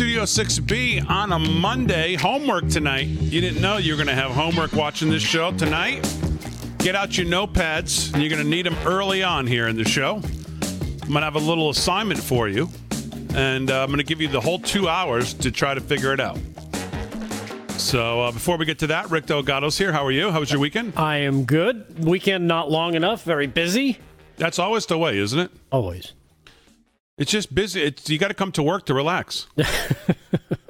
[0.00, 2.14] Studio 6B on a Monday.
[2.14, 3.06] Homework tonight.
[3.06, 6.00] You didn't know you were going to have homework watching this show tonight.
[6.78, 8.18] Get out your notepads.
[8.18, 10.14] You're going to need them early on here in the show.
[10.14, 12.70] I'm going to have a little assignment for you,
[13.34, 16.14] and uh, I'm going to give you the whole two hours to try to figure
[16.14, 16.38] it out.
[17.72, 19.92] So uh, before we get to that, Rick Delgado's here.
[19.92, 20.30] How are you?
[20.30, 20.94] How was your weekend?
[20.96, 22.02] I am good.
[22.02, 23.24] Weekend not long enough.
[23.24, 23.98] Very busy.
[24.38, 25.50] That's always the way, isn't it?
[25.70, 26.14] Always.
[27.20, 27.82] It's just busy.
[27.82, 29.46] It's you got to come to work to relax.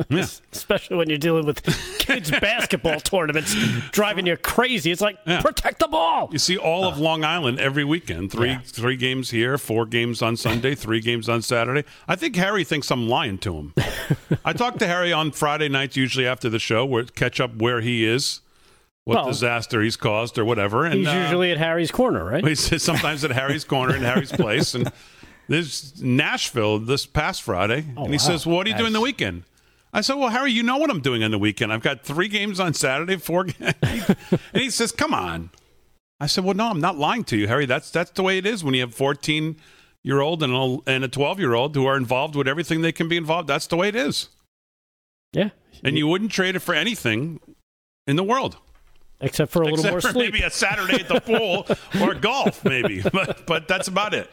[0.08, 0.26] yeah.
[0.52, 1.62] Especially when you're dealing with
[2.00, 3.54] kids' basketball tournaments
[3.92, 4.90] driving you crazy.
[4.90, 5.40] It's like Yeah.
[5.40, 6.28] protect the ball.
[6.32, 8.32] You see all of Long Island every weekend.
[8.32, 8.60] Three Yeah.
[8.64, 11.84] three games here, four games on Sunday, three games on Saturday.
[12.08, 13.74] I think Harry thinks I'm lying to him.
[14.44, 17.80] I talk to Harry on Friday nights, usually after the show, where catch up where
[17.80, 18.40] he is,
[19.04, 20.84] what Well, disaster he's caused or whatever.
[20.84, 22.44] And He's uh, usually at Harry's corner, right?
[22.44, 24.90] he sits sometimes at Harry's corner in Harry's place, and
[25.50, 28.18] there's Nashville this past Friday, oh, and he wow.
[28.18, 29.42] says, "What are you doing the weekend?"
[29.92, 31.72] I said, "Well, Harry, you know what I'm doing on the weekend.
[31.72, 33.74] I've got three games on Saturday, four." Games.
[34.30, 35.50] and he says, "Come on."
[36.20, 37.66] I said, "Well, no, I'm not lying to you, Harry.
[37.66, 39.56] That's that's the way it is when you have 14
[40.04, 42.92] year old and a, and a 12 year old who are involved with everything they
[42.92, 43.48] can be involved.
[43.48, 44.28] That's the way it is,
[45.32, 45.50] Yeah.
[45.82, 47.40] and you wouldn't trade it for anything
[48.06, 48.56] in the world."
[49.20, 50.32] Except for a little Except more for sleep.
[50.32, 51.66] maybe a Saturday at the pool
[52.02, 53.02] or golf, maybe.
[53.02, 54.30] But but that's about it.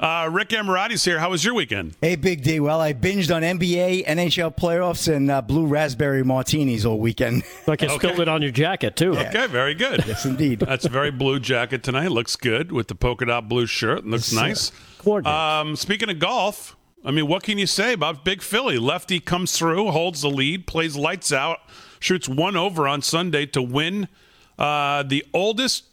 [0.00, 1.18] Uh, Rick Amorati's here.
[1.18, 1.96] How was your weekend?
[2.00, 2.60] Hey, Big D.
[2.60, 7.42] Well, I binged on NBA, NHL playoffs, and uh, blue raspberry martinis all weekend.
[7.66, 9.16] like you spilled it on your jacket, too.
[9.16, 10.04] Okay, very good.
[10.06, 10.60] yes, indeed.
[10.60, 12.10] That's a very blue jacket tonight.
[12.10, 14.04] Looks good with the polka dot blue shirt.
[14.04, 14.72] Looks Yes, nice.
[14.98, 15.34] Coordinates.
[15.34, 18.78] Um, speaking of golf, I mean, what can you say about Big Philly?
[18.78, 21.58] Lefty comes through, holds the lead, plays lights out,
[22.00, 24.08] shoots one over on Sunday to win
[24.58, 25.84] uh, the oldest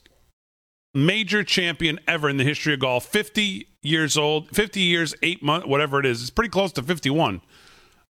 [0.93, 3.05] major champion ever in the history of golf.
[3.05, 6.21] 50 years old, 50 years, eight months, whatever it is.
[6.21, 7.41] It's pretty close to 51.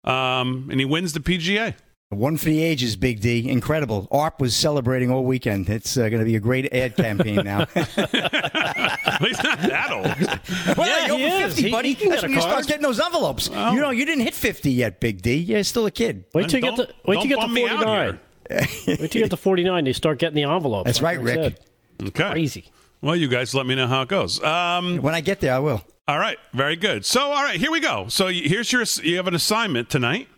[0.05, 1.75] Um, and he wins the PGA.
[2.09, 3.49] One for the ages, Big D.
[3.49, 4.09] Incredible.
[4.11, 5.69] AARP was celebrating all weekend.
[5.69, 7.67] It's uh, going to be a great ad campaign now.
[7.77, 10.77] He's not that old.
[10.77, 11.55] well, Yeah, you're he over is.
[11.55, 11.89] 50, He- buddy.
[11.91, 13.49] he can That's get when you start getting those envelopes.
[13.55, 13.73] Oh.
[13.75, 15.35] You know, you didn't hit 50 yet, Big D.
[15.37, 16.25] You're still a kid.
[16.35, 18.21] Wait till you get Don't- to wait till you get to bum me out 49.
[18.51, 20.87] Wait till you get to 49, they start getting the envelopes.
[20.87, 21.57] That's like right, I Rick.
[21.59, 21.67] said.
[22.03, 22.31] Okay.
[22.31, 22.65] Crazy.
[23.03, 24.43] Well, you guys let me know how it goes.
[24.43, 25.83] Um, When I get there, I will.
[26.09, 27.05] all right, very good.
[27.07, 28.09] So, all right, here we go.
[28.09, 30.29] So, here's your you have an assignment tonight.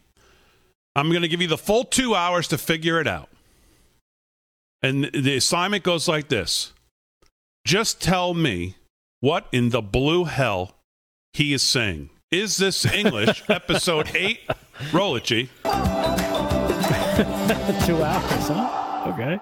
[0.94, 3.28] I'm going to give you the full two hours to figure it out,
[4.82, 6.72] and the assignment goes like this:
[7.66, 8.76] Just tell me
[9.20, 10.76] what in the blue hell
[11.32, 12.10] he is saying.
[12.30, 13.42] Is this English?
[13.48, 14.40] episode eight.
[14.92, 15.48] Roll it, G.
[15.64, 15.68] Two
[18.02, 19.04] hours, huh?
[19.14, 19.38] Okay.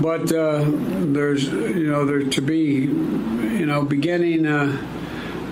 [0.00, 4.76] But uh, there's, you know, there to be, you know, beginning uh,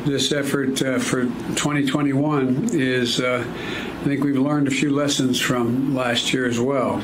[0.05, 5.95] this effort uh, for 2021 is, uh, I think we've learned a few lessons from
[5.95, 7.03] last year as well.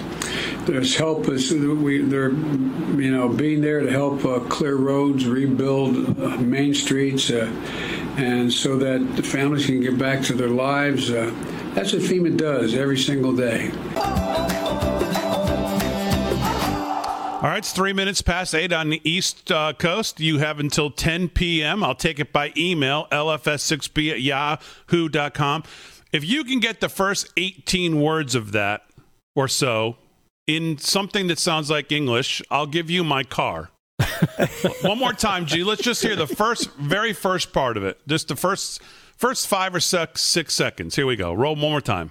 [0.66, 6.20] There's help us, we, they're, you know, being there to help uh, clear roads, rebuild
[6.20, 11.08] uh, main streets, and so that the families can get back to their lives.
[11.08, 13.70] That's what FEMA does every single day.
[17.42, 20.20] All right, it's three minutes past eight on the East uh, Coast.
[20.20, 21.82] You have until 10 p.m.
[21.82, 25.62] I'll take it by email, lfs6b at yahoo.com.
[26.12, 28.82] If you can get the first 18 words of that
[29.34, 29.96] or so
[30.46, 33.70] in something that sounds like English, I'll give you my car.
[34.82, 35.64] One more time, G.
[35.64, 38.06] Let's just hear the first, very first part of it.
[38.06, 38.82] Just the first,
[39.16, 40.94] first five or six, six seconds.
[40.94, 41.32] Here we go.
[41.32, 42.10] Roll one more time.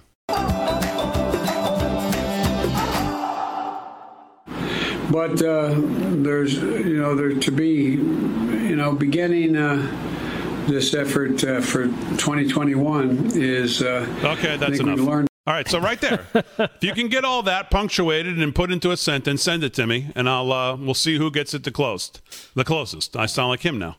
[5.10, 11.60] But uh, there's, you know, there to be, you know, beginning uh, this effort uh,
[11.60, 13.82] for 2021 is.
[13.82, 15.00] Uh, Okay, that's enough.
[15.00, 16.26] learned All right, so right there,
[16.58, 19.86] if you can get all that punctuated and put into a sentence, send it to
[19.86, 22.20] me, and I'll uh, we'll see who gets it the closest.
[22.54, 23.16] The closest.
[23.16, 23.96] I sound like him now.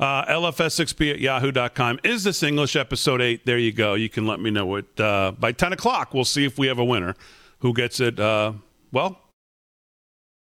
[0.00, 2.00] Uh, LFS6B at yahoo.com.
[2.04, 3.44] Is this English episode eight?
[3.46, 3.94] There you go.
[3.94, 6.14] You can let me know it uh, by 10 o'clock.
[6.14, 7.14] We'll see if we have a winner
[7.60, 8.18] who gets it.
[8.18, 8.52] Uh,
[8.92, 9.20] well,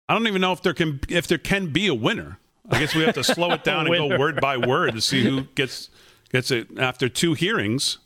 [0.08, 2.38] I don't even know if there can if there can be a winner.
[2.70, 5.22] I guess we have to slow it down and go word by word to see
[5.24, 5.90] who gets
[6.32, 7.98] gets it after two hearings.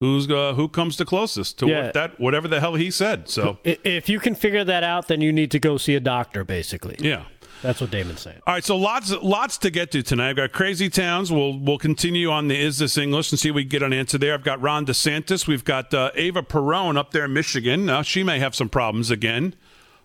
[0.00, 1.84] Who's uh, who comes the closest to Yeah.
[1.84, 3.28] what that whatever the hell he said?
[3.28, 6.42] So If you can figure that out, then you need to go see a doctor,
[6.44, 6.96] basically.
[6.98, 7.24] yeah.
[7.62, 8.40] That's what Damon's saying.
[8.44, 10.30] All right, so lots lots to get to tonight.
[10.30, 11.30] I've got crazy towns.
[11.30, 14.18] We'll we'll continue on the is this English and see if we get an answer
[14.18, 14.34] there.
[14.34, 15.46] I've got Ron DeSantis.
[15.46, 17.88] We've got uh, Ava Perone up there in Michigan.
[17.88, 19.54] Uh, she may have some problems again.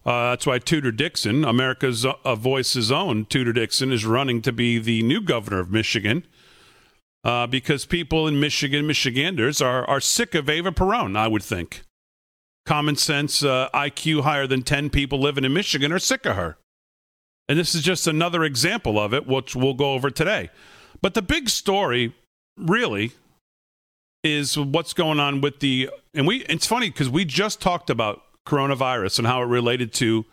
[0.08, 4.80] Uh, that's why Tudor Dixon, America's uh, Voice's own Tudor Dixon, is running to be
[4.80, 6.24] the new governor of Michigan.
[7.24, 11.84] uh, because people in Michigan, Michiganders, are, are sick of Ava Peron, I would think.
[12.66, 16.58] Common sense, uh, IQ higher than 10 people living in Michigan are sick of her.
[17.50, 20.50] And this is just another example of it, which we'll go over today.
[21.02, 22.14] But the big story,
[22.58, 23.12] really,
[24.24, 25.90] is what's going on with the.
[26.14, 30.26] And we, it's funny because we just talked about coronavirus and how it related to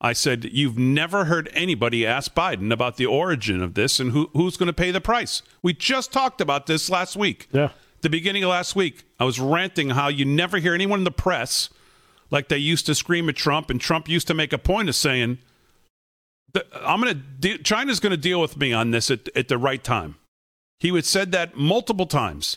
[0.00, 4.30] I said, You've never heard anybody ask Biden about the origin of this and who,
[4.32, 5.42] who's going to pay the price.
[5.62, 7.48] We just talked about this last week.
[7.52, 7.70] Yeah.
[8.00, 11.10] The beginning of last week, I was ranting how you never hear anyone in the
[11.10, 11.68] press
[12.30, 14.94] like they used to scream at Trump, and Trump used to make a point of
[14.94, 15.38] saying,
[16.74, 19.58] I'm going to, de- China's going to deal with me on this at, at the
[19.58, 20.16] right time.
[20.78, 22.56] He would said that multiple times.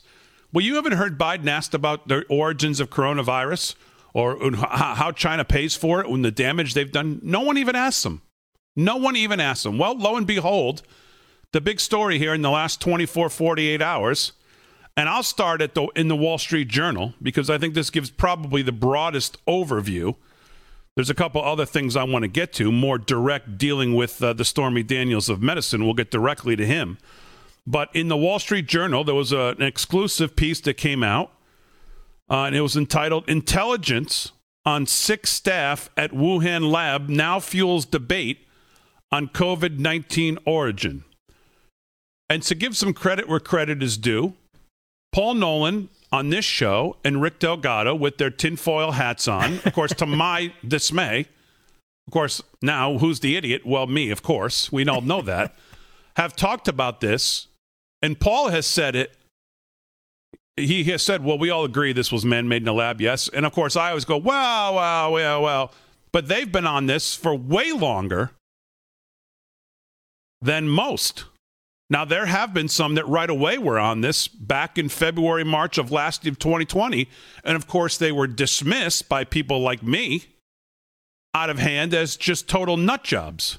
[0.53, 3.75] Well, you haven't heard Biden asked about the origins of coronavirus
[4.13, 7.19] or how China pays for it when the damage they've done.
[7.23, 8.21] No one even asks them.
[8.75, 9.77] No one even asks them.
[9.77, 10.83] Well, lo and behold,
[11.51, 14.33] the big story here in the last 24, 48 hours,
[14.95, 18.11] and I'll start at the in the Wall Street Journal because I think this gives
[18.11, 20.15] probably the broadest overview.
[20.95, 24.33] There's a couple other things I want to get to, more direct dealing with uh,
[24.33, 25.85] the Stormy Daniels of medicine.
[25.85, 26.99] We'll get directly to him.
[27.65, 31.31] But in the Wall Street Journal, there was a, an exclusive piece that came out
[32.29, 34.31] uh, and it was entitled Intelligence
[34.65, 38.47] on Sick Staff at Wuhan Lab Now Fuels Debate
[39.11, 41.03] on COVID 19 Origin.
[42.29, 44.33] And to give some credit where credit is due,
[45.11, 49.93] Paul Nolan on this show and Rick Delgado with their tinfoil hats on, of course,
[49.95, 51.27] to my dismay,
[52.07, 53.65] of course, now who's the idiot?
[53.65, 54.71] Well, me, of course.
[54.71, 55.55] We all know that.
[56.15, 57.47] have talked about this,
[58.01, 59.15] and Paul has said it
[60.55, 63.27] he has said, well, we all agree this was man made in a lab, yes.
[63.27, 65.71] And of course, I always go, wow, wow, well, well.
[66.11, 68.31] But they've been on this for way longer
[70.41, 71.25] than most.
[71.89, 75.77] Now, there have been some that right away were on this back in February, March
[75.77, 77.09] of last year of 2020.
[77.43, 80.25] And of course, they were dismissed by people like me
[81.33, 83.57] out of hand as just total nut jobs,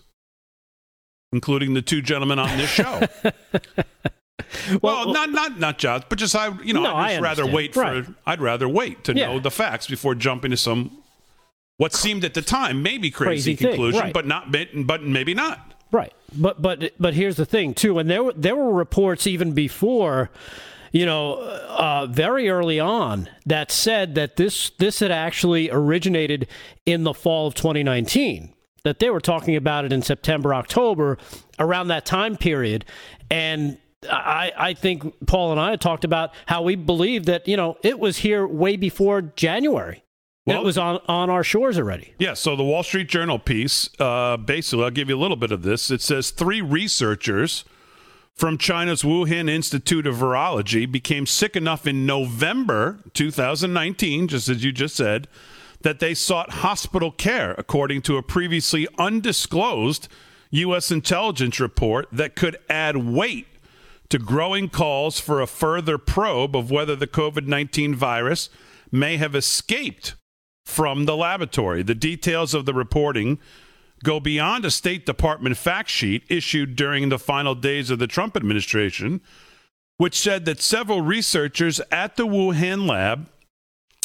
[1.32, 3.02] including the two gentlemen on this show.
[4.82, 7.46] well, well, not not not jobs, but just I you know no, I'd just rather
[7.46, 8.04] wait right.
[8.04, 9.26] for I'd rather wait to yeah.
[9.26, 10.98] know the facts before jumping to some
[11.76, 14.12] what seemed at the time maybe crazy, crazy conclusion, right.
[14.12, 14.54] but not
[14.86, 15.74] but maybe not.
[15.92, 19.52] Right, but but but here's the thing too, and there were there were reports even
[19.52, 20.30] before
[20.94, 26.46] you know, uh, very early on that said that this this had actually originated
[26.86, 28.54] in the fall of 2019.
[28.84, 31.18] That they were talking about it in September, October,
[31.58, 32.84] around that time period,
[33.28, 33.76] and
[34.10, 37.98] I, I think Paul and I talked about how we believe that, you know, it
[37.98, 40.04] was here way before January.
[40.46, 42.14] Well, it was on, on our shores already.
[42.18, 42.34] Yeah.
[42.34, 45.62] So the Wall Street Journal piece, uh, basically, I'll give you a little bit of
[45.62, 45.90] this.
[45.90, 47.64] It says three researchers
[48.34, 54.72] from China's Wuhan Institute of Virology became sick enough in November 2019, just as you
[54.72, 55.28] just said,
[55.80, 60.08] that they sought hospital care, according to a previously undisclosed
[60.50, 60.90] U.S.
[60.90, 63.46] intelligence report that could add weight
[64.08, 68.48] to growing calls for a further probe of whether the COVID 19 virus
[68.90, 70.14] may have escaped
[70.64, 71.82] from the laboratory.
[71.82, 73.38] The details of the reporting
[74.02, 78.36] go beyond a State Department fact sheet issued during the final days of the Trump
[78.36, 79.20] administration,
[79.96, 83.28] which said that several researchers at the Wuhan lab,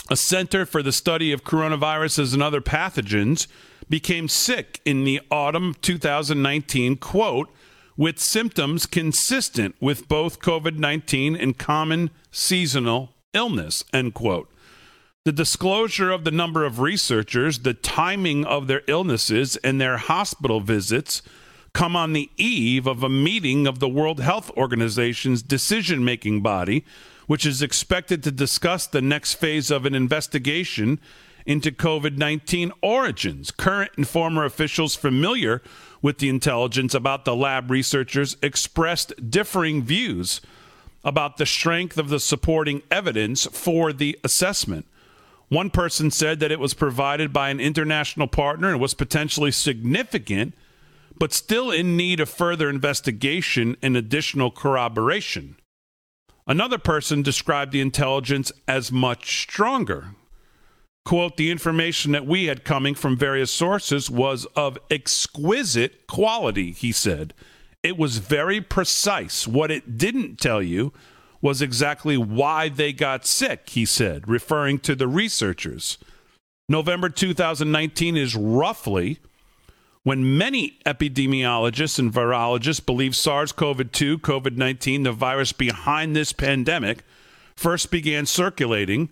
[0.10, 3.48] a center for the study of coronaviruses and other pathogens,
[3.90, 7.50] became sick in the autumn 2019, quote,
[8.00, 14.50] with symptoms consistent with both COVID 19 and common seasonal illness, end quote.
[15.26, 20.62] The disclosure of the number of researchers, the timing of their illnesses, and their hospital
[20.62, 21.22] visits
[21.74, 26.86] come on the eve of a meeting of the World Health Organization's decision making body,
[27.28, 31.02] which is expected to discuss the next phase of an investigation
[31.46, 33.52] into COVID 19 origins.
[33.52, 35.62] Current and former officials familiar
[36.02, 40.42] with the intelligence about the lab researchers expressed differing views
[41.04, 44.86] about the strength of the supporting evidence for the assessment.
[45.48, 50.54] One person said that it was provided by an international partner and was potentially significant,
[51.18, 55.56] but still in need of further investigation and additional corroboration.
[56.46, 60.16] Another person described the intelligence as much stronger
[61.10, 66.92] quote, the information that we had coming from various sources was of exquisite quality, he
[66.92, 67.34] said.
[67.82, 69.48] It was very precise.
[69.48, 70.94] What it didn't tell you
[71.42, 75.98] was exactly why they got sick, he said, referring to the researchers.
[76.68, 79.18] November 2019 is roughly
[80.04, 86.34] when many epidemiologists and virologists believe SARS CoV 2, COVID 19, the virus behind this
[86.34, 87.04] pandemic,
[87.56, 89.10] first began circulating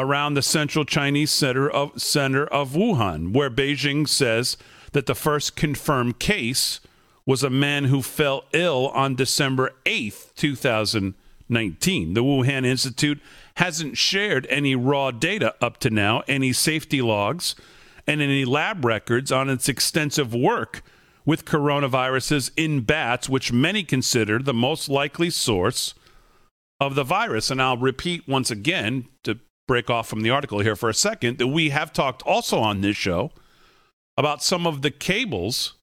[0.00, 4.56] around the central Chinese center of, center of Wuhan, where Beijing says
[4.92, 6.80] that the first confirmed case
[7.26, 12.14] was a man who fell ill on December 8th, 2019.
[12.14, 13.20] The Wuhan Institute
[13.56, 17.54] hasn't shared any raw data up to now, any safety logs,
[18.06, 20.82] and any lab records on its extensive work
[21.24, 25.94] with coronaviruses in bats, which many consider the most likely source
[26.80, 27.50] of the virus.
[27.50, 31.38] And I'll repeat once again to break off from the article here for a second
[31.38, 33.32] that we have talked also on this show
[34.16, 35.74] about some of the cables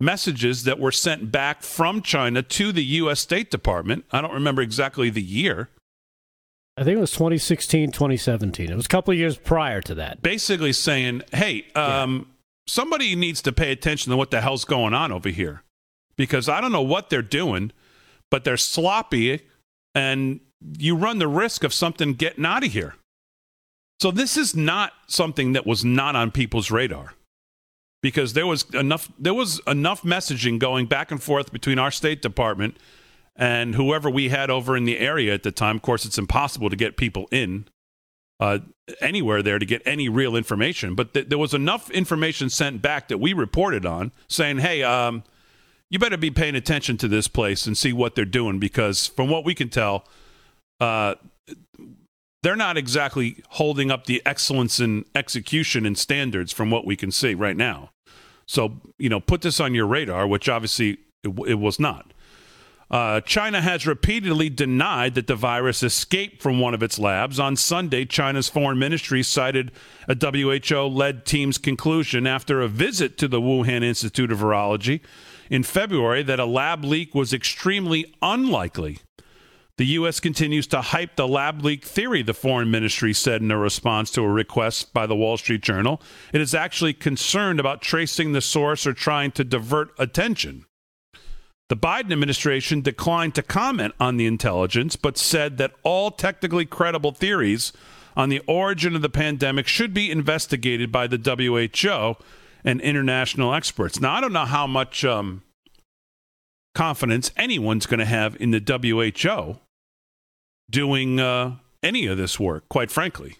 [0.00, 3.20] messages that were sent back from China to the U.S.
[3.20, 4.04] State Department.
[4.10, 5.68] I don't remember exactly the year.
[6.76, 8.70] I think it was 2016, 2017.
[8.70, 10.22] It was a couple of years prior to that.
[10.22, 12.24] Basically saying, hey, um, yeah.
[12.66, 15.62] somebody needs to pay attention to what the hell's going on over here.
[16.16, 17.72] Because I don't know what they're doing,
[18.30, 19.42] but they're sloppy
[19.94, 20.40] and
[20.78, 22.94] you run the risk of something getting out of here.
[24.00, 27.14] So this is not something that was not on people's radar
[28.02, 32.20] because there was enough there was enough messaging going back and forth between our state
[32.20, 32.76] department
[33.36, 35.76] and whoever we had over in the area at the time.
[35.76, 37.66] Of course, it's impossible to get people in
[38.40, 38.58] uh,
[39.00, 43.08] anywhere there to get any real information, but th- there was enough information sent back
[43.08, 45.22] that we reported on saying, "Hey, um,
[45.90, 49.28] you better be paying attention to this place and see what they're doing because from
[49.30, 50.08] what we can tell."
[50.80, 51.14] Uh,
[52.42, 57.10] they're not exactly holding up the excellence in execution and standards from what we can
[57.10, 57.90] see right now.
[58.46, 62.12] So, you know, put this on your radar, which obviously it, it was not.
[62.90, 67.40] Uh, China has repeatedly denied that the virus escaped from one of its labs.
[67.40, 69.72] On Sunday, China's foreign ministry cited
[70.08, 75.00] a WHO led team's conclusion after a visit to the Wuhan Institute of Virology
[75.48, 78.98] in February that a lab leak was extremely unlikely
[79.82, 80.20] the U.S.
[80.20, 84.22] continues to hype the lab leak theory, the foreign ministry said in a response to
[84.22, 86.00] a request by the Wall Street Journal.
[86.32, 90.66] It is actually concerned about tracing the source or trying to divert attention.
[91.68, 97.10] The Biden administration declined to comment on the intelligence, but said that all technically credible
[97.10, 97.72] theories
[98.16, 102.24] on the origin of the pandemic should be investigated by the WHO
[102.62, 104.00] and international experts.
[104.00, 105.42] Now, I don't know how much um,
[106.72, 109.58] confidence anyone's going to have in the WHO
[110.72, 113.36] doing uh, any of this work, quite frankly.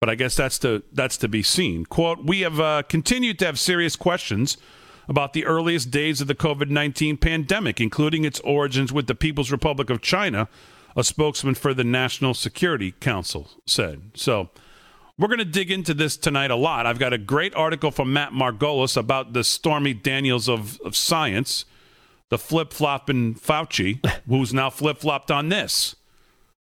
[0.00, 1.86] But I guess that's to that's to be seen.
[1.86, 4.56] Quote: We have uh, continued to have serious questions
[5.08, 9.52] about the earliest days of the COVID nineteen pandemic, including its origins with the People's
[9.52, 10.48] Republic of China.
[10.98, 14.10] A spokesman for the National Security Council said.
[14.14, 14.50] So.
[15.18, 16.84] We're going to dig into this tonight a lot.
[16.84, 21.64] I've got a great article from Matt Margolis about the Stormy Daniels of, of science
[22.28, 25.96] the flip flopping Fauci, who's now flip flopped on this,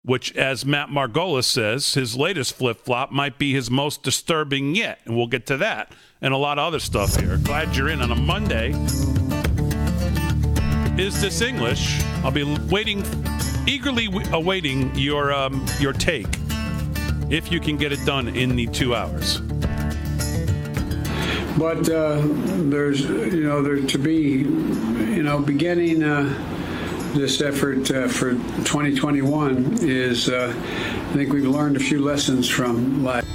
[0.03, 5.01] which, as Matt Margolis says, his latest flip flop might be his most disturbing yet.
[5.05, 5.93] And we'll get to that
[6.23, 7.37] and a lot of other stuff here.
[7.39, 8.71] Glad you're in on a Monday.
[10.99, 12.03] Is this English?
[12.25, 13.05] I'll be waiting,
[13.67, 16.27] eagerly awaiting your um, your take,
[17.31, 19.41] if you can get it done in the two hours.
[21.57, 26.29] But uh, there's, you know, there to be, you know, beginning uh,
[27.15, 33.05] this effort uh, for 2021 is, uh, I think we've learned a few lessons from
[33.05, 33.27] last.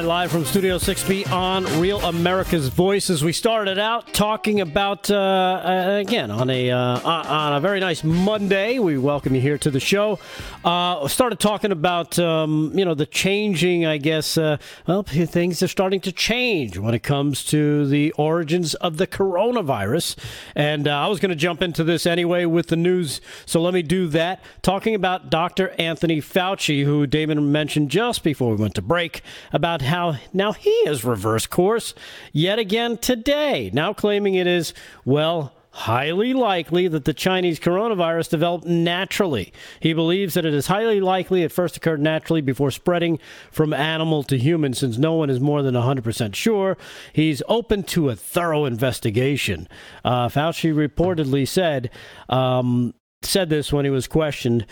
[0.00, 3.08] Live from Studio 6B on Real America's Voice.
[3.08, 7.80] As we started out talking about, uh, uh, again, on a uh, on a very
[7.80, 10.18] nice Monday, we welcome you here to the show.
[10.64, 15.68] Uh, started talking about, um, you know, the changing, I guess, uh, well, things are
[15.68, 20.16] starting to change when it comes to the origins of the coronavirus.
[20.54, 23.72] And uh, I was going to jump into this anyway with the news, so let
[23.72, 24.42] me do that.
[24.62, 25.70] Talking about Dr.
[25.78, 29.22] Anthony Fauci, who Damon mentioned just before we went to break,
[29.52, 31.94] about how now, he has reversed course
[32.32, 34.74] yet again today, now claiming it is,
[35.04, 39.52] well, highly likely that the Chinese coronavirus developed naturally.
[39.78, 43.18] He believes that it is highly likely it first occurred naturally before spreading
[43.52, 46.78] from animal to human, since no one is more than 100% sure.
[47.12, 49.68] He's open to a thorough investigation.
[50.02, 51.90] Uh, Fauci reportedly said,
[52.30, 54.64] um, said this when he was questioned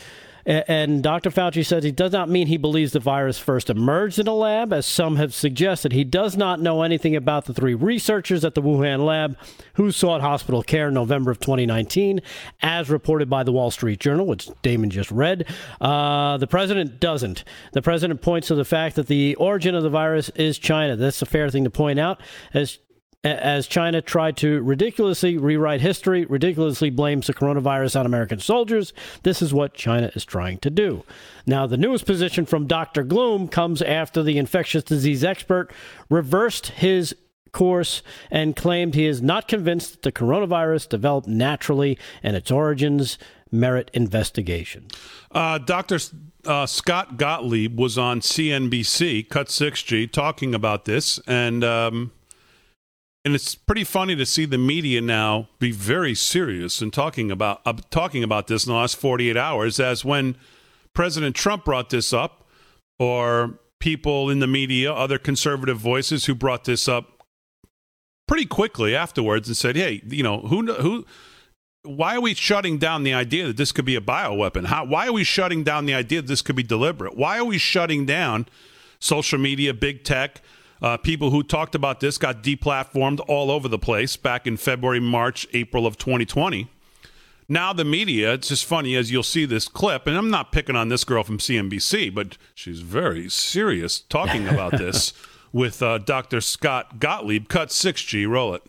[0.46, 1.30] And Dr.
[1.30, 4.72] Fauci says he does not mean he believes the virus first emerged in a lab,
[4.72, 5.92] as some have suggested.
[5.92, 9.38] He does not know anything about the three researchers at the Wuhan lab
[9.74, 12.20] who sought hospital care in November of 2019,
[12.60, 15.46] as reported by the Wall Street Journal, which Damon just read.
[15.80, 17.44] Uh, the president doesn't.
[17.72, 20.96] The president points to the fact that the origin of the virus is China.
[20.96, 22.20] That's a fair thing to point out,
[22.52, 22.78] as
[23.24, 28.92] as China tried to ridiculously rewrite history, ridiculously blames the coronavirus on American soldiers.
[29.22, 31.04] This is what China is trying to do.
[31.46, 33.02] Now, the newest position from Dr.
[33.02, 35.72] Gloom comes after the infectious disease expert
[36.10, 37.14] reversed his
[37.52, 43.16] course and claimed he is not convinced that the coronavirus developed naturally and its origins
[43.50, 44.88] merit investigation.
[45.30, 45.98] Uh, Dr.
[46.44, 52.10] Uh, Scott Gottlieb was on CNBC, Cut 6G, talking about this, and um,
[53.24, 57.60] and it's pretty funny to see the media now be very serious in talking about
[57.64, 60.36] uh, talking about this in the last 48 hours as when
[60.94, 62.46] President Trump brought this up
[62.98, 67.24] or people in the media other conservative voices who brought this up
[68.28, 71.04] pretty quickly afterwards and said hey you know who who
[71.82, 74.64] why are we shutting down the idea that this could be a bioweapon?
[74.64, 77.14] How, why are we shutting down the idea that this could be deliberate?
[77.14, 78.46] Why are we shutting down
[79.00, 80.40] social media big tech
[80.82, 85.00] uh, people who talked about this got deplatformed all over the place back in February,
[85.00, 86.68] March, April of 2020.
[87.48, 90.76] Now the media, it's just funny as you'll see this clip, and I'm not picking
[90.76, 95.12] on this girl from CNBC, but she's very serious talking about this
[95.52, 96.40] with uh, Dr.
[96.40, 97.48] Scott Gottlieb.
[97.48, 98.62] Cut 6G, roll it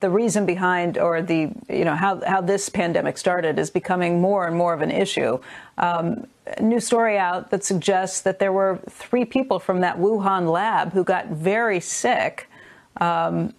[0.00, 4.46] the reason behind or the you know how how this pandemic started is becoming more
[4.46, 5.38] and more of an issue.
[5.78, 6.26] Um,
[6.60, 11.02] new story out that suggests that there were three people from that Wuhan lab who
[11.02, 12.48] got very sick.
[12.98, 13.54] Um,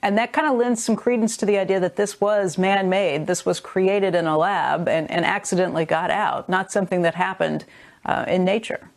[0.00, 3.26] and that kind of lends some credence to the idea that this was man made.
[3.26, 7.64] This was created in a lab and, and accidentally got out, not something that happened
[8.06, 8.91] uh, in nature.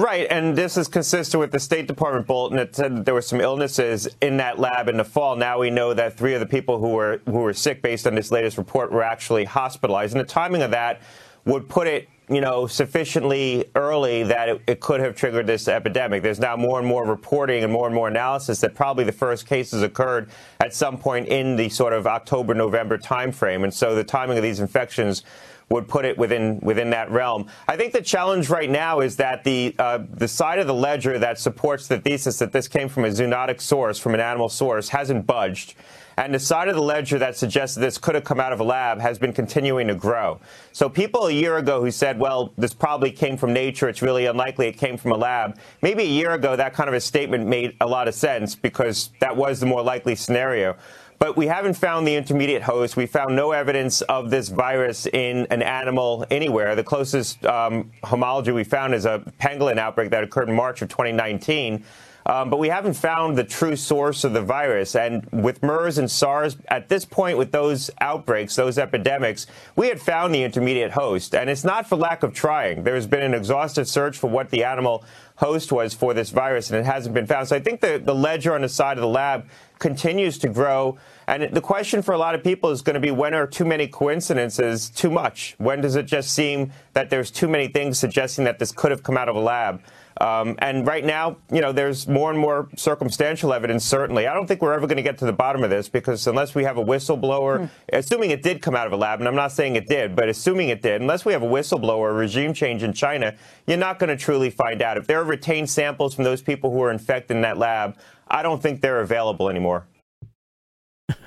[0.00, 3.20] Right, and this is consistent with the State Department bulletin that said that there were
[3.20, 5.36] some illnesses in that lab in the fall.
[5.36, 8.14] Now we know that three of the people who were who were sick, based on
[8.14, 11.02] this latest report, were actually hospitalized, and the timing of that
[11.44, 16.22] would put it you know, sufficiently early that it, it, could have triggered this epidemic.
[16.22, 19.46] There's now more and more reporting and more and more analysis that probably the first
[19.46, 23.64] cases occurred at some point in the sort of October, November timeframe.
[23.64, 25.24] And so the timing of these infections
[25.70, 27.46] would put it within within that realm.
[27.68, 31.18] I think the challenge right now is that the uh, the side of the ledger
[31.18, 34.88] that supports the thesis that this came from a zoonotic source, from an animal source,
[34.88, 35.74] hasn't budged.
[36.16, 38.64] And the side of the ledger that suggests this could have come out of a
[38.64, 40.38] lab has been continuing to grow.
[40.72, 44.26] So people a year ago who said, well, this probably came from nature, it's really
[44.26, 47.46] unlikely it came from a lab, maybe a year ago that kind of a statement
[47.46, 50.76] made a lot of sense because that was the more likely scenario
[51.20, 52.96] but we haven't found the intermediate host.
[52.96, 56.74] We found no evidence of this virus in an animal anywhere.
[56.74, 60.88] The closest um, homology we found is a pangolin outbreak that occurred in March of
[60.88, 61.84] 2019.
[62.26, 64.94] Um, but we haven't found the true source of the virus.
[64.94, 70.00] And with MERS and SARS, at this point, with those outbreaks, those epidemics, we had
[70.00, 71.34] found the intermediate host.
[71.34, 72.84] And it's not for lack of trying.
[72.84, 75.04] There's been an exhaustive search for what the animal
[75.40, 77.48] host was for this virus, and it hasn't been found.
[77.48, 80.98] So I think the, the ledger on the side of the lab continues to grow.
[81.26, 83.64] And the question for a lot of people is going to be when are too
[83.64, 85.54] many coincidences too much?
[85.56, 89.02] When does it just seem that there's too many things suggesting that this could have
[89.02, 89.80] come out of a lab?
[90.20, 94.26] Um, and right now, you know, there's more and more circumstantial evidence, certainly.
[94.26, 96.54] I don't think we're ever going to get to the bottom of this because unless
[96.54, 97.70] we have a whistleblower, mm.
[97.92, 100.28] assuming it did come out of a lab, and I'm not saying it did, but
[100.28, 103.34] assuming it did, unless we have a whistleblower, a regime change in China,
[103.66, 104.96] you're not going to truly find out.
[104.96, 107.96] If there are retained samples from those people who are infected in that lab,
[108.28, 109.86] I don't think they're available anymore.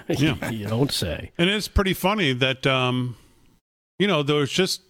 [0.07, 0.49] yeah.
[0.51, 1.31] you don't say.
[1.37, 3.15] And it's pretty funny that, um,
[3.97, 4.81] you know, there was just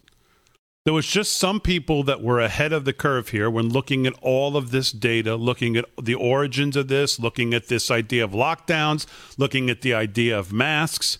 [0.85, 4.13] there was just some people that were ahead of the curve here when looking at
[4.21, 8.31] all of this data, looking at the origins of this, looking at this idea of
[8.31, 9.05] lockdowns,
[9.37, 11.19] looking at the idea of masks.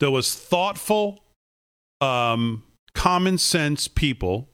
[0.00, 1.22] There was thoughtful,
[2.00, 2.64] um,
[2.94, 4.48] common sense people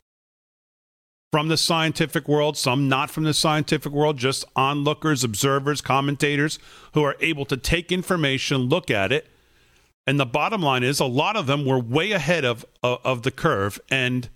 [1.33, 6.59] from the scientific world, some not from the scientific world, just onlookers, observers, commentators
[6.93, 9.29] who are able to take information, look at it.
[10.07, 13.23] And the bottom line is a lot of them were way ahead of, of, of
[13.23, 14.29] the curve and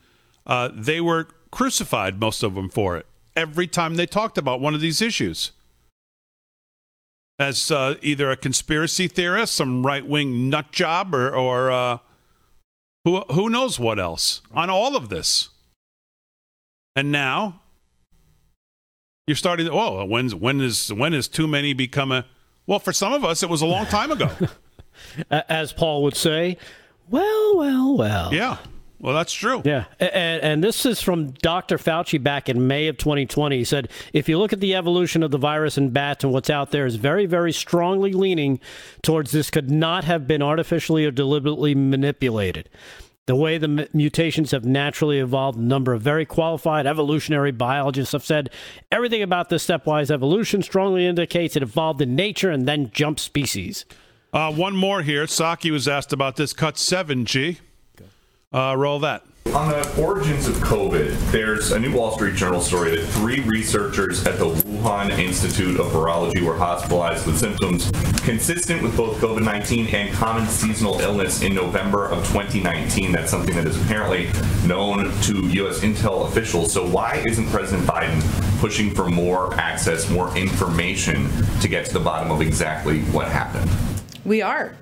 [0.47, 3.07] uh, they were crucified, most of them, for it
[3.37, 5.53] every time they talked about one of these issues.
[7.39, 11.99] As uh, either a conspiracy theorist, some right wing nut job, or, or uh,
[13.05, 15.51] who, who knows what else on all of this.
[16.97, 17.61] And now
[19.27, 22.25] you're starting to, oh, when's, when, is, when is too many become a.
[22.67, 24.31] Well, for some of us, it was a long time ago.
[25.31, 26.57] As Paul would say,
[27.11, 28.35] well, well, well.
[28.35, 28.57] Yeah.
[28.99, 29.61] Well, that's true.
[29.65, 31.77] Yeah, and, and, this is from Dr.
[31.77, 33.59] Fauci back in May of 2020.
[33.59, 36.49] He said, if you look at the evolution of the virus in bats and what's
[36.49, 38.59] out there is very, very strongly leaning
[39.03, 42.71] towards this could not have been artificially or deliberately manipulated.
[43.27, 48.25] The way the mutations have naturally evolved, a number of very qualified evolutionary biologists have
[48.25, 48.51] said
[48.91, 53.85] everything about this stepwise evolution strongly indicates it evolved in nature and then jumped species.
[54.33, 55.27] Uh, one more here.
[55.27, 56.53] Psaki was asked about this.
[56.53, 57.59] Cut 7G.
[58.53, 59.23] Uh, roll that.
[59.55, 64.27] On the origins of COVID, there's a new Wall Street Journal story that three researchers
[64.27, 67.91] at the Wuhan Institute of Virology were hospitalized with symptoms
[68.23, 73.13] consistent with both COVID 19 and common seasonal illness in November of 2019.
[73.13, 74.29] That's something that is apparently
[74.67, 75.81] known to U.S.
[75.81, 76.73] intel officials.
[76.73, 78.21] So, why isn't President Biden
[78.61, 81.29] pushing for more access, more information
[81.61, 83.71] to get to the bottom of exactly what happened?
[84.25, 84.77] We are.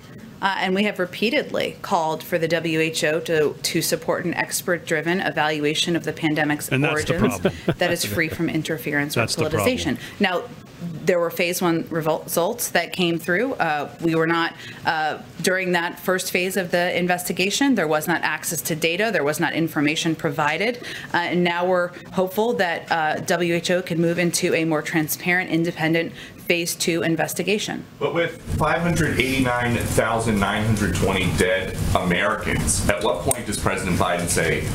[0.45, 5.21] Uh, and we have repeatedly called for the WHO to, to support an expert driven
[5.21, 7.41] evaluation of the pandemic's and origins
[7.79, 9.99] that is free from interference or politicization.
[10.21, 10.45] Now,
[11.05, 13.55] there were phase one results that came through.
[13.55, 14.55] Uh, we were not,
[14.85, 19.25] uh, during that first phase of the investigation, there was not access to data, there
[19.25, 20.79] was not information provided.
[21.13, 26.13] Uh, and now we're hopeful that uh, WHO can move into a more transparent, independent
[26.45, 27.85] phase two investigation.
[27.99, 34.69] But with 589,920 dead Americans, at what point does President Biden say,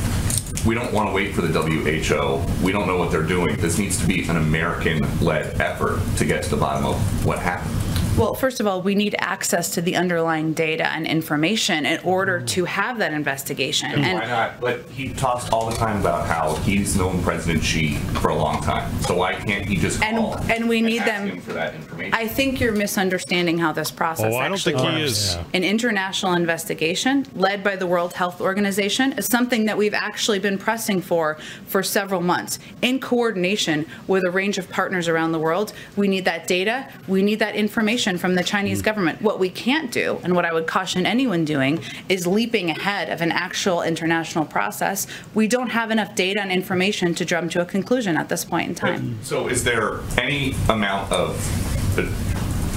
[0.65, 2.63] we don't want to wait for the WHO.
[2.63, 3.55] We don't know what they're doing.
[3.57, 7.39] This needs to be an American led effort to get to the bottom of what
[7.39, 7.75] happened.
[8.19, 12.39] Well, first of all, we need access to the underlying data and information in order
[12.39, 12.47] mm-hmm.
[12.47, 13.91] to have that investigation.
[13.91, 14.59] And, and why not?
[14.59, 18.61] But he talks all the time about how he's known President Xi for a long
[18.61, 18.91] time.
[19.03, 22.13] So why can't he just call and, and we need them for that information?
[22.13, 24.33] I think you're misunderstanding how this process.
[24.33, 24.97] Oh, I don't think works.
[24.97, 25.37] he is.
[25.53, 30.57] An international investigation led by the World Health Organization is something that we've actually been
[30.57, 35.71] pressing for for several months in coordination with a range of partners around the world.
[35.95, 36.89] We need that data.
[37.07, 38.85] We need that information information from the Chinese mm.
[38.85, 39.21] government.
[39.21, 43.21] What we can't do, and what I would caution anyone doing, is leaping ahead of
[43.21, 45.07] an actual international process.
[45.33, 48.69] We don't have enough data and information to jump to a conclusion at this point
[48.69, 49.19] in time.
[49.23, 51.37] So, is there any amount of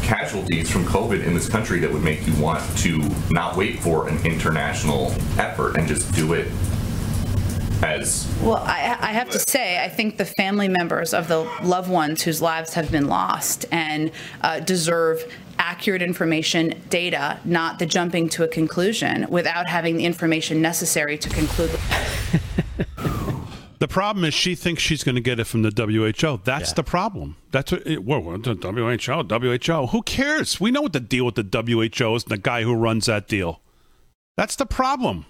[0.02, 4.08] casualties from COVID in this country that would make you want to not wait for
[4.08, 6.48] an international effort and just do it
[7.82, 11.90] as well I, I, have to say i think the family members of the loved
[11.90, 15.24] ones whose lives have been lost and uh, deserve
[15.58, 21.28] accurate information data not the jumping to a conclusion without having the information necessary to
[21.28, 21.70] conclude
[23.78, 26.40] The problem is she thinks she's going to get it from the WHO.
[26.44, 26.74] That's yeah.
[26.74, 27.36] the problem.
[27.50, 27.84] That's what.
[27.84, 29.86] It, whoa, WHO, WHO.
[29.88, 30.60] Who cares?
[30.60, 33.26] We know what the deal with the WHO is and the guy who runs that
[33.26, 33.60] deal.
[34.36, 35.26] That's the problem.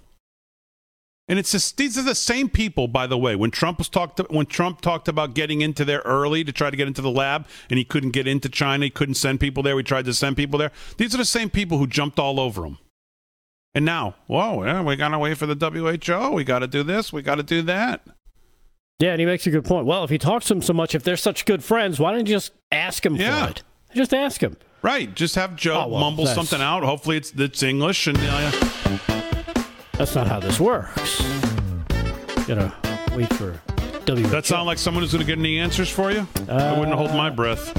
[1.29, 3.37] And it's just, these are the same people, by the way.
[3.37, 6.77] When Trump was talked when Trump talked about getting into there early to try to
[6.77, 9.77] get into the lab, and he couldn't get into China, he couldn't send people there.
[9.77, 10.73] We tried to send people there.
[10.97, 12.79] These are the same people who jumped all over him.
[13.75, 16.35] And now, whoa, yeah, we got to wait for the WHO.
[16.35, 17.13] We got to do this.
[17.13, 18.03] We got to do that.
[18.99, 19.87] Yeah, and he makes a good point.
[19.87, 22.27] Well, if he talks to him so much, if they're such good friends, why don't
[22.27, 23.47] you just ask him yeah.
[23.47, 23.63] for it?
[23.95, 24.57] Just ask him.
[24.83, 25.15] Right.
[25.15, 26.83] Just have Joe oh, well, mumble something out.
[26.83, 28.19] Hopefully, it's it's English and.
[28.21, 29.23] Uh,
[29.95, 31.21] that's not how this works.
[32.47, 32.73] Gotta
[33.15, 33.59] wait for
[34.05, 34.27] W.
[34.27, 36.27] That sound like someone who's gonna get any answers for you?
[36.49, 37.73] Uh, I wouldn't hold my breath.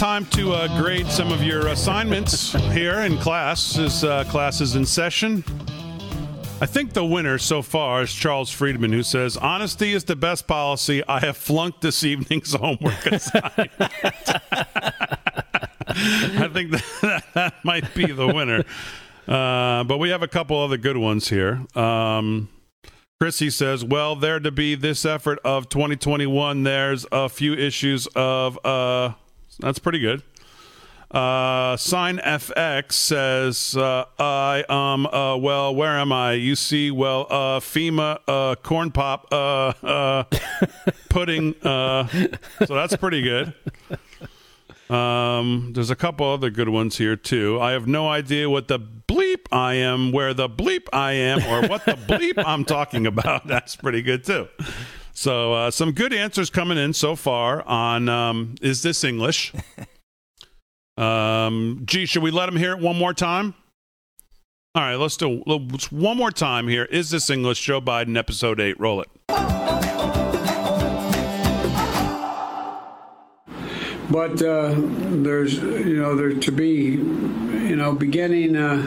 [0.00, 4.74] Time to uh, grade some of your assignments here in class as uh, class is
[4.74, 5.44] in session.
[6.62, 10.46] I think the winner so far is Charles Friedman, who says, Honesty is the best
[10.46, 11.02] policy.
[11.06, 13.70] I have flunked this evening's homework assignment.
[13.78, 13.90] I
[16.50, 18.64] think that, that, might be the winner.
[19.28, 21.60] Uh, but we have a couple other good ones here.
[21.74, 22.48] Um,
[23.20, 28.58] Chrissy says, well, there to be this effort of 2021, there's a few issues of
[28.64, 29.12] uh,
[29.60, 30.22] that's pretty good.
[31.10, 36.34] Uh, Sign FX says, uh, I, um, uh, well, where am I?
[36.34, 40.24] You see, well, uh, FEMA, uh, corn pop, uh, uh,
[41.08, 41.56] pudding.
[41.64, 42.06] Uh,
[42.64, 43.52] so that's pretty good.
[44.88, 47.60] Um, there's a couple other good ones here, too.
[47.60, 51.68] I have no idea what the bleep I am, where the bleep I am, or
[51.68, 53.46] what the bleep I'm talking about.
[53.48, 54.48] That's pretty good too.
[55.20, 59.52] So uh, some good answers coming in so far on um, is this English?
[60.96, 63.54] Um, gee, should we let him hear it one more time?
[64.74, 66.84] All right, let's do let's, one more time here.
[66.84, 67.58] Is this English?
[67.62, 68.78] Joe Biden, episode eight.
[68.78, 69.08] Roll it.
[74.10, 78.86] But uh, there's, you know, there to be, you know, beginning uh,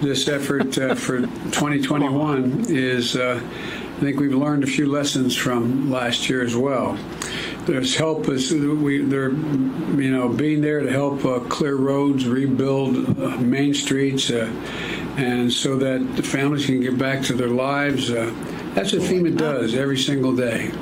[0.00, 3.40] this effort uh, for 2021 is, uh,
[3.96, 6.98] I think we've learned a few lessons from last year as well.
[7.64, 13.18] There's help is we they're, you know, being there to help uh, clear roads, rebuild
[13.18, 18.08] uh, main streets, and so that the families can get back to their lives.
[18.08, 20.72] that's what FEMA does every single day.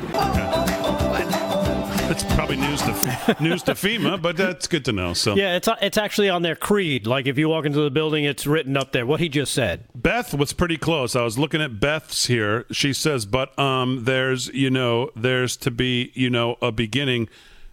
[2.13, 5.15] It's probably news to news to FEMA, but that's good to know.
[5.15, 7.07] So yeah, it's it's actually on their creed.
[7.07, 9.07] Like if you walk into the building, it's written up there.
[9.07, 9.87] What he just said.
[9.95, 11.17] Beth was pretty close.
[11.17, 12.67] I was looking at Beth's here.
[12.71, 17.31] She says, "But um, there's you know there's to be you know a beginning."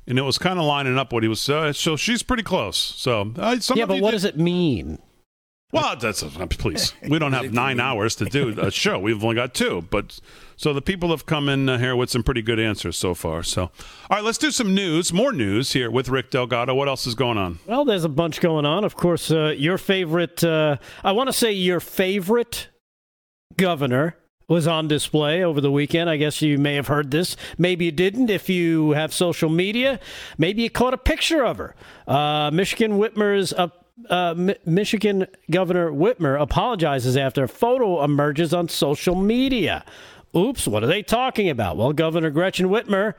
[0.08, 1.48] And it was kind of lining up what he was.
[1.50, 2.78] Uh, so she's pretty close.
[2.78, 5.00] So uh, yeah, but what did, does it mean?
[5.72, 6.24] Well, that's
[6.58, 6.94] please.
[7.08, 8.98] We don't have nine hours to do a show.
[8.98, 10.20] We've only got two, but
[10.56, 13.44] so the people have come in uh, here with some pretty good answers so far.
[13.44, 13.72] So, all
[14.10, 16.74] right, let's do some news, more news here with Rick Delgado.
[16.74, 17.60] What else is going on?
[17.68, 18.84] Well, there's a bunch going on.
[18.84, 22.70] Of course, uh, your favorite, uh, I want to say your favorite
[23.58, 24.16] governor
[24.48, 26.10] was on display over the weekend.
[26.10, 27.38] I guess you may have heard this.
[27.60, 28.32] Maybe you didn't.
[28.32, 30.00] If you have social media,
[30.40, 31.76] maybe you caught a picture of her.
[32.08, 38.70] Uh, Michigan Whitmer's up uh, M- Michigan Governor Whitmer apologizes after a photo emerges on
[38.70, 39.86] social media.
[40.36, 41.78] Oops, what are they talking about?
[41.78, 43.16] Well, Governor Gretchen Whitmer,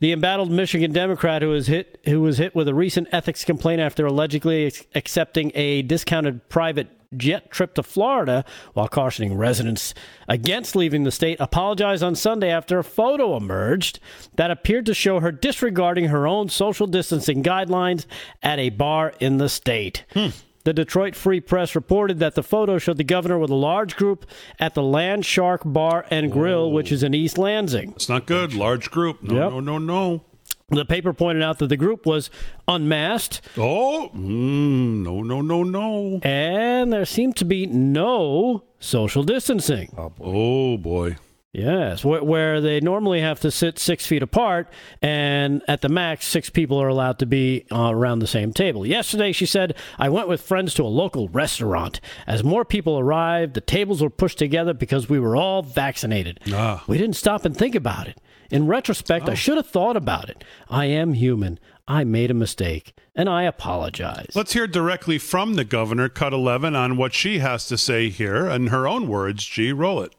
[0.00, 3.80] the embattled Michigan Democrat who was hit who was hit with a recent ethics complaint
[3.80, 9.94] after allegedly accepting a discounted private jet trip to Florida while cautioning residents
[10.28, 14.00] against leaving the state, apologized on Sunday after a photo emerged
[14.36, 18.06] that appeared to show her disregarding her own social distancing guidelines
[18.42, 20.04] at a bar in the state.
[20.12, 20.28] Hmm.
[20.64, 24.24] The Detroit Free Press reported that the photo showed the governor with a large group
[24.58, 27.92] at the Land Shark Bar and Grill, which is in East Lansing.
[27.92, 28.54] It's not good.
[28.54, 29.22] Large group.
[29.22, 29.50] No, yep.
[29.50, 30.24] no, no, no.
[30.68, 32.30] The paper pointed out that the group was
[32.66, 33.42] unmasked.
[33.58, 36.20] Oh, mm, no, no, no, no.
[36.22, 39.94] And there seemed to be no social distancing.
[39.96, 40.24] Oh, boy.
[40.24, 41.16] Oh, boy.
[41.54, 44.68] Yes, where they normally have to sit six feet apart,
[45.00, 48.84] and at the max, six people are allowed to be uh, around the same table.
[48.84, 52.00] Yesterday, she said, I went with friends to a local restaurant.
[52.26, 56.40] As more people arrived, the tables were pushed together because we were all vaccinated.
[56.52, 56.82] Ah.
[56.88, 58.20] We didn't stop and think about it.
[58.50, 59.32] In retrospect, oh.
[59.32, 60.44] I should have thought about it.
[60.68, 61.58] I am human.
[61.86, 64.30] I made a mistake, and I apologize.
[64.34, 68.46] Let's hear directly from the governor, cut 11, on what she has to say here
[68.46, 69.44] in her own words.
[69.44, 70.14] G, roll it.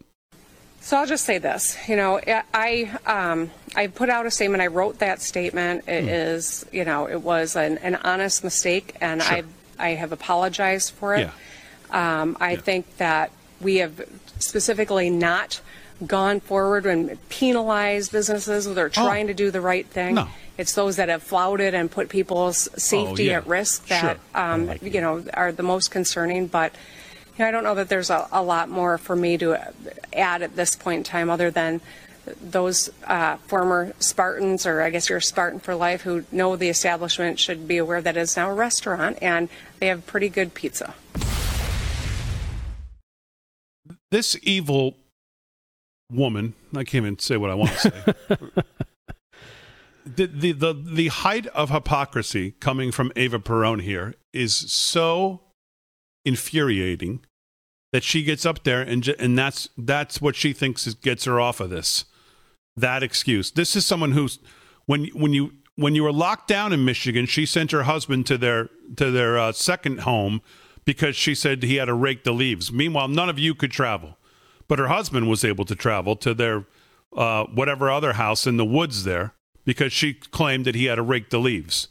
[0.82, 1.76] So I'll just say this.
[1.90, 2.22] You know,
[2.54, 4.62] I um, I put out a statement.
[4.62, 5.86] I wrote that statement.
[5.88, 6.36] It mm.
[6.36, 9.38] is, you know, it was an, an honest mistake, and sure.
[9.38, 9.44] I
[9.80, 11.32] I have apologized for it.
[11.92, 12.22] Yeah.
[12.22, 12.62] Um, I yeah.
[12.62, 14.00] think that we have
[14.38, 15.60] specifically not
[16.06, 18.90] gone forward and penalized businesses that are oh.
[18.90, 19.28] trying oh.
[19.28, 20.16] to do the right thing.
[20.16, 20.28] No.
[20.58, 23.38] It's those that have flouted and put people's safety oh, yeah.
[23.38, 24.42] at risk that sure.
[24.42, 26.48] um, like you know are the most concerning.
[26.48, 26.74] But
[27.38, 29.58] I don't know that there's a, a, lot more for me to
[30.14, 31.82] add at this point in time other than
[32.42, 36.70] those uh, former Spartans, or I guess you're a Spartan for life, who know the
[36.70, 40.96] establishment should be aware that it's now a restaurant and they have pretty good pizza.
[44.12, 44.96] This evil
[46.12, 48.14] woman, I can't even say what I want to say.
[50.06, 55.42] the, the, the, the height of hypocrisy coming from Ava Perone here is so
[56.24, 57.22] infuriating
[57.94, 61.40] that she gets up there and and that's that's what she thinks is, gets her
[61.40, 62.04] off of this.
[62.76, 63.52] That excuse.
[63.52, 64.40] This is someone who's
[64.86, 68.38] when when you when you were locked down in Michigan, she sent her husband to
[68.38, 70.42] their to their uh, second home
[70.84, 72.72] because she said he had to rake the leaves.
[72.72, 74.18] Meanwhile, none of you could travel,
[74.68, 76.66] but her husband was able to travel to their
[77.16, 81.02] uh, whatever other house in the woods there because she claimed that he had to
[81.02, 81.88] rake the leaves.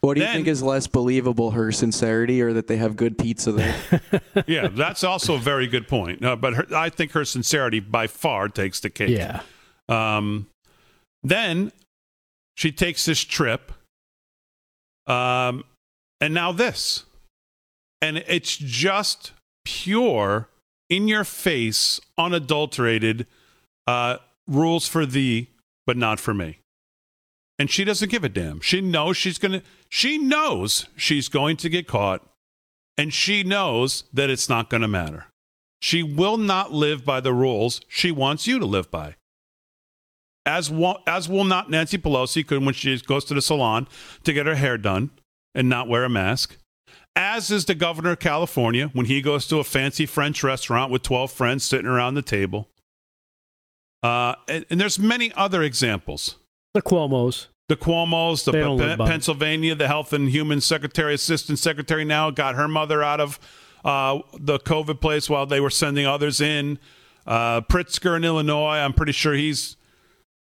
[0.00, 3.18] What do you then, think is less believable, her sincerity or that they have good
[3.18, 3.74] pizza there?
[4.46, 6.24] yeah, that's also a very good point.
[6.24, 9.10] Uh, but her, I think her sincerity by far takes the cake.
[9.10, 9.40] Yeah.
[9.88, 10.46] Um,
[11.24, 11.72] then
[12.56, 13.72] she takes this trip.
[15.08, 15.64] Um,
[16.20, 17.04] and now this.
[18.00, 19.32] And it's just
[19.64, 20.48] pure,
[20.88, 23.26] in your face, unadulterated
[23.86, 25.48] uh, rules for thee,
[25.86, 26.58] but not for me
[27.58, 28.60] and she doesn't give a damn.
[28.60, 32.22] She knows she's going to she knows she's going to get caught
[32.96, 35.26] And she knows that it's not going to matter.
[35.80, 39.14] She will not live by the rules she wants you to live by.
[40.44, 43.86] As, will, as will not Nancy Pelosi could when she goes to the salon
[44.24, 45.10] to get her hair done
[45.54, 46.56] and not wear a mask.
[47.18, 51.02] As is the governor of California when he goes to a fancy French restaurant with
[51.02, 52.68] 12 friends sitting around the table.
[54.04, 56.36] Uh, and, and there's many other examples.
[56.74, 57.48] The Cuomo's.
[57.68, 59.08] The Cuomo's, the P- live by it.
[59.08, 63.40] Pennsylvania, the Health and Human Secretary, Assistant Secretary now got her mother out of
[63.84, 66.78] uh, the COVID place while they were sending others in.
[67.26, 69.76] Uh, Pritzker in Illinois, I'm pretty sure he's,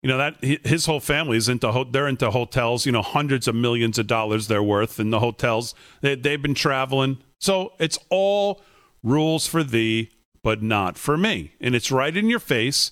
[0.01, 2.85] you know, that his whole family is into they're into hotels.
[2.85, 5.75] You know, hundreds of millions of dollars they're worth in the hotels.
[6.01, 8.61] They, they've been traveling, so it's all
[9.03, 10.11] rules for thee,
[10.43, 12.91] but not for me, and it's right in your face.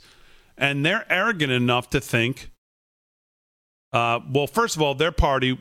[0.58, 2.50] And they're arrogant enough to think
[3.94, 5.60] uh, well, first of all, their party,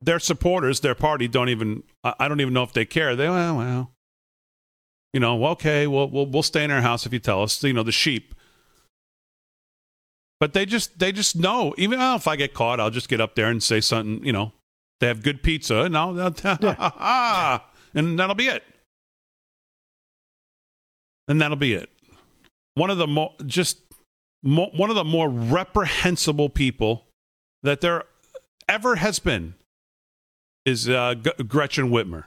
[0.00, 1.82] their supporters, their party don't even.
[2.04, 3.14] I don't even know if they care.
[3.14, 3.92] They well, well,
[5.12, 7.62] you know, okay, we'll we'll stay in our house if you tell us.
[7.62, 8.34] You know, the sheep.
[10.42, 11.72] But they just they just know.
[11.78, 14.26] Even oh, if I get caught, I'll just get up there and say something.
[14.26, 14.50] You know,
[14.98, 18.64] they have good pizza, and I'll, I'll and that'll be it.
[21.28, 21.90] And that'll be it.
[22.74, 23.78] One of the more just
[24.42, 27.06] mo- one of the more reprehensible people
[27.62, 28.02] that there
[28.68, 29.54] ever has been
[30.66, 32.24] is uh, G- Gretchen Whitmer.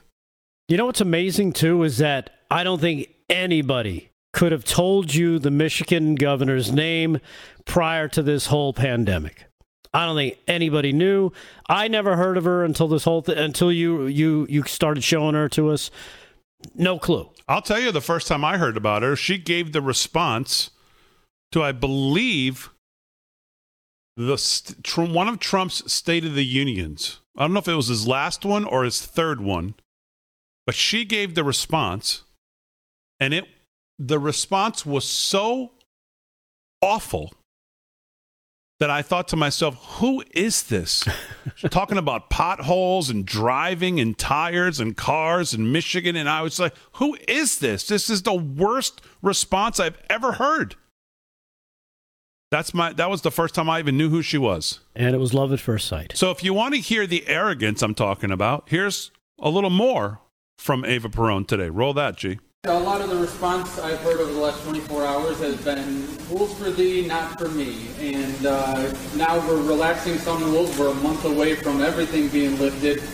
[0.68, 5.38] You know what's amazing too is that I don't think anybody could have told you
[5.38, 7.20] the Michigan governor's name
[7.66, 9.46] prior to this whole pandemic.
[9.92, 11.32] I don't think anybody knew.
[11.68, 15.34] I never heard of her until this whole th- until you you you started showing
[15.34, 15.90] her to us.
[16.74, 17.30] No clue.
[17.48, 20.70] I'll tell you, the first time I heard about her, she gave the response
[21.52, 22.70] to, I believe,
[24.16, 27.20] the st- tr- one of Trump's State of the Unions.
[27.36, 29.74] I don't know if it was his last one or his third one,
[30.64, 32.24] but she gave the response,
[33.20, 33.46] and it
[33.98, 35.72] the response was so
[36.82, 37.32] awful
[38.78, 41.06] that I thought to myself, who is this?
[41.70, 46.14] Talking about potholes and driving and tires and cars in Michigan.
[46.16, 47.86] And I was like, who is this?
[47.86, 50.76] This is the worst response I've ever heard.
[52.50, 54.80] That's my that was the first time I even knew who she was.
[54.94, 56.12] And it was love at first sight.
[56.14, 59.10] So if you want to hear the arrogance I'm talking about, here's
[59.40, 60.20] a little more
[60.56, 61.70] from Eva Perón today.
[61.70, 62.38] Roll that, G.
[62.68, 66.52] A lot of the response I've heard over the last 24 hours has been rules
[66.58, 67.86] for thee, not for me.
[68.00, 70.76] And uh, now we're relaxing some rules.
[70.76, 73.04] We're a month away from everything being lifted.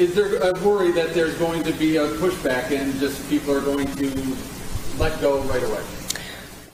[0.00, 3.60] Is there a worry that there's going to be a pushback and just people are
[3.60, 4.36] going to
[4.98, 5.84] let go right away?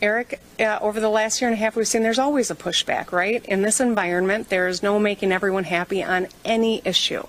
[0.00, 3.10] Eric, uh, over the last year and a half, we've seen there's always a pushback,
[3.10, 3.44] right?
[3.46, 7.26] In this environment, there is no making everyone happy on any issue.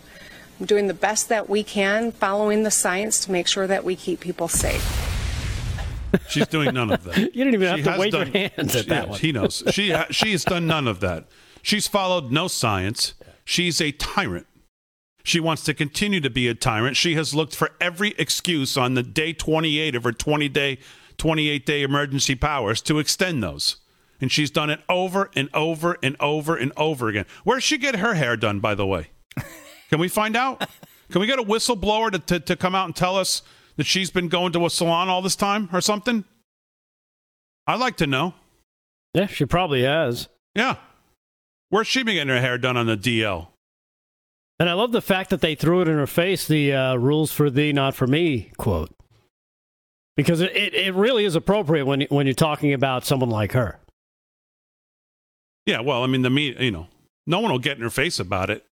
[0.62, 3.96] I'm doing the best that we can, following the science to make sure that we
[3.96, 4.86] keep people safe.
[6.30, 7.18] She's doing none of that.
[7.36, 9.20] You didn't even have to has wave done- your hands at she- that yeah, one.
[9.20, 9.64] He knows.
[9.72, 11.26] She ha- she has done none of that.
[11.64, 13.16] She's followed no science.
[13.44, 14.46] She's a tyrant.
[15.24, 16.96] She wants to continue to be a tyrant.
[16.96, 20.78] She has looked for every excuse on the day 28 of her 20 day,
[21.18, 23.78] 28 day emergency powers to extend those.
[24.20, 27.26] And she's done it over and over and over and over again.
[27.46, 29.08] Where'd she get her hair done, by the way?
[29.92, 30.68] Can we find out?
[31.12, 33.42] Can we get a whistleblower to, to, to come out and tell us
[33.76, 36.24] that she's been going to a salon all this time or something?
[37.68, 38.34] I'd like to know.
[39.14, 40.30] Yeah, she probably has.
[40.56, 40.76] Yeah.
[41.70, 43.48] Where's she been getting her hair done on the DL?
[44.60, 47.32] And I love the fact that they threw it in her face, the uh, rules
[47.32, 48.92] for thee, not for me quote.
[50.16, 53.80] Because it, it, it really is appropriate when, when you're talking about someone like her.
[55.66, 56.88] Yeah, well, I mean, the me, you know,
[57.26, 58.66] no one will get in her face about it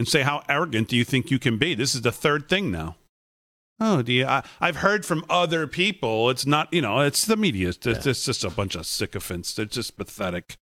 [0.00, 1.74] and say, How arrogant do you think you can be?
[1.74, 2.96] This is the third thing now.
[3.78, 4.24] Oh, do you?
[4.24, 6.30] I, I've heard from other people.
[6.30, 7.68] It's not, you know, it's the media.
[7.68, 9.54] It's, it's, it's just a bunch of sycophants.
[9.54, 10.56] They're just pathetic.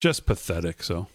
[0.00, 0.82] Just pathetic.
[0.82, 1.06] So,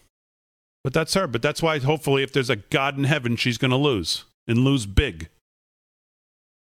[0.82, 1.26] but that's her.
[1.26, 4.60] But that's why, hopefully, if there's a God in heaven, she's going to lose and
[4.60, 5.28] lose big.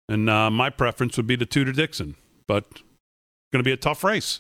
[0.07, 2.15] And uh, my preference would be to Tudor Dixon,
[2.47, 2.81] but it's
[3.51, 4.39] going to be a tough race.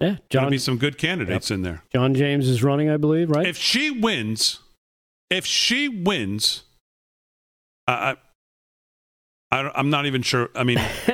[0.00, 1.82] Yeah, Going to John, be some good candidates in there.
[1.92, 3.46] John James is running, I believe, right?
[3.46, 4.58] If she wins,
[5.32, 6.62] if she wins,
[7.86, 8.16] I,
[9.50, 10.50] I, I I'm not even sure.
[10.54, 10.78] I mean,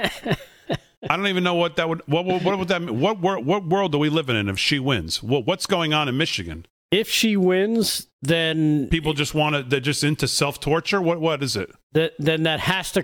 [1.11, 2.03] I don't even know what that would.
[2.07, 3.01] What what, what would that mean?
[3.01, 5.23] What wor- what world are we living in if she wins?
[5.23, 6.67] What, what's going on in Michigan?
[6.91, 9.63] if she wins, then People just want to.
[9.63, 11.03] They're just into self torture.
[11.03, 11.71] What what is it?
[11.93, 13.01] that then that has to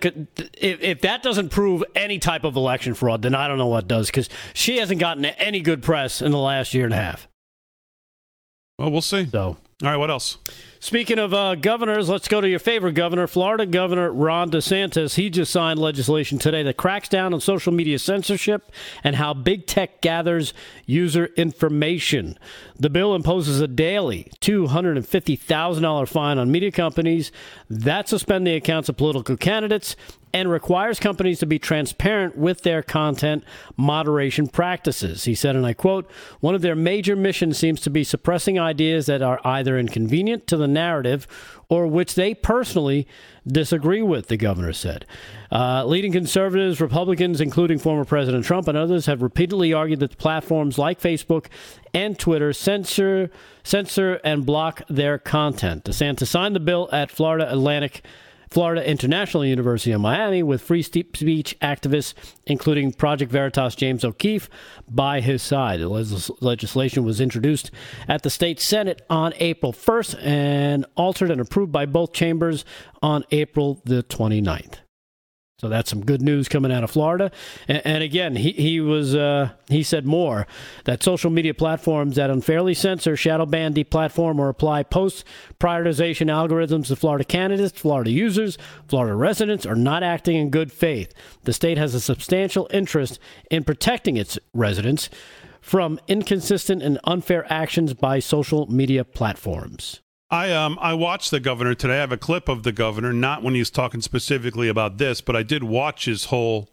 [0.55, 3.89] if, if that doesn't prove any type of election fraud then i don't know what
[3.89, 7.27] does because she hasn't gotten any good press in the last year and a half
[8.79, 9.25] Well, we'll see.
[9.25, 10.39] so All right, what else?
[10.79, 15.16] Speaking of uh, governors, let's go to your favorite governor, Florida Governor Ron DeSantis.
[15.16, 18.70] He just signed legislation today that cracks down on social media censorship
[19.03, 20.55] and how big tech gathers
[20.87, 22.39] user information.
[22.79, 27.33] The bill imposes a daily $250,000 fine on media companies
[27.68, 29.97] that suspend the accounts of political candidates
[30.35, 33.45] and requires companies to be transparent with their content
[33.76, 35.24] moderation practices.
[35.24, 36.11] He said, and I quote,
[36.41, 40.57] one of their major missions seems to be suppressing ideas that are either inconvenient to
[40.57, 41.28] the narrative
[41.68, 43.07] or which they personally
[43.47, 45.07] disagree with, the governor said.
[45.53, 50.78] Uh, leading conservatives, Republicans, including former President Trump and others, have repeatedly argued that platforms
[50.78, 51.47] like Facebook
[51.95, 53.30] and Twitter censor,
[53.62, 55.85] censor and block their content.
[55.85, 58.05] DeSantis signed the bill at Florida Atlantic
[58.55, 62.14] Florida International University in Miami with free speech activists,
[62.46, 64.48] including Project Veritas James O'Keefe,
[64.88, 65.80] by his side.
[65.80, 67.72] The legislation was introduced
[68.07, 72.64] at the state Senate on April 1st and altered and approved by both chambers
[73.02, 74.84] on April the 29th.
[75.65, 77.31] So that's some good news coming out of Florida.
[77.69, 80.47] And, and again, he, he was uh, he said more
[80.85, 85.25] that social media platforms that unfairly censor, shadow ban, deplatform, or apply post
[85.59, 88.59] prioritization algorithms to Florida candidates, Florida users,
[88.89, 91.15] Florida residents are not acting in good faith.
[91.45, 93.19] The state has a substantial interest
[93.51, 95.09] in protecting its residents
[95.62, 100.03] from inconsistent and unfair actions by social media platforms.
[100.35, 101.95] I um I watched the governor today.
[101.95, 105.37] I have a clip of the governor, not when he's talking specifically about this, but
[105.37, 106.70] I did watch his whole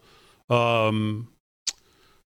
[0.49, 1.27] um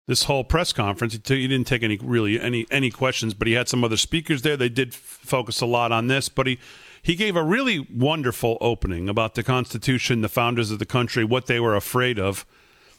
[0.06, 1.14] this whole press conference.
[1.14, 3.96] He, t- he didn't take any really any any questions, but he had some other
[3.96, 4.58] speakers there.
[4.58, 6.60] They did f- focus a lot on this, but he
[7.02, 11.46] he gave a really wonderful opening about the Constitution, the founders of the country, what
[11.46, 12.46] they were afraid of.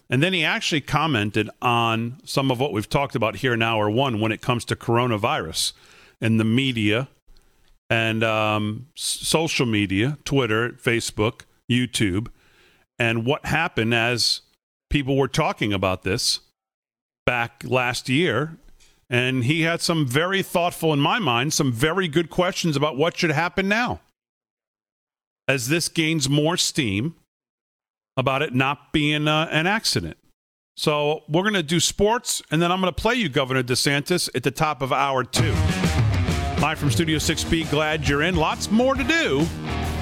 [0.08, 3.90] And then he actually commented on some of what we've talked about here in hour
[3.90, 5.74] one when it comes to coronavirus
[6.22, 7.08] and the media
[7.90, 12.28] and um, social media, Twitter, Facebook, YouTube,
[12.98, 14.42] and what happened as
[14.90, 16.40] people were talking about this
[17.26, 18.56] back last year.
[19.10, 23.16] And he had some very thoughtful, in my mind, some very good questions about what
[23.16, 24.00] should happen now
[25.46, 27.14] as this gains more steam
[28.16, 30.16] about it not being uh, an accident.
[30.76, 34.28] So we're going to do sports, and then I'm going to play you Governor DeSantis
[34.34, 35.54] at the top of hour two.
[36.64, 38.36] Live from Studio 6B, glad you're in.
[38.36, 39.46] Lots more to do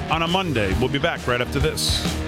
[0.09, 0.73] on a Monday.
[0.79, 2.22] We'll be back right after this.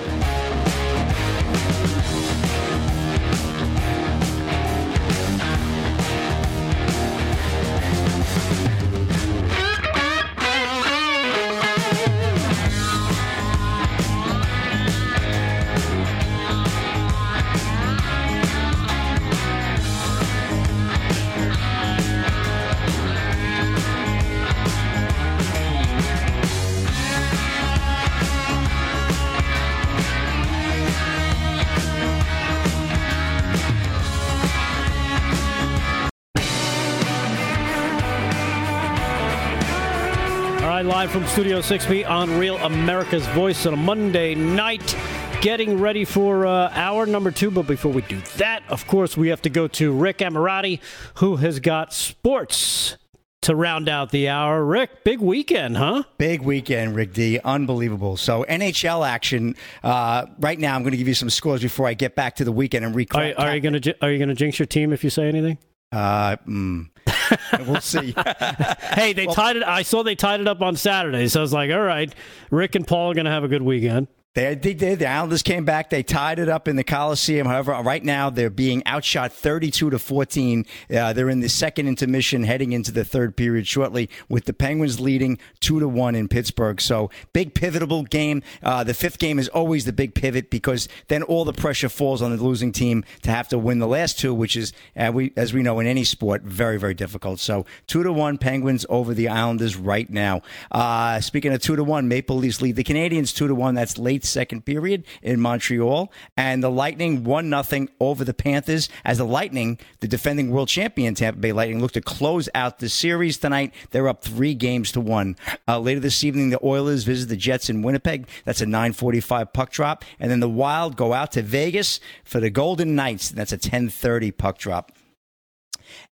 [41.16, 44.98] From Studio 6B on Real America's Voice on a Monday night.
[45.40, 49.30] Getting ready for uh, hour number two, but before we do that, of course, we
[49.30, 50.82] have to go to Rick Emirati,
[51.20, 52.98] who has got sports
[53.44, 54.66] to round out the hour.
[54.66, 56.04] Rick, big weekend, huh?
[56.18, 57.40] Big weekend, Rick D.
[57.46, 58.18] Unbelievable.
[58.18, 59.56] So NHL action.
[59.86, 62.44] Uh, right now, I'm going to give you some scores before I get back to
[62.44, 63.22] the weekend and recall.
[63.22, 65.30] Are, are you going to Are you going to jinx your team if you say
[65.30, 65.60] anything?
[65.94, 66.90] Uh, mm.
[67.66, 68.14] we'll see.
[68.94, 69.64] hey, they well, tied it.
[69.64, 72.14] I saw they tied it up on Saturday, so I was like, all right,
[72.52, 74.08] Rick and Paul are going to have a good weekend.
[74.36, 75.00] They, did.
[75.00, 75.90] The Islanders came back.
[75.90, 77.48] They tied it up in the Coliseum.
[77.48, 80.66] However, right now they're being outshot 32 to 14.
[80.94, 85.00] Uh, they're in the second intermission, heading into the third period shortly, with the Penguins
[85.00, 86.82] leading two to one in Pittsburgh.
[86.82, 88.44] So big pivotal game.
[88.62, 92.22] Uh, the fifth game is always the big pivot because then all the pressure falls
[92.22, 95.32] on the losing team to have to win the last two, which is, uh, we,
[95.38, 97.40] as we know in any sport, very very difficult.
[97.40, 100.42] So two to one Penguins over the Islanders right now.
[100.74, 103.76] Uh, speaking of two to one, Maple Leafs lead the Canadiens two to one.
[103.76, 106.12] That's late second period in Montreal.
[106.36, 111.16] And the Lightning won nothing over the Panthers as the Lightning, the defending world champion
[111.16, 113.74] Tampa Bay Lightning, look to close out the series tonight.
[113.92, 115.36] They're up three games to one.
[115.68, 118.28] Uh, later this evening, the Oilers visit the Jets in Winnipeg.
[118.44, 122.50] That's a 9:45 puck drop, and then the Wild go out to Vegas for the
[122.50, 123.30] Golden Knights.
[123.30, 124.92] That's a 10:30 puck drop.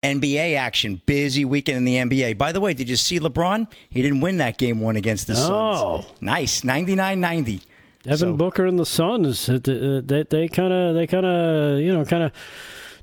[0.03, 2.37] NBA action, busy weekend in the NBA.
[2.37, 3.71] By the way, did you see LeBron?
[3.89, 6.01] He didn't win that game one against the oh.
[6.01, 6.13] Suns.
[6.21, 7.61] Nice, 99-90.
[8.03, 8.33] Devin so.
[8.33, 12.31] Booker and the Suns, uh, they kind of, they kind of, you know, kind of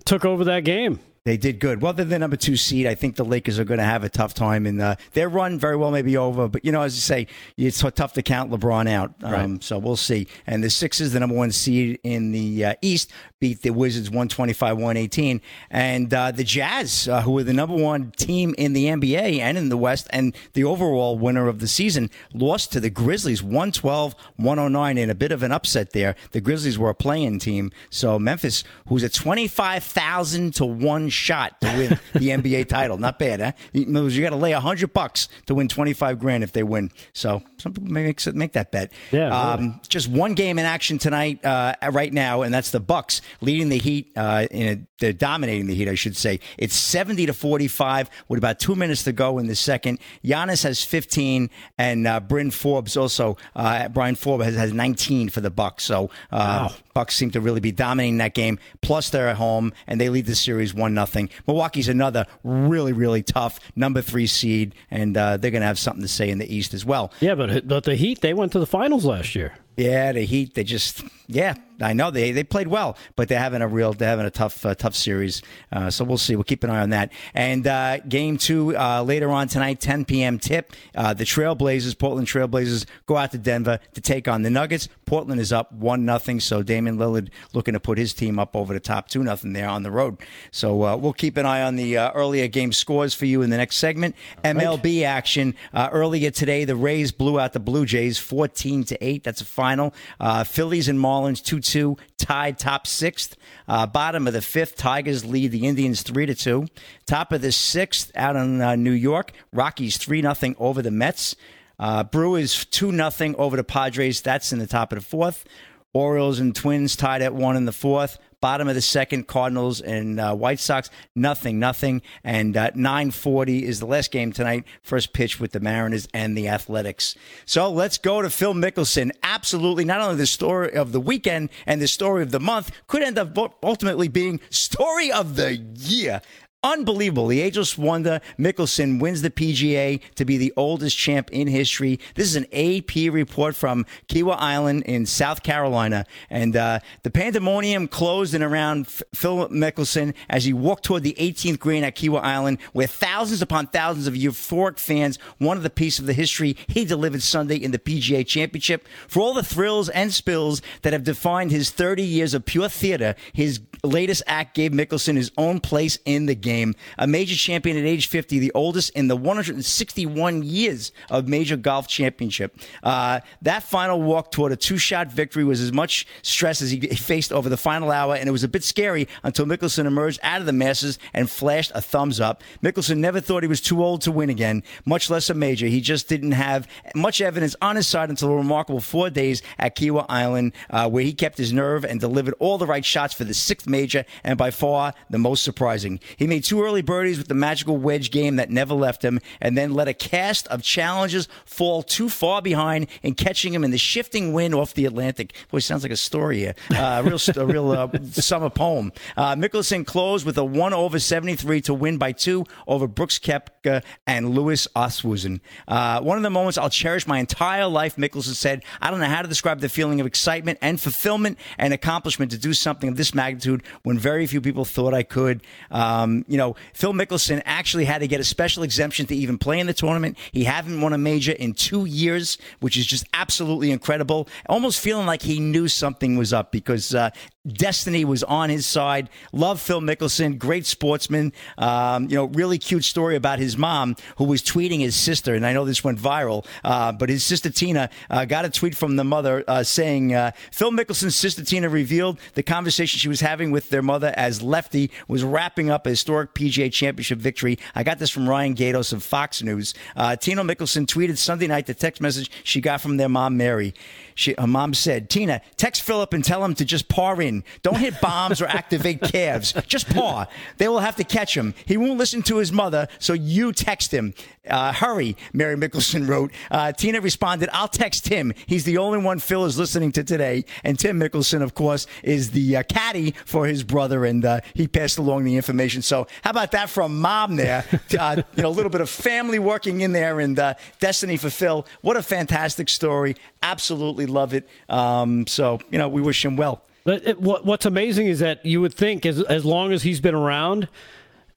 [0.05, 1.01] took over that game.
[1.25, 1.83] They did good.
[1.83, 2.87] Well, they're the number two seed.
[2.87, 5.59] I think the Lakers are going to have a tough time, and uh, their run
[5.59, 6.49] very well may be over.
[6.49, 9.15] But you know, as you say, it's tough to count LeBron out.
[9.23, 9.63] Um, Right.
[9.63, 10.27] So we'll see.
[10.47, 13.11] And the Sixers, the number one seed in the uh, East,
[13.41, 15.41] beat the Wizards 125-118.
[15.71, 19.57] And uh, the Jazz, uh, who were the number one team in the NBA and
[19.59, 24.99] in the West, and the overall winner of the season, lost to the Grizzlies 112-109
[24.99, 26.17] in a bit of an upset there.
[26.33, 27.71] The Grizzlies were a playing team.
[27.91, 32.97] So Memphis, who's a 25,000 to 1 shot to win the NBA title.
[32.99, 33.53] Not bad, huh?
[33.73, 33.85] You
[34.23, 36.91] got to lay a 100 bucks to win 25 grand if they win.
[37.13, 38.93] So some people may make, make that bet.
[39.11, 43.21] Yeah, Um, just one game in action tonight, uh, right now, and that's the Bucks
[43.41, 44.13] leading the Heat.
[44.17, 46.41] Uh, in a, they're dominating the Heat, I should say.
[46.57, 49.99] It's 70 to 45 with about two minutes to go in the second.
[50.25, 53.37] Giannis has 15, and uh, Bryn Forbes also.
[53.55, 55.85] Uh, Brian Forbes has, has 19 for the Bucks.
[55.85, 58.59] So uh, Bucks seem to really be dominating that game.
[58.83, 61.31] Plus, they're at home and they lead the series one nothing.
[61.47, 66.03] Milwaukee's another really, really tough number three seed, and uh, they're going to have something
[66.03, 67.13] to say in the East as well.
[67.21, 69.51] Yeah, but but the Heat they went to the finals last year.
[69.77, 70.55] Yeah, the Heat.
[70.55, 71.55] They just yeah.
[71.81, 74.65] I know they they played well, but they're having a real they're having a tough
[74.67, 75.43] uh, tough series.
[75.71, 76.37] Uh, so we'll see.
[76.37, 77.13] We'll keep an eye on that.
[77.35, 80.39] And uh, game two uh, later on tonight, 10 p.m.
[80.39, 80.73] tip.
[80.95, 84.89] Uh, the Trailblazers, Portland Trailblazers, go out to Denver to take on the Nuggets.
[85.07, 86.41] Portland is up one nothing.
[86.41, 89.69] So Damian Lillard looking to put his team up over the top two nothing there
[89.69, 90.19] on the road.
[90.51, 93.51] So uh, we'll keep an eye on the uh, earlier game scores for you in
[93.51, 94.15] the next segment.
[94.45, 96.65] MLB action uh, earlier today.
[96.65, 99.25] The Rays blew out the Blue Jays 14 to eight.
[99.25, 99.95] That's a final.
[100.21, 103.37] Uh, Phillies and Marlins 2 2 tied top sixth.
[103.67, 106.67] Uh, bottom of the fifth, Tigers lead the Indians 3 to 2.
[107.07, 111.37] Top of the sixth out in uh, New York, Rockies 3 nothing over the Mets.
[111.79, 114.21] Uh, Brewers 2 nothing over the Padres.
[114.21, 115.45] That's in the top of the fourth.
[115.93, 118.19] Orioles and Twins tied at one in the fourth.
[118.41, 122.03] Bottom of the second, Cardinals and uh, White Sox, nothing, nothing.
[122.23, 124.65] And uh, 9:40 is the last game tonight.
[124.81, 127.17] First pitch with the Mariners and the Athletics.
[127.45, 129.11] So let's go to Phil Mickelson.
[129.25, 133.03] Absolutely, not only the story of the weekend and the story of the month, could
[133.03, 136.21] end up ultimately being story of the year.
[136.65, 137.29] Unbelievable.
[137.29, 142.01] The ageless wonder Mickelson wins the PGA to be the oldest champ in history.
[142.17, 146.05] This is an AP report from Kiawah Island in South Carolina.
[146.29, 151.61] And uh, the pandemonium closed in around Phil Mickelson as he walked toward the 18th
[151.61, 156.07] green at Kiawah Island, where thousands upon thousands of euphoric fans wanted a piece of
[156.07, 158.89] the history he delivered Sunday in the PGA Championship.
[159.07, 163.15] For all the thrills and spills that have defined his 30 years of pure theater,
[163.33, 166.75] his latest act gave Mickelson his own place in the game.
[166.99, 171.87] A major champion at age 50, the oldest in the 161 years of major golf
[171.87, 172.59] championship.
[172.83, 177.33] Uh, that final walk toward a two-shot victory was as much stress as he faced
[177.33, 180.47] over the final hour, and it was a bit scary until Mickelson emerged out of
[180.47, 182.43] the masses and flashed a thumbs up.
[182.63, 185.67] Mickelson never thought he was too old to win again, much less a major.
[185.67, 189.77] He just didn't have much evidence on his side until a remarkable four days at
[189.77, 193.25] Kiawah Island, uh, where he kept his nerve and delivered all the right shots for
[193.25, 196.01] the sixth major, and by far the most surprising.
[196.17, 199.57] He made two early birdies with the magical wedge game that never left him, and
[199.57, 203.79] then let a cast of challenges fall too far behind in catching him in the
[203.79, 205.35] shifting wind off the Atlantic.
[205.51, 206.55] Boy, sounds like a story here.
[206.75, 208.93] Uh, a real, a real uh, summer poem.
[209.17, 213.83] Uh, Mickelson closed with a one over 73 to win by two over Brooks Koepka
[214.07, 215.41] and Louis Oosthuizen.
[215.67, 218.63] Uh, one of the moments I'll cherish my entire life, Mickelson said.
[218.81, 222.39] I don't know how to describe the feeling of excitement and fulfillment and accomplishment to
[222.39, 225.43] do something of this magnitude when very few people thought I could.
[225.71, 229.61] Um, you know, Phil Mickelson actually had to get a special exemption to even play
[229.61, 230.17] in the tournament.
[230.33, 234.29] He hadn't won a major in two years, which is just absolutely incredible.
[234.49, 237.11] Almost feeling like he knew something was up because uh,
[237.49, 239.09] destiny was on his side.
[239.33, 241.33] Love Phil Mickelson, great sportsman.
[241.57, 245.47] Um, you know, really cute story about his mom who was tweeting his sister, and
[245.47, 246.45] I know this went viral.
[246.65, 250.33] Uh, but his sister Tina uh, got a tweet from the mother uh, saying uh,
[250.53, 254.91] Phil Mickelson's sister Tina revealed the conversation she was having with their mother as Lefty
[255.07, 257.59] was wrapping up a historic PGA Championship victory.
[257.75, 259.75] I got this from Ryan Gaydos of Fox News.
[259.97, 263.75] Uh, Tina Mickelson tweeted Sunday night the text message she got from their mom Mary.
[264.15, 267.45] She, her mom said, Tina, text Philip and tell him to just par in.
[267.63, 269.53] Don't hit bombs or activate calves.
[269.67, 270.27] Just par.
[270.57, 271.55] They will have to catch him.
[271.65, 274.15] He won't listen to his mother, so you text him.
[274.49, 276.33] Uh, hurry, Mary Mickelson wrote.
[276.51, 278.33] Uh, Tina responded, I'll text him.
[278.47, 280.45] He's the only one Phil is listening to today.
[280.65, 284.69] And Tim Mickelson, of course, is the uh, caddy for his brother, and uh, he
[284.69, 285.83] passed along the information.
[285.83, 287.65] So, how about that from mom there?
[287.99, 291.31] Uh, you know, a little bit of family working in there and uh, destiny for
[291.31, 291.67] Phil.
[291.81, 293.17] What a fantastic story.
[293.43, 294.49] Absolutely love it.
[294.69, 296.63] Um, so, you know, we wish him well.
[296.85, 300.01] But it, what, what's amazing is that you would think, as as long as he's
[300.01, 300.69] been around,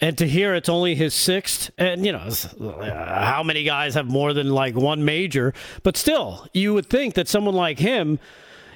[0.01, 2.29] and to hear it's only his sixth, and you know,
[2.83, 5.53] how many guys have more than like one major?
[5.83, 8.19] But still, you would think that someone like him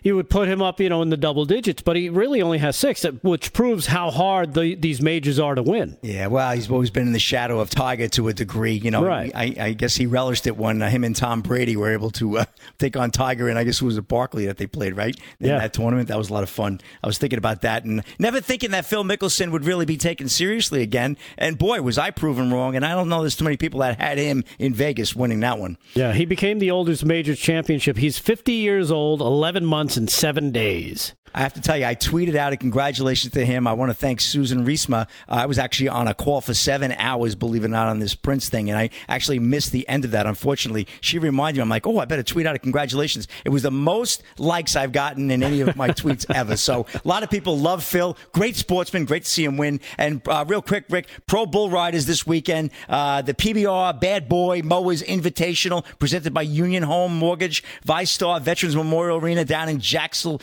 [0.05, 2.59] you would put him up, you know, in the double digits, but he really only
[2.59, 5.97] has six, which proves how hard the, these majors are to win.
[6.03, 8.75] Yeah, well, he's always been in the shadow of Tiger to a degree.
[8.75, 9.31] You know, right.
[9.33, 12.37] I, I guess he relished it when uh, him and Tom Brady were able to
[12.37, 12.45] uh,
[12.77, 15.15] take on Tiger, and I guess it was at Barkley that they played, right?
[15.39, 15.59] In yeah.
[15.59, 16.07] that tournament.
[16.07, 16.81] That was a lot of fun.
[17.03, 20.29] I was thinking about that and never thinking that Phil Mickelson would really be taken
[20.29, 21.17] seriously again.
[21.37, 22.75] And boy, was I proven wrong.
[22.75, 25.59] And I don't know there's too many people that had him in Vegas winning that
[25.59, 25.77] one.
[25.93, 27.97] Yeah, he became the oldest major championship.
[27.97, 31.15] He's 50 years old, 11 months, and seven days days.
[31.35, 33.67] I have to tell you, I tweeted out a congratulations to him.
[33.67, 35.01] I want to thank Susan Riesma.
[35.27, 37.99] Uh, I was actually on a call for seven hours, believe it or not, on
[37.99, 40.27] this Prince thing, and I actually missed the end of that.
[40.27, 41.63] Unfortunately, she reminded me.
[41.63, 43.27] I'm like, oh, I better tweet out a congratulations.
[43.43, 46.55] It was the most likes I've gotten in any of my tweets ever.
[46.55, 48.17] So a lot of people love Phil.
[48.31, 49.03] Great sportsman.
[49.03, 49.81] Great to see him win.
[49.97, 52.71] And uh, real quick, Rick, Pro Bull Riders this weekend.
[52.87, 59.17] Uh, the PBR Bad Boy Mowers Invitational presented by Union Home Mortgage, VyStar Veterans Memorial
[59.17, 60.39] Arena down in Jacksonville,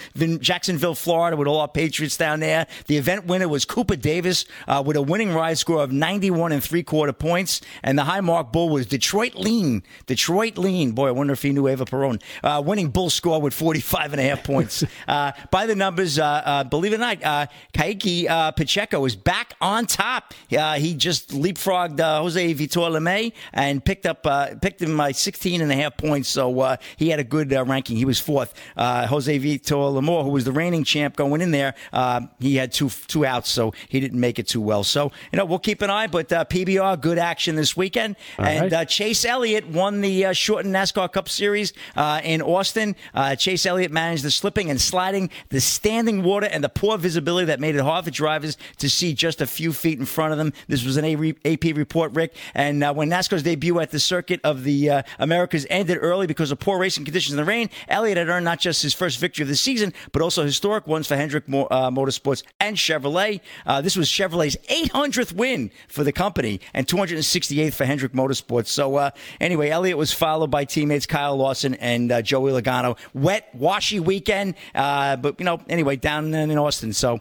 [0.83, 2.67] Jacksonville, Florida, with all our Patriots down there.
[2.89, 6.63] The event winner was Cooper Davis uh, with a winning ride score of 91 and
[6.63, 7.61] three quarter points.
[7.85, 9.85] And the high mark bull was Detroit Lean.
[10.07, 10.91] Detroit Lean.
[10.91, 12.21] Boy, I wonder if he knew Eva Perón.
[12.43, 14.83] Uh, winning bull score with 45 and a half points.
[15.09, 19.15] uh, by the numbers, uh, uh, believe it or not, uh, Kaique uh, Pacheco is
[19.15, 20.35] back on top.
[20.49, 24.27] he just leapfrogged Jose Vitor Leme and picked up
[24.61, 26.29] picked him by 16 and a half points.
[26.29, 27.97] So he had a good ranking.
[27.97, 28.53] He was fourth.
[28.77, 32.89] Jose Vitor Leme, who was the reigning champ going in there, uh, he had two
[33.07, 34.83] two outs, so he didn't make it too well.
[34.83, 38.47] So you know we'll keep an eye, but uh, PBR good action this weekend, All
[38.47, 38.73] and right.
[38.73, 42.97] uh, Chase Elliott won the uh, shortened NASCAR Cup Series uh, in Austin.
[43.15, 47.47] Uh, Chase Elliott managed the slipping and sliding, the standing water, and the poor visibility
[47.47, 50.39] that made it hard for drivers to see just a few feet in front of
[50.39, 50.53] them.
[50.69, 55.03] This was an AP report, Rick, and when NASCAR's debut at the circuit of the
[55.19, 58.61] Americas ended early because of poor racing conditions in the rain, Elliott had earned not
[58.61, 62.45] just his first victory of the season, but also historic ones for Hendrick uh, Motorsports
[62.61, 63.41] and Chevrolet.
[63.67, 68.69] Uh, this was Chevrolet's 800th win for the company and 268th for Hendrick Motorsports.
[68.69, 69.11] So uh,
[69.41, 72.97] anyway, Elliott was followed by teammates Kyle Larson and uh, Joey Logano.
[73.13, 76.93] Wet, washy weekend, uh, but you know, anyway, down in Austin.
[76.93, 77.19] So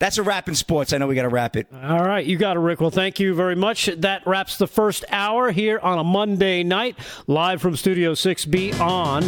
[0.00, 0.92] that's a wrap in sports.
[0.92, 1.68] I know we got to wrap it.
[1.72, 2.80] All right, you got it, Rick.
[2.80, 3.86] Well, thank you very much.
[3.86, 9.22] That wraps the first hour here on a Monday night, live from Studio 6B on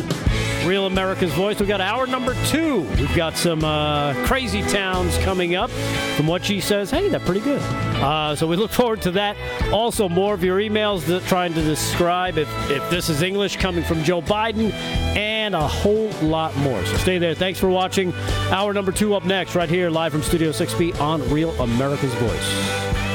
[0.67, 1.61] Real America's Voice.
[1.61, 2.81] We got hour number two.
[2.81, 5.71] We've got some uh, crazy towns coming up.
[6.17, 7.61] From what she says, hey, they're pretty good.
[7.61, 9.37] Uh, so we look forward to that.
[9.73, 13.83] Also, more of your emails that, trying to describe if, if this is English coming
[13.83, 14.73] from Joe Biden
[15.17, 16.85] and a whole lot more.
[16.85, 17.35] So stay there.
[17.35, 18.13] Thanks for watching.
[18.51, 23.12] Hour number two up next, right here, live from Studio 6B on Real America's Voice.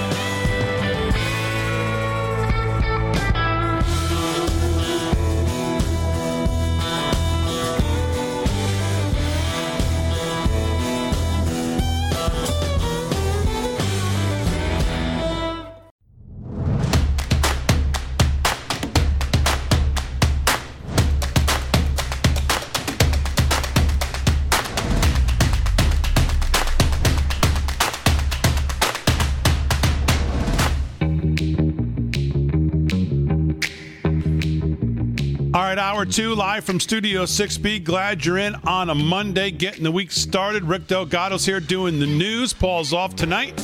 [35.87, 37.81] Hour two live from Studio 6B.
[37.81, 40.65] Glad you're in on a Monday, getting the week started.
[40.65, 42.51] Rick Delgado's here doing the news.
[42.51, 43.57] Paul's off tonight,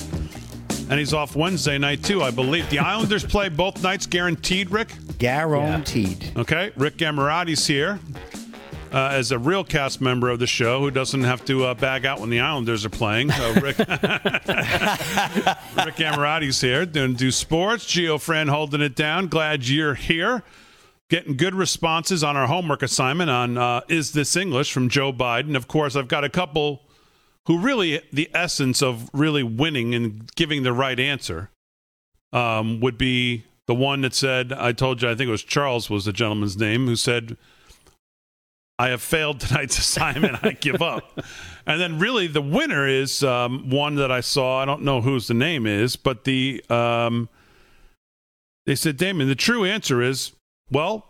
[0.89, 2.69] and he's off Wednesday night too, I believe.
[2.69, 4.71] The Islanders play both nights, guaranteed.
[4.71, 6.23] Rick, guaranteed.
[6.23, 6.39] Yeah.
[6.39, 7.99] Okay, Rick Gamarati's here.
[8.93, 12.05] Uh, as a real cast member of the show who doesn't have to uh, bag
[12.05, 13.31] out when the Islanders are playing.
[13.31, 13.87] Uh, Rick, Rick
[15.97, 17.85] Gamarati's here doing do sports.
[17.85, 19.27] Geo Fran holding it down.
[19.27, 20.41] Glad you're here
[21.13, 25.55] getting good responses on our homework assignment on uh, Is This English from Joe Biden.
[25.55, 26.81] Of course, I've got a couple
[27.45, 31.51] who really, the essence of really winning and giving the right answer
[32.31, 35.87] um, would be the one that said, I told you, I think it was Charles
[35.87, 37.37] was the gentleman's name, who said,
[38.79, 40.43] I have failed tonight's assignment.
[40.43, 41.19] I give up.
[41.67, 44.63] And then, really, the winner is um, one that I saw.
[44.63, 47.29] I don't know whose the name is, but the um,
[48.65, 50.31] they said, Damon, the true answer is
[50.71, 51.09] well,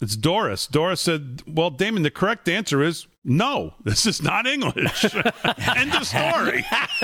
[0.00, 0.66] it's Doris.
[0.66, 5.04] Doris said, Well, Damon, the correct answer is no, this is not English.
[5.76, 6.64] End of story.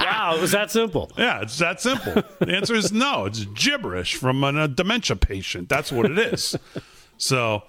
[0.00, 1.10] wow, it was that simple.
[1.18, 2.22] Yeah, it's that simple.
[2.38, 3.26] The answer is no.
[3.26, 5.68] It's gibberish from a dementia patient.
[5.68, 6.54] That's what it is.
[7.16, 7.64] so,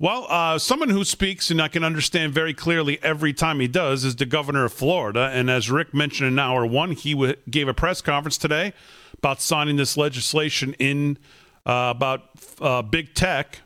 [0.00, 4.02] well, uh, someone who speaks and I can understand very clearly every time he does
[4.02, 5.30] is the governor of Florida.
[5.32, 8.72] And as Rick mentioned in hour one, he w- gave a press conference today
[9.16, 11.18] about signing this legislation in
[11.64, 12.31] uh, about
[12.62, 13.60] uh, big tech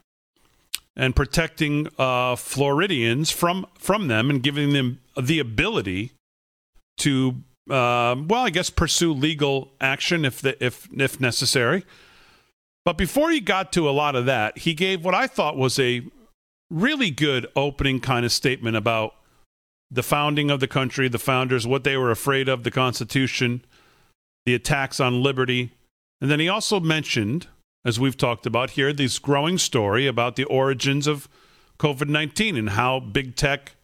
[0.97, 6.13] and protecting uh, Floridians from from them and giving them the ability
[6.99, 7.37] to,
[7.71, 11.85] uh, well, I guess pursue legal action if the, if if necessary.
[12.85, 15.79] But before he got to a lot of that, he gave what I thought was
[15.79, 16.03] a
[16.71, 19.15] really good opening kind of statement about
[19.91, 23.65] the founding of the country, the founders, what they were afraid of, the Constitution,
[24.45, 25.73] the attacks on liberty.
[26.21, 27.49] And then he also mentioned,
[27.87, 31.29] as we've talked about here, this growing story about the origins of
[31.79, 33.77] COVID 19 and how big tech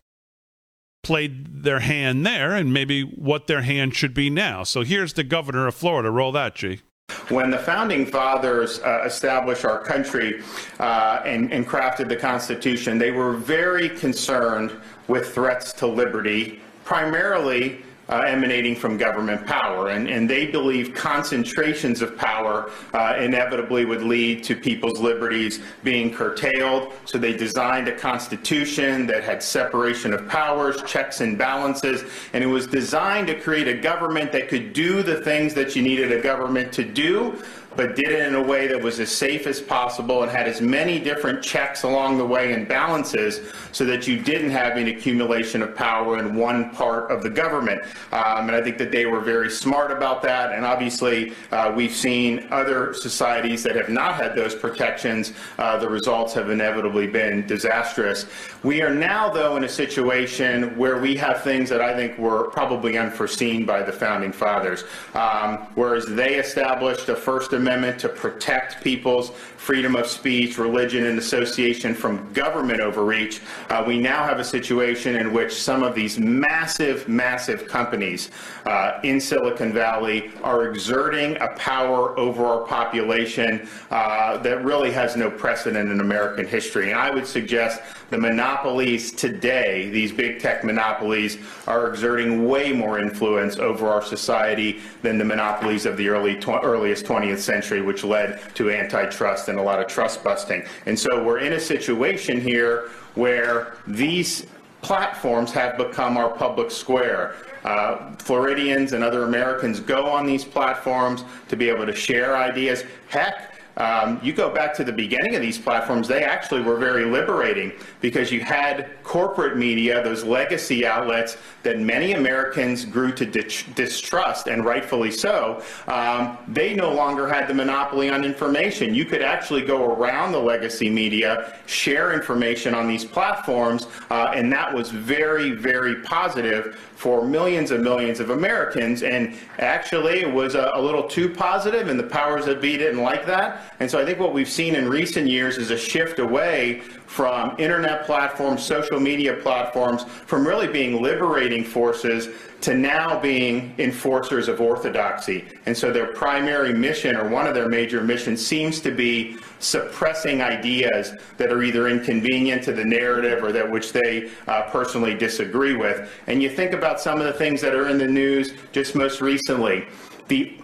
[1.04, 4.64] played their hand there and maybe what their hand should be now.
[4.64, 6.10] So here's the governor of Florida.
[6.10, 6.80] Roll that, G.
[7.28, 10.42] When the founding fathers uh, established our country
[10.80, 14.72] uh, and, and crafted the Constitution, they were very concerned
[15.06, 19.88] with threats to liberty, primarily uh, emanating from government power.
[19.88, 26.12] And, and they believe concentrations of power uh, inevitably would lead to people's liberties being
[26.12, 26.92] curtailed.
[27.06, 32.04] So they designed a constitution that had separation of powers, checks and balances,
[32.34, 35.80] and it was designed to create a government that could do the things that you
[35.80, 37.42] needed a government to do
[37.76, 40.60] but did it in a way that was as safe as possible and had as
[40.60, 43.40] many different checks along the way and balances
[43.72, 47.82] so that you didn't have an accumulation of power in one part of the government.
[48.12, 50.52] Um, and I think that they were very smart about that.
[50.52, 55.32] And obviously, uh, we've seen other societies that have not had those protections.
[55.58, 58.26] Uh, the results have inevitably been disastrous.
[58.62, 62.44] We are now, though, in a situation where we have things that I think were
[62.50, 64.84] probably unforeseen by the founding fathers.
[65.14, 71.18] Um, whereas they established a First Amendment to protect people's freedom of speech, religion, and
[71.18, 73.40] association from government overreach,
[73.70, 78.30] uh, we now have a situation in which some of these massive, massive companies
[78.66, 85.16] uh, in Silicon Valley are exerting a power over our population uh, that really has
[85.16, 86.90] no precedent in American history.
[86.90, 87.80] And I would suggest
[88.12, 94.80] the monopolies today, these big tech monopolies, are exerting way more influence over our society
[95.00, 99.58] than the monopolies of the early tw- earliest 20th century, which led to antitrust and
[99.58, 100.62] a lot of trust busting.
[100.84, 104.46] And so we're in a situation here where these
[104.82, 107.36] platforms have become our public square.
[107.64, 112.84] Uh, Floridians and other Americans go on these platforms to be able to share ideas.
[113.08, 117.04] Heck, um, you go back to the beginning of these platforms, they actually were very
[117.04, 117.72] liberating
[118.02, 124.64] because you had corporate media, those legacy outlets that many Americans grew to distrust, and
[124.64, 125.62] rightfully so.
[125.86, 128.94] Um, they no longer had the monopoly on information.
[128.94, 134.52] You could actually go around the legacy media, share information on these platforms, uh, and
[134.52, 139.02] that was very, very positive for millions and millions of Americans.
[139.02, 143.02] And actually, it was a, a, little too positive, and the powers that be didn't
[143.02, 143.74] like that.
[143.80, 146.82] And so I think what we've seen in recent years is a shift away
[147.12, 152.30] from internet platforms, social media platforms, from really being liberating forces
[152.62, 155.44] to now being enforcers of orthodoxy.
[155.66, 160.40] And so their primary mission, or one of their major missions, seems to be suppressing
[160.40, 165.76] ideas that are either inconvenient to the narrative or that which they uh, personally disagree
[165.76, 166.10] with.
[166.28, 169.20] And you think about some of the things that are in the news just most
[169.20, 169.84] recently.
[170.28, 170.56] The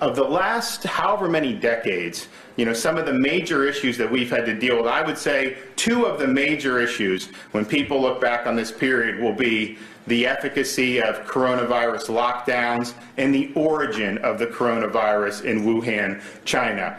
[0.00, 4.30] of the last however many decades, you know, some of the major issues that we've
[4.30, 8.20] had to deal with, I would say two of the major issues when people look
[8.20, 14.38] back on this period will be the efficacy of coronavirus lockdowns and the origin of
[14.38, 16.98] the coronavirus in Wuhan, China.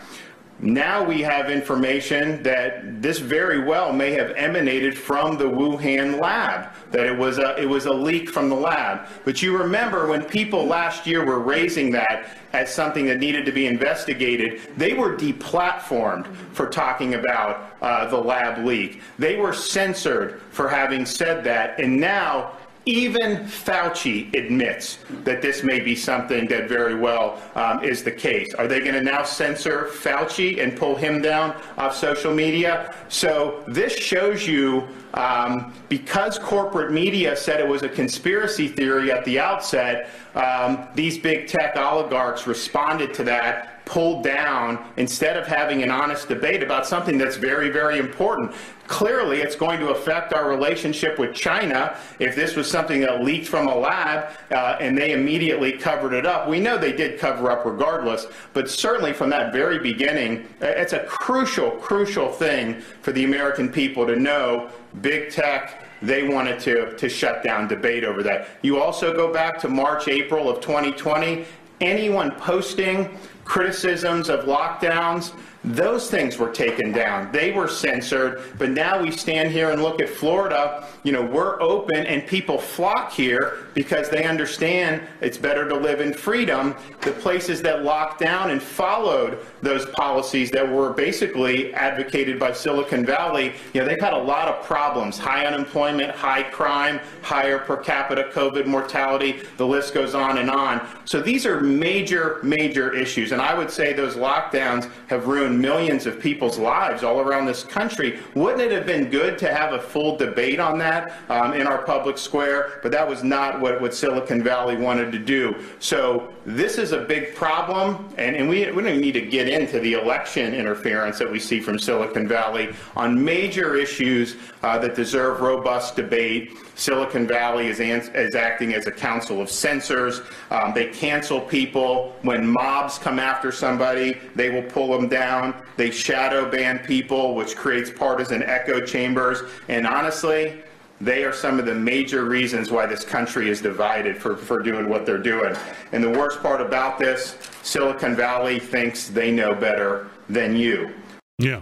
[0.60, 6.74] Now we have information that this very well may have emanated from the Wuhan lab,
[6.92, 9.08] that it was a, it was a leak from the lab.
[9.24, 13.52] But you remember when people last year were raising that as something that needed to
[13.52, 19.02] be investigated, they were deplatformed for talking about uh, the lab leak.
[19.20, 22.57] They were censored for having said that, and now
[22.88, 28.54] even Fauci admits that this may be something that very well um, is the case.
[28.54, 32.96] Are they going to now censor Fauci and pull him down off social media?
[33.10, 39.26] So this shows you um, because corporate media said it was a conspiracy theory at
[39.26, 45.82] the outset, um, these big tech oligarchs responded to that pulled down instead of having
[45.82, 48.54] an honest debate about something that's very, very important.
[48.88, 53.48] Clearly, it's going to affect our relationship with China if this was something that leaked
[53.48, 56.48] from a lab uh, and they immediately covered it up.
[56.48, 60.94] We know they did cover up regardless, but certainly from that very beginning, uh, it's
[60.94, 64.70] a crucial, crucial thing for the American people to know
[65.02, 68.48] big tech they wanted to, to shut down debate over that.
[68.62, 71.46] You also go back to March, April of 2020.
[71.82, 73.18] Anyone posting
[73.48, 75.32] criticisms of lockdowns,
[75.64, 77.32] those things were taken down.
[77.32, 78.42] They were censored.
[78.58, 80.88] But now we stand here and look at Florida.
[81.08, 86.02] You know, we're open and people flock here because they understand it's better to live
[86.02, 86.76] in freedom.
[87.00, 93.06] The places that locked down and followed those policies that were basically advocated by Silicon
[93.06, 97.78] Valley, you know, they've had a lot of problems high unemployment, high crime, higher per
[97.78, 99.44] capita COVID mortality.
[99.56, 100.86] The list goes on and on.
[101.06, 103.32] So these are major, major issues.
[103.32, 107.64] And I would say those lockdowns have ruined millions of people's lives all around this
[107.64, 108.20] country.
[108.36, 110.97] Wouldn't it have been good to have a full debate on that
[111.30, 112.80] um, in our public square?
[112.84, 115.56] But that was not what, what Silicon Valley wanted to do.
[115.80, 119.80] So this is a big problem, and, and we, we don't need to get into
[119.80, 125.42] the election interference that we see from Silicon Valley on major issues uh, that deserve
[125.42, 126.52] robust debate.
[126.76, 130.22] Silicon Valley is, is acting as a council of censors.
[130.52, 132.16] Um, they cancel people.
[132.22, 135.54] When mobs come after somebody, they will pull them down.
[135.76, 139.42] They shadow ban people, which creates partisan echo chambers.
[139.68, 140.62] And honestly,
[141.00, 144.90] they are some of the major reasons why this country is divided for, for doing
[144.90, 145.56] what they're doing.
[145.92, 150.94] And the worst part about this, Silicon Valley thinks they know better than you.
[151.38, 151.62] Yeah.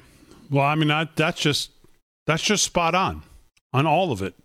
[0.49, 1.71] Well, I mean, I, that's just
[2.27, 3.23] that's just spot on
[3.73, 4.35] on all of it,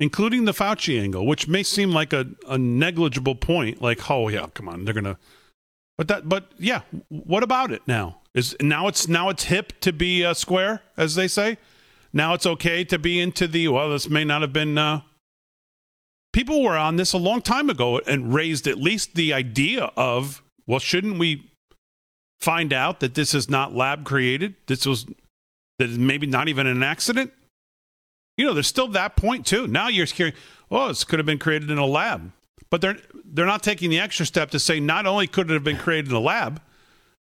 [0.00, 3.82] including the Fauci angle, which may seem like a, a negligible point.
[3.82, 5.18] Like, oh yeah, come on, they're gonna.
[5.98, 8.20] But that, but yeah, what about it now?
[8.32, 11.58] Is now it's now it's hip to be uh, square, as they say.
[12.12, 13.90] Now it's okay to be into the well.
[13.90, 14.78] This may not have been.
[14.78, 15.02] Uh,
[16.32, 20.42] people were on this a long time ago and raised at least the idea of
[20.66, 21.50] well, shouldn't we
[22.40, 24.54] find out that this is not lab created?
[24.66, 25.06] This was
[25.78, 27.32] that maybe not even an accident.
[28.36, 29.66] You know, there's still that point too.
[29.66, 30.34] Now you're hearing,
[30.70, 32.30] oh, this could have been created in a lab,
[32.70, 35.64] but they're they're not taking the extra step to say not only could it have
[35.64, 36.60] been created in a lab,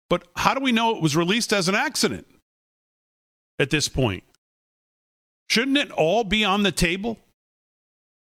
[0.09, 2.27] but how do we know it was released as an accident
[3.59, 4.25] at this point?
[5.49, 7.19] Shouldn't it all be on the table?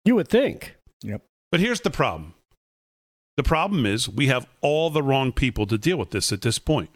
[0.03, 0.75] You would think.
[1.01, 1.23] Yep.
[1.51, 2.33] But here's the problem.
[3.37, 6.59] The problem is we have all the wrong people to deal with this at this
[6.59, 6.89] point.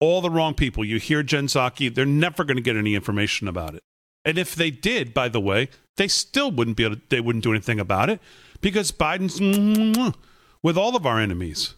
[0.00, 0.84] All the wrong people.
[0.84, 3.82] You hear Jen Psaki, they're never going to get any information about it.
[4.24, 7.44] And if they did, by the way, they still wouldn't be able to, they wouldn't
[7.44, 8.20] do anything about it
[8.60, 9.40] because Biden's
[10.62, 11.74] with all of our enemies.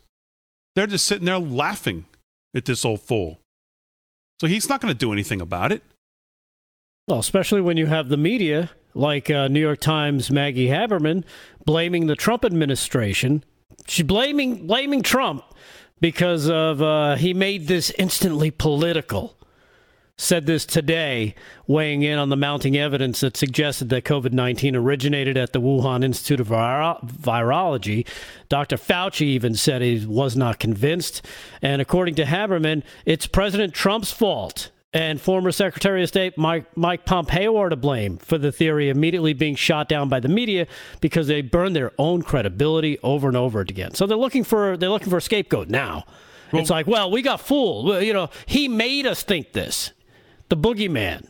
[0.75, 2.07] They're just sitting there laughing
[2.55, 3.41] at this old fool.
[4.41, 5.83] So he's not going to do anything about it.
[7.07, 11.25] Well, especially when you have the media like uh, New York Times Maggie Haberman
[11.67, 13.45] blaming the Trump administration.
[13.87, 15.45] She's blaming blaming Trump
[16.01, 19.37] because of uh, he made this instantly political.
[20.17, 21.35] Said this today,
[21.67, 26.05] weighing in on the mounting evidence that suggested that COVID 19 originated at the Wuhan
[26.05, 28.07] Institute of Viro- Virology.
[28.49, 28.77] Dr.
[28.77, 31.21] Fauci even said he was not convinced.
[31.61, 37.05] And according to Haberman, it's President Trump's fault and former Secretary of State Mike, Mike
[37.05, 40.69] Pompeo are to blame for the theory immediately being shot down by the media
[41.01, 43.93] because they burned their own credibility over and over again.
[43.95, 46.05] So they're looking for they're looking for a scapegoat now.
[46.53, 47.87] Well, it's like, well, we got fooled.
[47.87, 49.93] Well, you know, he made us think this.
[50.49, 51.27] The boogeyman,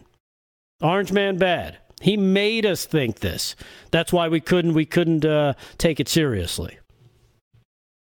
[0.82, 1.78] Orange Man bad.
[2.02, 3.56] He made us think this.
[3.90, 6.78] That's why we couldn't we couldn't uh, take it seriously.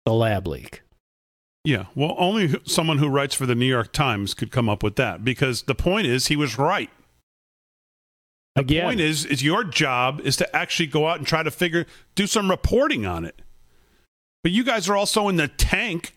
[0.07, 0.84] The lab leak.
[1.65, 4.97] Yeah, well, only someone who writes for the New York Times could come up with
[4.97, 6.91] that because the point is he was right.
[8.55, 8.85] The Again.
[8.85, 12.27] point is, is your job is to actually go out and try to figure, do
[12.27, 13.41] some reporting on it.
[14.43, 16.15] But you guys are also in the tank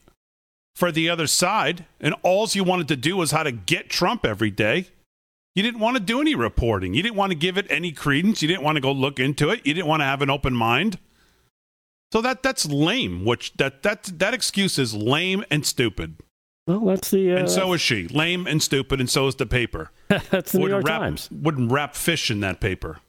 [0.76, 4.26] for the other side, and all you wanted to do was how to get Trump
[4.26, 4.88] every day.
[5.56, 6.94] You didn't want to do any reporting.
[6.94, 8.42] You didn't want to give it any credence.
[8.44, 9.66] You didn't want to go look into it.
[9.66, 11.00] You didn't want to have an open mind.
[12.12, 13.26] So that that's lame.
[13.26, 16.18] Which that that that excuse is lame and stupid.
[16.68, 17.34] Well, that's the.
[17.34, 19.92] Uh, and so is she, lame and stupid, and so is the paper.
[20.08, 21.30] that's the New York wrap, Times.
[21.32, 23.00] Wouldn't wrap fish in that paper.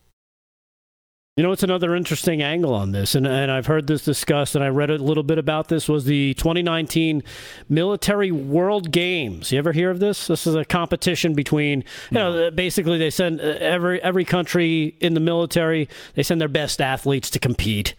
[1.39, 4.64] You know, it's another interesting angle on this, and, and I've heard this discussed, and
[4.64, 5.89] I read a little bit about this.
[5.89, 7.22] Was the 2019
[7.68, 9.53] Military World Games?
[9.53, 10.26] You ever hear of this?
[10.26, 15.14] This is a competition between, you know, basically they send uh, every every country in
[15.14, 17.95] the military they send their best athletes to compete.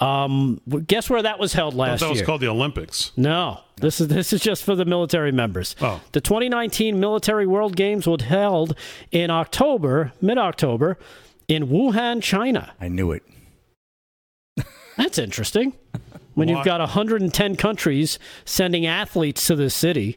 [0.00, 2.08] Um, guess where that was held last year?
[2.08, 2.26] that was year?
[2.26, 3.12] called the Olympics.
[3.16, 5.76] No, this is this is just for the military members.
[5.80, 6.00] Oh.
[6.10, 8.74] The 2019 Military World Games was held
[9.12, 10.98] in October, mid October,
[11.50, 12.72] in Wuhan, China.
[12.80, 13.22] I knew it.
[14.96, 15.74] That's interesting.
[16.34, 20.16] When Why- you've got 110 countries sending athletes to this city.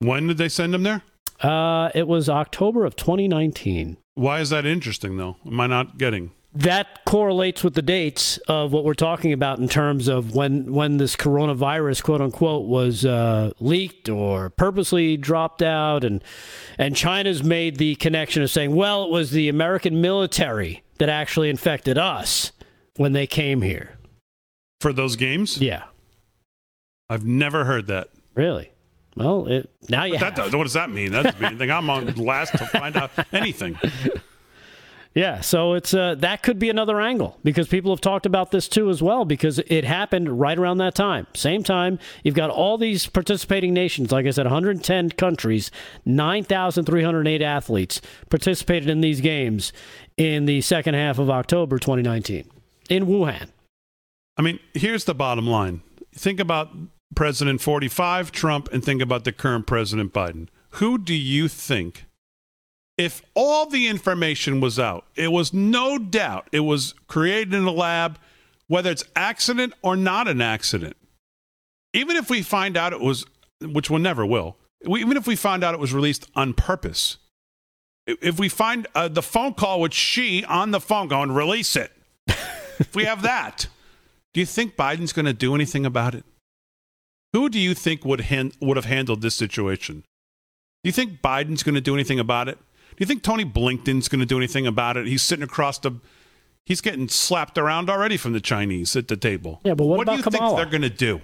[0.00, 1.02] When did they send them there?
[1.40, 3.96] Uh, it was October of 2019.
[4.16, 5.36] Why is that interesting, though?
[5.46, 6.32] Am I not getting?
[6.56, 10.96] That correlates with the dates of what we're talking about in terms of when when
[10.96, 16.02] this coronavirus quote unquote was uh, leaked or purposely dropped out.
[16.02, 16.24] And
[16.78, 21.50] and China's made the connection of saying well it was the American military that actually
[21.50, 22.52] infected us
[22.96, 23.98] when they came here.
[24.80, 25.58] For those games?
[25.58, 25.84] Yeah.
[27.10, 28.08] I've never heard that.
[28.34, 28.70] Really?
[29.14, 31.12] Well it, now you that what does that mean?
[31.12, 33.78] That doesn't mean I'm on last to find out anything
[35.16, 38.68] yeah, so it's uh, that could be another angle because people have talked about this
[38.68, 41.26] too as well because it happened right around that time.
[41.34, 45.70] Same time, you've got all these participating nations, like I said, 110 countries,
[46.04, 49.72] 9,308 athletes participated in these games
[50.18, 52.50] in the second half of October 2019
[52.90, 53.48] in Wuhan.
[54.36, 55.80] I mean, here's the bottom line.
[56.14, 56.68] Think about
[57.14, 60.48] President 45 Trump and think about the current President Biden.
[60.72, 62.05] Who do you think
[62.96, 67.70] if all the information was out, it was no doubt it was created in a
[67.70, 68.18] lab,
[68.68, 70.96] whether it's accident or not an accident.
[71.92, 73.24] Even if we find out it was,
[73.60, 77.18] which we never will, even if we find out it was released on purpose,
[78.06, 81.92] if we find uh, the phone call with Xi on the phone going, release it,
[82.78, 83.66] if we have that,
[84.32, 86.24] do you think Biden's going to do anything about it?
[87.32, 88.24] Who do you think would,
[88.60, 90.04] would have handled this situation?
[90.82, 92.58] Do you think Biden's going to do anything about it?
[92.96, 95.06] Do you think Tony Blinken's going to do anything about it?
[95.06, 96.00] He's sitting across the.
[96.64, 99.60] He's getting slapped around already from the Chinese at the table.
[99.64, 100.56] Yeah, but what, what do you Kamala?
[100.56, 101.20] think they're going to do?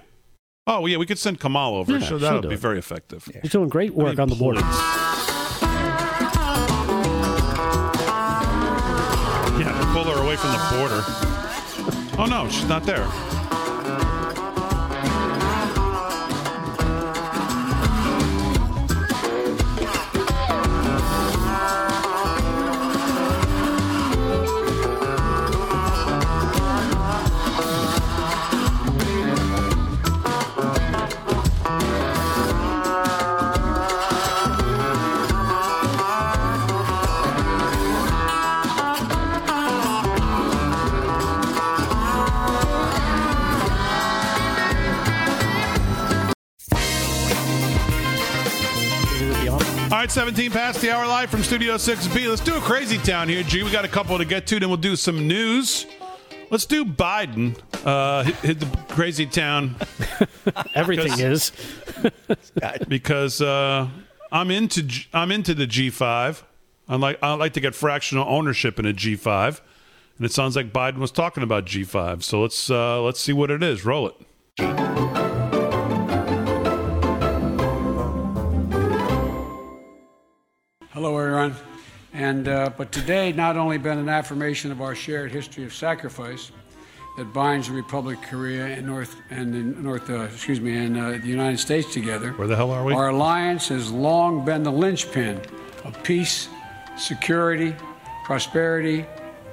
[0.67, 1.93] Oh, yeah, we could send Kamal over.
[1.93, 2.61] Yeah, so that would be it.
[2.61, 3.27] very effective.
[3.41, 4.61] He's doing great work on the border.
[9.59, 11.03] Yeah, pull her away from the border.
[12.19, 13.09] Oh, no, she's not there.
[50.03, 52.29] Right, 17 past the hour live from Studio 6B.
[52.29, 53.63] Let's do a crazy town here, G.
[53.63, 55.87] We got a couple to get to, then we'll do some news.
[56.51, 57.57] Let's do Biden.
[57.87, 59.77] Uh, hit, hit the crazy town.
[60.75, 61.53] Everything is.
[62.89, 63.89] because uh,
[64.33, 66.43] I'm into G- I'm into the G5.
[66.89, 69.61] I like I like to get fractional ownership in a G5,
[70.17, 72.25] and it sounds like Biden was talking about G5.
[72.25, 73.85] So let's uh, let's see what it is.
[73.85, 75.32] Roll it.
[80.93, 81.55] Hello, everyone.
[82.13, 86.53] And uh, but today not only been an affirmation of our shared history of sacrifice
[87.17, 90.99] that binds the Republic of Korea and North and the North, uh, excuse me, and
[90.99, 92.33] uh, the United States together.
[92.33, 92.93] Where the hell are we?
[92.93, 95.41] Our alliance has long been the linchpin
[95.85, 96.51] of peace,
[96.99, 97.75] security,
[98.25, 99.07] prosperity,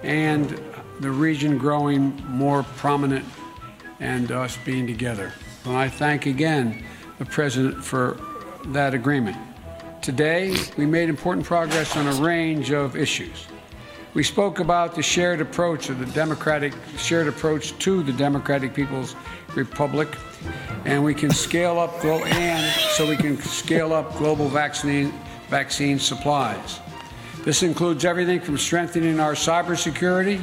[0.04, 0.62] and
[1.00, 3.24] the region growing more prominent
[4.02, 5.32] and us being together.
[5.64, 6.84] And I thank again
[7.18, 8.20] the President for
[8.66, 9.38] that agreement.
[10.02, 13.47] Today, we made important progress on a range of issues.
[14.14, 19.16] We spoke about the shared approach of the democratic shared approach to the Democratic People's
[19.56, 20.08] Republic,
[20.86, 25.14] and we can scale up glo- and so we can scale up global vaccine
[25.50, 26.80] vaccine supplies.
[27.43, 30.41] This includes everything from strengthening our cybersecurity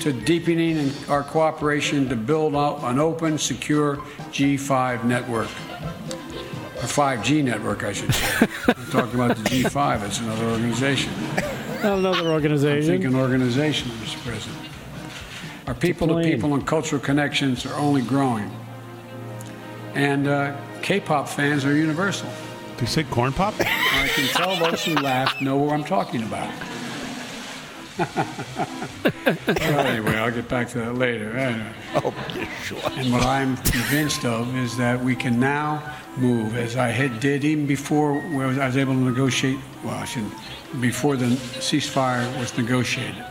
[0.00, 3.96] to deepening our cooperation to build out an open, secure
[4.30, 5.48] G5 network.
[6.84, 8.46] A 5G network, I should say.
[8.68, 10.04] I'm talking about the G5.
[10.04, 11.14] It's another organization.
[11.82, 12.26] Another organization.
[12.26, 12.90] I'm organization.
[12.90, 14.22] thinking organization, Mr.
[14.22, 14.68] President.
[15.66, 18.50] Our people to people and cultural connections are only growing.
[19.94, 22.28] And uh, K pop fans are universal.
[22.72, 23.54] Did you say corn pop?
[23.60, 26.52] I can tell those who laugh know what I'm talking about.
[27.98, 31.36] Well, anyway, I'll get back to that later.
[31.36, 31.72] Anyway.
[31.96, 32.78] Oh, yeah, sure.
[32.84, 37.44] And what I'm convinced of is that we can now move, as I had did
[37.44, 39.58] even before where I was able to negotiate.
[39.84, 40.34] Well, I shouldn't.
[40.80, 43.24] Before the ceasefire was negotiated,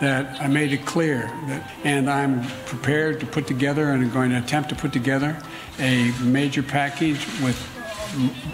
[0.00, 4.30] that I made it clear that, and I'm prepared to put together and I'm going
[4.30, 5.38] to attempt to put together
[5.78, 7.56] a major package with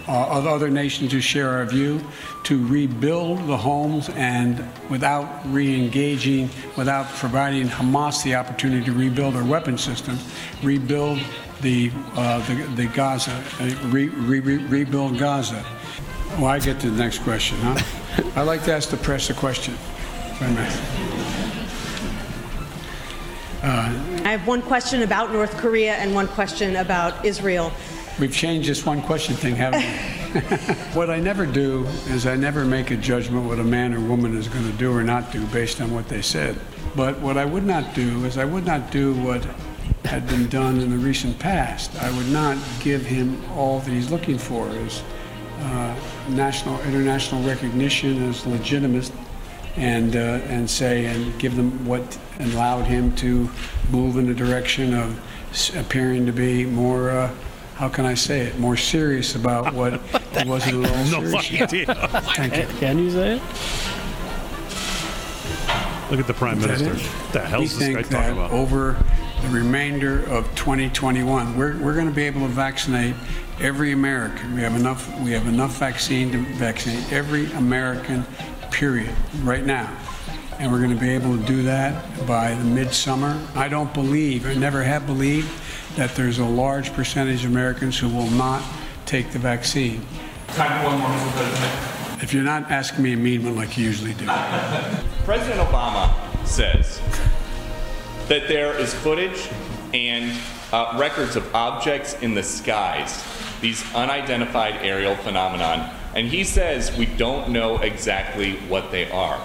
[0.07, 2.01] uh, other nations who share our view
[2.43, 9.45] to rebuild the homes and without re-engaging, without providing Hamas the opportunity to rebuild their
[9.45, 10.17] weapon system,
[10.61, 11.19] rebuild
[11.61, 15.63] the uh, the, the Gaza, uh, re, re, re, rebuild Gaza.
[16.37, 17.79] Well, I get to the next question, huh?
[18.35, 19.73] I'd like to ask the press a question.
[19.75, 21.13] if I may.
[23.63, 27.71] I have one question about North Korea and one question about Israel.
[28.19, 30.39] We've changed this one question thing, haven't we?
[30.93, 34.37] what I never do is I never make a judgment what a man or woman
[34.37, 36.59] is going to do or not do based on what they said.
[36.95, 39.43] But what I would not do is I would not do what
[40.05, 41.95] had been done in the recent past.
[42.01, 45.01] I would not give him all that he's looking for is
[45.59, 45.95] uh,
[46.29, 49.11] national, international recognition as legitimate
[49.75, 53.49] and, uh, and say, and give them what allowed him to
[53.89, 55.19] move in the direction of
[55.75, 57.33] appearing to be more, uh,
[57.75, 59.99] how can I say it, more serious about what
[60.41, 61.85] he wasn't at all No serious idea.
[62.35, 62.65] Thank you.
[62.79, 63.41] Can you say it?
[66.11, 66.93] Look at the prime Is that minister.
[66.93, 67.11] it?
[67.23, 68.51] What the hell we is this guy think talking that about?
[68.51, 69.03] over
[69.41, 73.15] the remainder of 2021, we're, we're going to be able to vaccinate
[73.59, 74.53] every American.
[74.55, 75.19] We have enough.
[75.21, 78.25] We have enough vaccine to vaccinate every American.
[78.71, 79.13] Period.
[79.43, 79.95] Right now,
[80.59, 83.39] and we're going to be able to do that by the midsummer.
[83.53, 85.47] I don't believe, I never have believed,
[85.95, 88.63] that there's a large percentage of Americans who will not
[89.05, 90.05] take the vaccine.
[90.47, 91.31] Time for one more, Mr.
[91.31, 92.23] President.
[92.23, 94.25] If you're not asking me a mean one like you usually do.
[95.25, 96.13] President Obama
[96.45, 97.01] says
[98.27, 99.49] that there is footage
[99.93, 100.39] and
[100.71, 103.23] uh, records of objects in the skies,
[103.61, 109.37] these unidentified aerial phenomenon, and he says we don't know exactly what they are.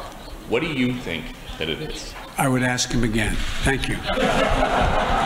[0.49, 1.25] What do you think
[1.59, 2.15] that it is?
[2.39, 3.35] I would ask him again.
[3.65, 3.97] Thank you.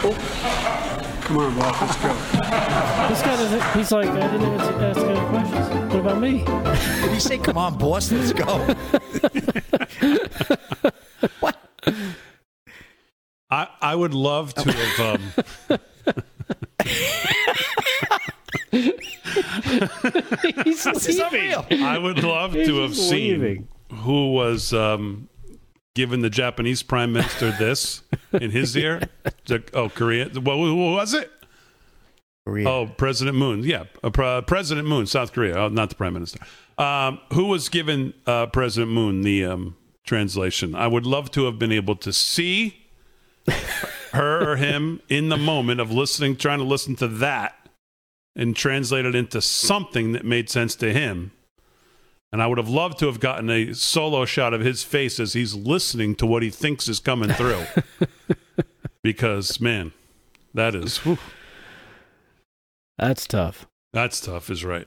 [0.00, 2.08] Come on, Bob, let's go.
[3.08, 3.62] This guy doesn't.
[3.76, 5.68] He's like, I didn't even ask any questions.
[5.92, 6.42] What about me?
[7.02, 8.46] Did he say, "Come on, boss, let's go"?
[11.40, 11.58] what?
[13.50, 15.00] I, I would love to have.
[15.00, 15.32] Um,
[20.64, 21.66] He's This is unreal.
[21.70, 25.28] I would love He's to have just seen who was um,
[25.94, 29.02] giving the Japanese prime minister this in his ear.
[29.74, 30.28] Oh, Korea.
[30.28, 31.30] What, who was it?
[32.46, 32.68] Korea.
[32.68, 33.62] Oh, President Moon.
[33.62, 35.56] Yeah, uh, President Moon, South Korea.
[35.56, 36.40] Oh, not the prime minister.
[36.78, 40.74] Um, who was given uh, President Moon the um, translation?
[40.74, 42.86] I would love to have been able to see
[44.12, 47.54] her or him in the moment of listening, trying to listen to that
[48.34, 51.32] and translate it into something that made sense to him.
[52.32, 55.32] And I would have loved to have gotten a solo shot of his face as
[55.32, 57.64] he's listening to what he thinks is coming through.
[59.02, 59.92] because, man,
[60.54, 61.18] that is, whew,
[62.98, 63.66] That's tough.
[63.92, 64.86] that's tough, is right.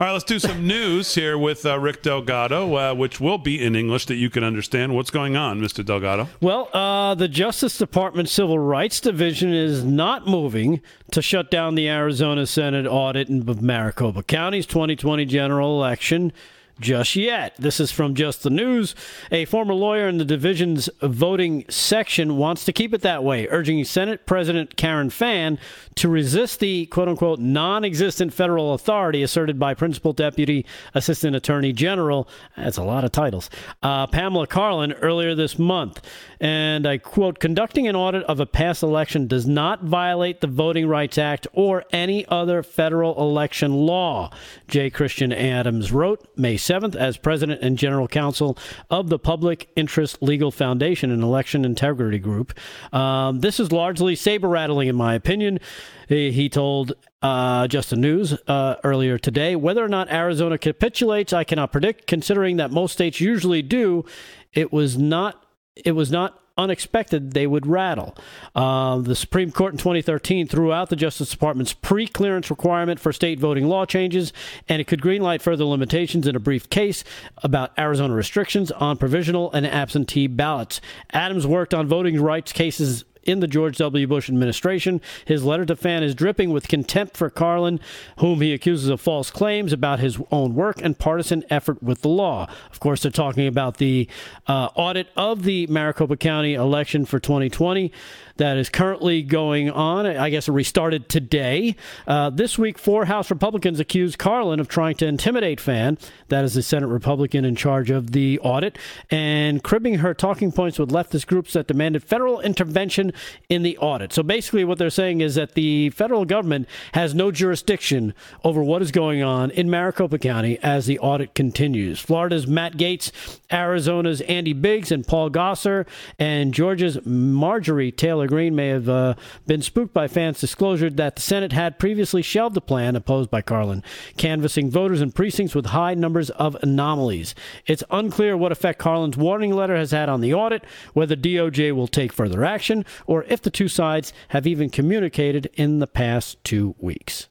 [0.00, 3.64] All right, let's do some news here with uh, Rick Delgado, uh, which will be
[3.64, 4.94] in English that you can understand.
[4.94, 5.84] What's going on, Mr.
[5.84, 6.28] Delgado?
[6.40, 10.80] Well, uh, the Justice Department Civil Rights Division is not moving
[11.12, 16.32] to shut down the Arizona Senate audit of Maricopa County's 2020 general election
[16.80, 17.54] just yet.
[17.58, 18.94] This is from Just the News.
[19.30, 23.84] A former lawyer in the division's voting section wants to keep it that way, urging
[23.84, 25.58] Senate President Karen Fann
[25.96, 31.72] to resist the quote unquote non existent federal authority asserted by Principal Deputy Assistant Attorney
[31.72, 33.50] General, that's a lot of titles,
[33.82, 36.00] uh, Pamela Karlan earlier this month.
[36.40, 40.88] And I quote, conducting an audit of a past election does not violate the Voting
[40.88, 44.30] Rights Act or any other federal election law,
[44.68, 44.90] J.
[44.90, 48.56] Christian Adams wrote May 7th as president and general counsel
[48.90, 52.58] of the Public Interest Legal Foundation and Election Integrity Group.
[52.92, 55.60] Um, this is largely saber rattling, in my opinion.
[56.08, 56.92] He told
[57.22, 59.56] uh, Just the News uh, earlier today.
[59.56, 62.06] Whether or not Arizona capitulates, I cannot predict.
[62.06, 64.04] Considering that most states usually do,
[64.52, 65.44] it was not.
[65.76, 68.16] It was not unexpected they would rattle.
[68.54, 73.40] Uh, the Supreme Court in 2013 threw out the Justice Department's pre-clearance requirement for state
[73.40, 74.32] voting law changes,
[74.68, 77.02] and it could greenlight further limitations in a brief case
[77.38, 80.80] about Arizona restrictions on provisional and absentee ballots.
[81.12, 84.06] Adams worked on voting rights cases in the George W.
[84.06, 85.00] Bush administration.
[85.24, 87.80] His letter to Fann is dripping with contempt for Karlan,
[88.18, 92.08] whom he accuses of false claims about his own work and partisan effort with the
[92.08, 92.48] law.
[92.70, 94.08] Of course, they're talking about the
[94.46, 97.92] uh, audit of the Maricopa County election for 2020
[98.36, 100.06] that is currently going on.
[100.06, 101.76] I guess it restarted today.
[102.06, 105.98] Uh, this week, four House Republicans accused Karlan of trying to intimidate Fann,
[106.28, 108.76] that is the Senate Republican in charge of the audit,
[109.10, 113.12] and cribbing her talking points with leftist groups that demanded federal intervention
[113.48, 114.12] in the audit.
[114.12, 118.82] So basically, what they're saying is that the federal government has no jurisdiction over what
[118.82, 122.00] is going on in Maricopa County as the audit continues.
[122.00, 123.12] Florida's Matt Gaetz,
[123.52, 125.86] Arizona's Andy Biggs and Paul Gosar,
[126.18, 129.14] and Georgia's Marjorie Taylor Tyler Greene may have uh,
[129.46, 133.42] been spooked by Fann's disclosure that the Senate had previously shelved the plan opposed by
[133.42, 133.84] Karlan,
[134.16, 137.34] canvassing voters in precincts with high numbers of anomalies.
[137.66, 140.64] It's unclear what effect Karlan's warning letter has had on the audit,
[140.94, 145.80] whether DOJ will take further action, or if the two sides have even communicated in
[145.80, 147.28] the past two weeks.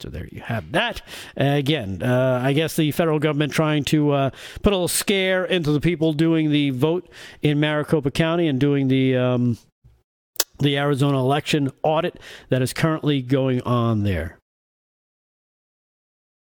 [0.00, 1.00] So there you have that.
[1.38, 4.30] Uh, again, uh, I guess the federal government trying to uh,
[4.62, 7.08] put a little scare into the people doing the vote
[7.42, 9.58] in Maricopa County and doing the um,
[10.58, 12.18] the Arizona election audit
[12.48, 14.38] that is currently going on there.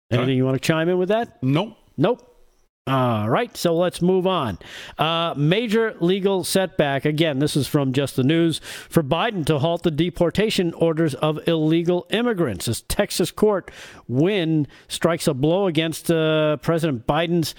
[0.10, 1.42] Anything you want to chime in with that?
[1.44, 1.78] Nope.
[1.98, 2.38] Nope.
[2.88, 4.58] All right, so let's move on.
[4.98, 7.04] Uh, major legal setback.
[7.04, 11.46] Again, this is from Just the News for Biden to halt the deportation orders of
[11.50, 13.72] illegal immigrants as Texas court
[14.08, 17.56] win strikes a blow against uh, President Biden's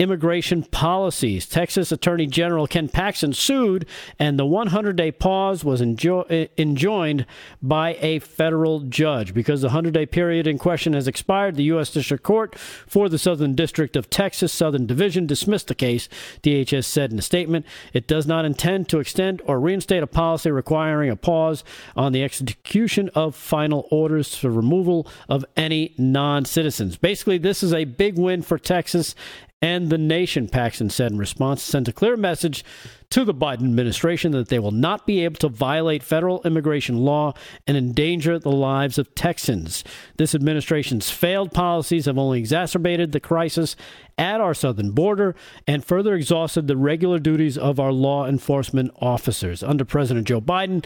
[0.00, 1.46] immigration policies.
[1.46, 3.86] Texas Attorney General Ken Paxton sued,
[4.18, 7.26] and the 100 day pause was enjo- eh, enjoined
[7.60, 9.34] by a federal judge.
[9.34, 11.90] Because the 100 day period in question has expired, the U.S.
[11.90, 16.08] District Court for the Southern District of Texas, Southern Division, dismissed the case.
[16.42, 20.50] DHS said in a statement it does not intend to extend or reinstate a policy
[20.50, 21.62] requiring a pause
[21.94, 26.96] on the execution of final orders for removal of any non citizens.
[26.96, 29.14] Basically, this is a big win for Texas
[29.62, 32.64] and the nation, Paxton said in response, sent a clear message
[33.10, 37.34] to the Biden administration that they will not be able to violate federal immigration law
[37.66, 39.84] and endanger the lives of Texans.
[40.16, 43.76] This administration's failed policies have only exacerbated the crisis
[44.16, 45.34] at our southern border
[45.66, 49.62] and further exhausted the regular duties of our law enforcement officers.
[49.62, 50.84] Under President Joe Biden,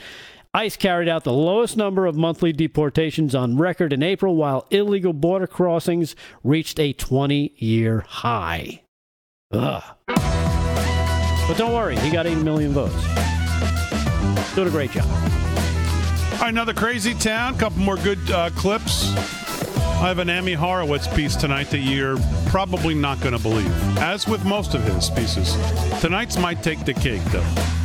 [0.56, 5.12] ICE carried out the lowest number of monthly deportations on record in April, while illegal
[5.12, 6.14] border crossings
[6.44, 8.82] reached a 20 year high.
[9.51, 9.82] Ugh.
[10.06, 12.94] But don't worry, he got 8 million votes.
[14.55, 15.06] Doing a great job.
[16.35, 17.59] All right, another crazy town.
[17.59, 19.12] Couple more good uh, clips.
[19.76, 22.16] I have an Ami Horowitz piece tonight that you're
[22.47, 25.56] probably not going to believe, as with most of his pieces.
[26.01, 27.84] Tonight's might take the cake, though.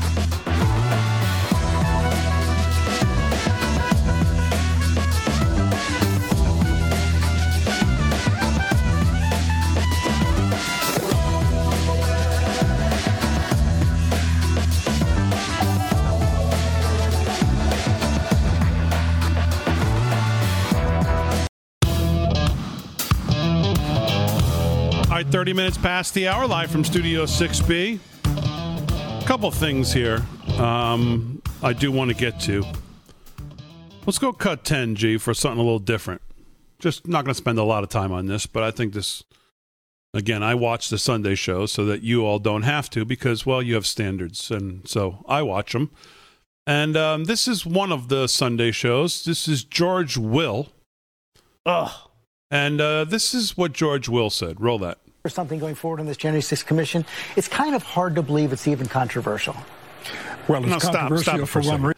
[25.24, 28.00] Right, 30 minutes past the hour, live from Studio 6B.
[28.26, 30.26] A couple things here
[30.58, 32.64] um, I do want to get to.
[34.06, 36.22] Let's go cut 10, G, for something a little different.
[36.80, 39.26] Just not going to spend a lot of time on this, but I think this,
[40.14, 43.62] again, I watch the Sunday show so that you all don't have to because, well,
[43.62, 44.50] you have standards.
[44.50, 45.92] And so I watch them.
[46.66, 49.26] And um, this is one of the Sunday shows.
[49.26, 50.70] This is George Will.
[51.66, 51.92] Ugh.
[52.50, 54.62] And uh, this is what George Will said.
[54.62, 54.98] Roll that.
[55.22, 57.06] For something going forward on this January 6th commission,
[57.36, 59.56] it's kind of hard to believe it's even controversial.
[60.48, 61.94] Well, it's No, controversial stop it for for a reason.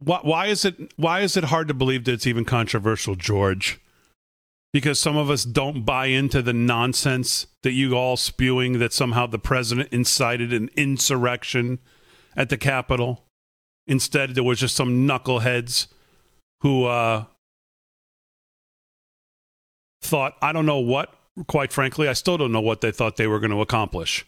[0.00, 3.80] Why, why is it why is it hard to believe that it's even controversial, George?
[4.72, 9.26] Because some of us don't buy into the nonsense that you all spewing that somehow
[9.26, 11.78] the president incited an insurrection
[12.34, 13.24] at the Capitol.
[13.86, 15.88] Instead, there was just some knuckleheads
[16.62, 17.24] who uh,
[20.00, 21.14] thought I don't know what.
[21.46, 24.26] Quite frankly, I still don't know what they thought they were going to accomplish.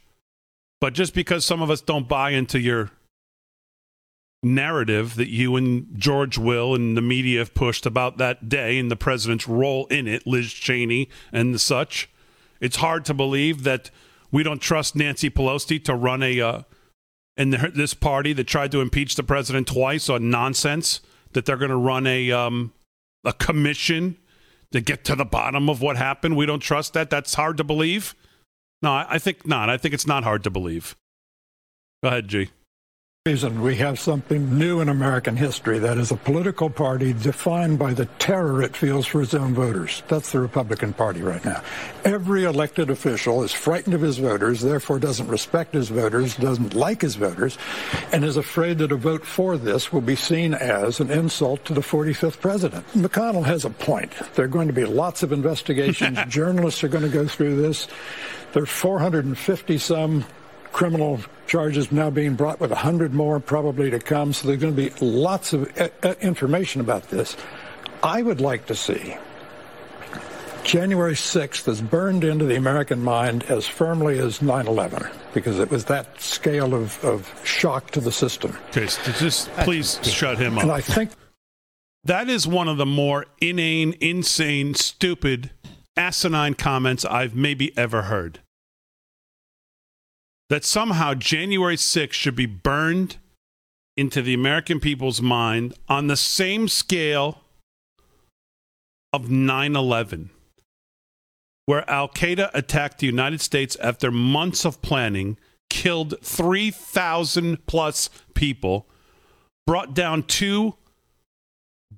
[0.81, 2.90] But just because some of us don't buy into your
[4.43, 8.90] narrative that you and George Will and the media have pushed about that day and
[8.90, 12.10] the president's role in it, Liz Cheney and the such.
[12.60, 13.90] It's hard to believe that
[14.31, 16.62] we don't trust Nancy Pelosi to run a uh,
[17.36, 21.01] and this party that tried to impeach the president twice on nonsense
[21.32, 22.72] that they're going to run a um,
[23.24, 24.16] a commission
[24.74, 26.36] to get to the bottom of what happened.
[26.36, 27.09] We don't trust that.
[27.09, 28.12] That's hard to believe.
[28.82, 29.70] No, I, I think not.
[29.70, 30.96] I think it's not hard to believe.
[32.02, 32.51] Go ahead, G.
[33.26, 37.94] reason we have something new in American history that is a political party defined by
[37.94, 40.02] the terror it feels for its own voters.
[40.09, 41.62] That's the Republican Party right now.
[42.05, 47.01] Every elected official is frightened of his voters, therefore doesn't respect his voters, doesn't like
[47.01, 47.56] his voters,
[48.12, 51.72] and is afraid that a vote for this will be seen as an insult to
[51.72, 52.86] the 45th president.
[52.88, 54.12] McConnell has a point.
[54.34, 56.18] There are going to be lots of investigations.
[56.28, 57.88] Journalists are going to go through this.
[58.52, 60.26] There are 450 some
[60.74, 64.32] criminal charges now being brought with 100 more probably to come.
[64.32, 67.36] So there's going to be lots of uh, uh, information about this.
[68.02, 69.16] I would like to see
[70.64, 75.70] January 6th is burned into the American mind as firmly as 9 11 because it
[75.70, 78.59] was that scale of, of shock to the system.
[78.70, 80.64] Okay, so just please shut him up.
[80.64, 81.10] And I think
[82.02, 85.52] that is one of the more inane, insane, stupid,
[85.96, 88.40] asinine comments I've maybe ever heard.
[90.55, 93.16] That somehow January 6th should be burned
[93.97, 97.40] into the American people's mind on the same scale
[99.12, 100.31] of 9 11
[101.66, 105.39] where Al Qaeda attacked the United States after months of planning,
[105.70, 108.86] killed 3,000 plus people,
[109.66, 110.76] brought down two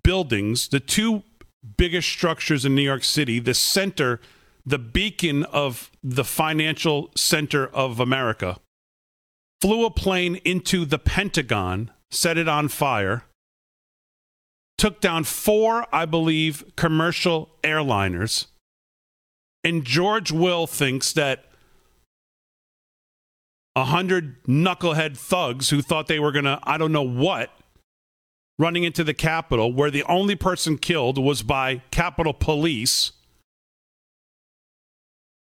[0.02, 1.24] buildings, the two
[1.76, 4.18] biggest structures in New York City, the center,
[4.66, 8.58] the beacon of the financial center of America,
[9.62, 13.24] flew a plane into the Pentagon, set it on fire,
[14.76, 18.46] took down four, I believe, commercial airliners
[19.66, 21.46] and George Will thinks that
[23.74, 27.50] a hundred knucklehead thugs who thought they were to, I don't know what,
[28.60, 33.10] running into the Capitol, where the only person killed was by Capitol Police.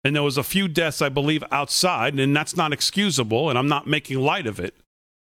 [0.05, 3.67] And there was a few deaths, I believe, outside, and that's not excusable, and I'm
[3.67, 4.75] not making light of it.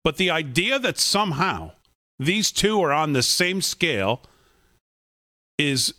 [0.04, 1.72] But the idea that somehow
[2.20, 4.22] these two are on the same scale
[5.58, 5.94] is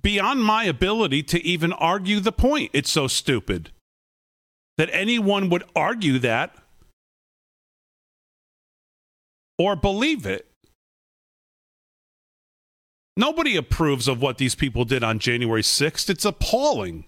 [0.00, 2.70] beyond my ability to even argue the point.
[2.72, 3.72] It's so stupid
[4.78, 6.54] that anyone would argue that
[9.58, 10.46] or believe it.
[13.16, 16.08] Nobody approves of what these people did on January 6th.
[16.08, 17.06] It's appalling.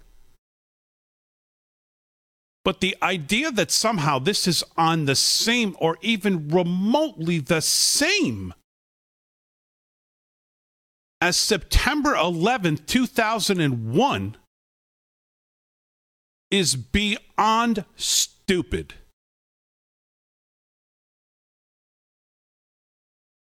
[2.64, 8.54] But the idea that somehow this is on the same or even remotely the same
[11.20, 14.36] as September 11th, 2001
[16.50, 18.94] is beyond stupid.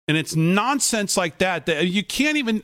[0.08, 2.62] And it's nonsense like that that you can't even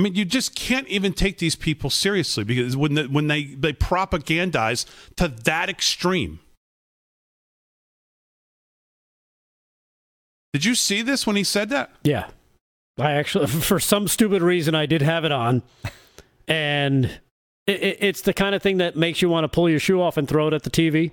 [0.00, 3.44] I mean, you just can't even take these people seriously because when the, when they
[3.44, 4.86] they propagandize
[5.16, 6.40] to that extreme.
[10.54, 11.90] Did you see this when he said that?
[12.02, 12.28] Yeah.
[12.98, 15.62] I actually, for some stupid reason, I did have it on,
[16.48, 17.04] and
[17.66, 20.16] it, it's the kind of thing that makes you want to pull your shoe off
[20.16, 21.12] and throw it at the TV.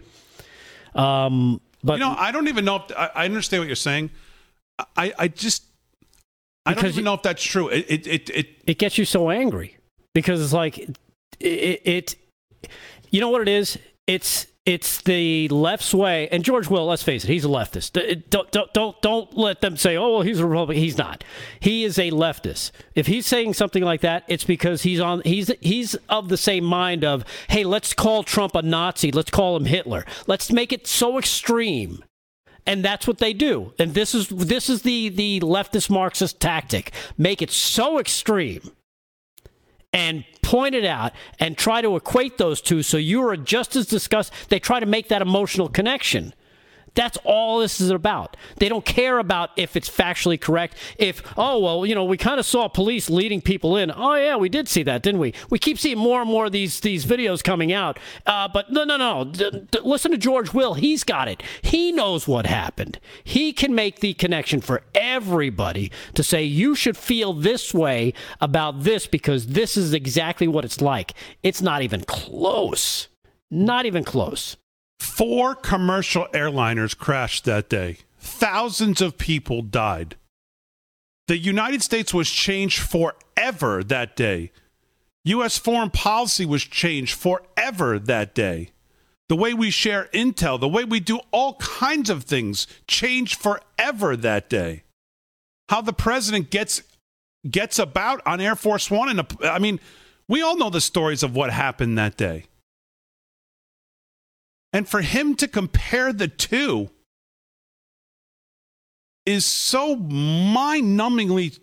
[0.95, 4.11] Um, but you know, I don't even know if I, I understand what you're saying.
[4.95, 5.65] I, I just,
[6.68, 7.69] I don't even know if that's true.
[7.69, 9.77] It, it, it, it, it gets you so angry
[10.14, 10.77] because it's like,
[11.39, 12.15] it, it,
[13.10, 13.77] you know what it is?
[14.06, 16.27] It's it's the left's way.
[16.27, 17.94] And George Will, let's face it, he's a leftist.
[18.30, 20.84] Don't, don't, don't, don't let them say, oh, well, he's a Republican.
[20.84, 21.23] He's not.
[21.61, 22.72] He is a leftist.
[22.94, 25.22] If he's saying something like that, it's because he's on.
[25.23, 29.10] He's he's of the same mind of, hey, let's call Trump a Nazi.
[29.10, 30.06] Let's call him Hitler.
[30.27, 32.03] Let's make it so extreme
[32.68, 33.73] and that's what they do.
[33.80, 36.91] And this is this is the the leftist Marxist tactic.
[37.18, 38.72] Make it so extreme
[39.94, 43.88] and point it out and try to equate those two so you are just as
[43.88, 44.35] disgusted.
[44.49, 46.34] They try to make that emotional connection.
[46.97, 48.35] That's all this is about.
[48.55, 50.75] They don't care about if it's factually correct.
[50.97, 53.91] If, oh, well, you know, we kind of saw police leading people in.
[53.95, 55.35] Oh, yeah, we did see that, didn't we?
[55.51, 57.99] We keep seeing more and more of these, these videos coming out.
[58.25, 59.25] Uh, but no, no, no.
[59.25, 60.73] D- d- listen to George Will.
[60.73, 61.43] He's got it.
[61.61, 62.99] He knows what happened.
[63.23, 68.81] He can make the connection for everybody to say, you should feel this way about
[68.85, 71.13] this because this is exactly what it's like.
[71.43, 73.07] It's not even close.
[73.51, 74.57] Not even close.
[74.99, 77.97] Four commercial airliners crashed that day.
[78.19, 80.15] Thousands of people died.
[81.27, 84.51] The United States was changed forever that day.
[85.25, 85.57] U.S.
[85.57, 88.71] foreign policy was changed forever that day.
[89.27, 94.15] The way we share intel, the way we do all kinds of things changed forever
[94.15, 94.83] that day.
[95.67, 96.81] How the president gets
[97.49, 99.81] gets about on Air Force One, and I mean,
[100.29, 102.45] we all know the stories of what happened that day.
[104.77, 106.91] And for him to compare the two
[109.25, 111.57] is so mind numbingly,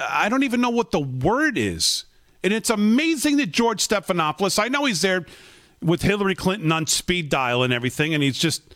[0.00, 2.06] I don't even know what the word is.
[2.42, 5.24] And it's amazing that George Stephanopoulos, I know he's there
[5.80, 8.74] with Hillary Clinton on speed dial and everything, and he's just,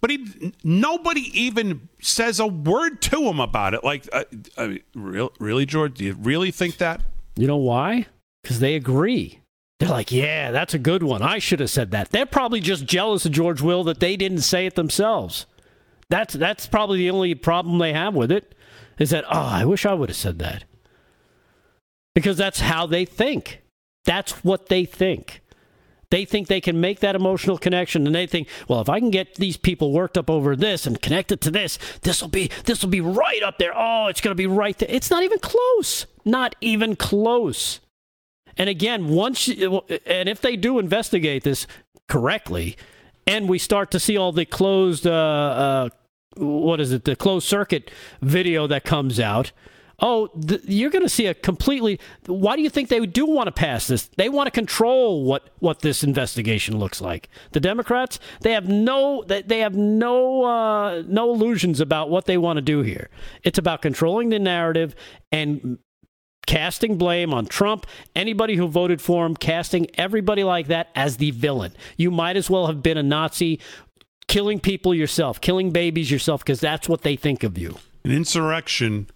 [0.00, 3.84] but he, nobody even says a word to him about it.
[3.84, 4.24] Like, uh,
[4.56, 5.98] uh, real, really, George?
[5.98, 7.02] Do you really think that?
[7.36, 8.06] You know why?
[8.42, 9.40] Because they agree.
[9.78, 11.22] They're like, yeah, that's a good one.
[11.22, 12.10] I should have said that.
[12.10, 15.46] They're probably just jealous of George Will that they didn't say it themselves.
[16.10, 18.54] That's that's probably the only problem they have with it
[18.98, 20.64] is that oh, I wish I would have said that.
[22.14, 23.62] because that's how they think.
[24.04, 25.40] That's what they think.
[26.10, 29.10] They think they can make that emotional connection and they think, well, if I can
[29.10, 32.50] get these people worked up over this and connect it to this, this will be
[32.64, 33.72] this will be right up there.
[33.76, 34.88] Oh, it's going to be right there.
[34.90, 36.06] It's not even close.
[36.24, 37.80] Not even close.
[38.58, 41.66] And again, once and if they do investigate this
[42.08, 42.76] correctly,
[43.26, 45.88] and we start to see all the closed, uh, uh,
[46.36, 47.90] what is it, the closed circuit
[48.20, 49.52] video that comes out,
[50.00, 52.00] oh, th- you're going to see a completely.
[52.26, 54.08] Why do you think they do want to pass this?
[54.16, 57.28] They want to control what what this investigation looks like.
[57.52, 62.38] The Democrats, they have no they, they have no uh, no illusions about what they
[62.38, 63.10] want to do here.
[63.44, 64.96] It's about controlling the narrative
[65.30, 65.78] and
[66.48, 71.30] casting blame on Trump, anybody who voted for him, casting everybody like that as the
[71.30, 71.74] villain.
[71.98, 73.60] You might as well have been a Nazi
[74.28, 77.76] killing people yourself, killing babies yourself, because that's what they think of you.
[78.02, 79.08] An insurrection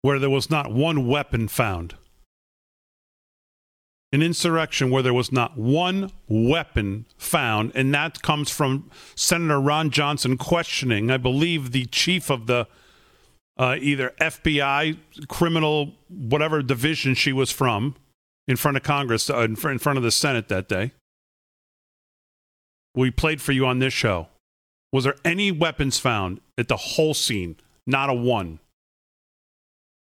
[0.00, 1.94] where there was not one weapon found.
[4.14, 9.90] An insurrection where there was not one weapon found, and that comes from Senator Ron
[9.90, 12.66] Johnson questioning, I believe, the chief of the
[13.58, 14.96] uh, either FBI,
[15.28, 17.94] criminal, whatever division she was from,
[18.48, 20.92] in front of Congress, uh, in, fr- in front of the Senate that day.
[22.94, 24.28] We played for you on this show.
[24.92, 27.56] Was there any weapons found at the whole scene?
[27.86, 28.58] Not a one.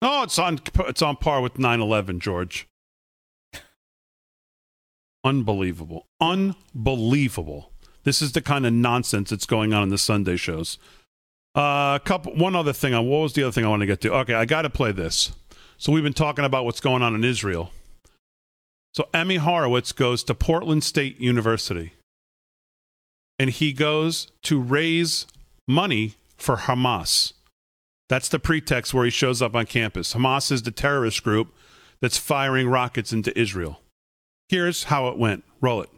[0.03, 2.67] Oh, it's on it's on par with 9/11, George.
[5.25, 6.07] Unbelievable.
[6.21, 7.73] Unbelievable.
[8.03, 10.77] This is the kind of nonsense that's going on in the Sunday shows.
[11.57, 12.93] Uh, a couple one other thing.
[12.93, 14.13] What was the other thing I want to get to?
[14.15, 15.33] Okay, I got to play this.
[15.79, 17.71] So we've been talking about what's going on in Israel.
[18.93, 21.93] So Ami Horowitz goes to Portland State University.
[23.39, 25.27] And he goes to raise
[25.67, 27.33] money for Hamas.
[28.09, 30.15] That's the pretext where he shows up on campus.
[30.15, 31.55] Hamas is the terrorist group
[32.01, 33.81] that's firing rockets into Israel.
[34.49, 35.43] Here's how it went.
[35.61, 35.89] Roll it.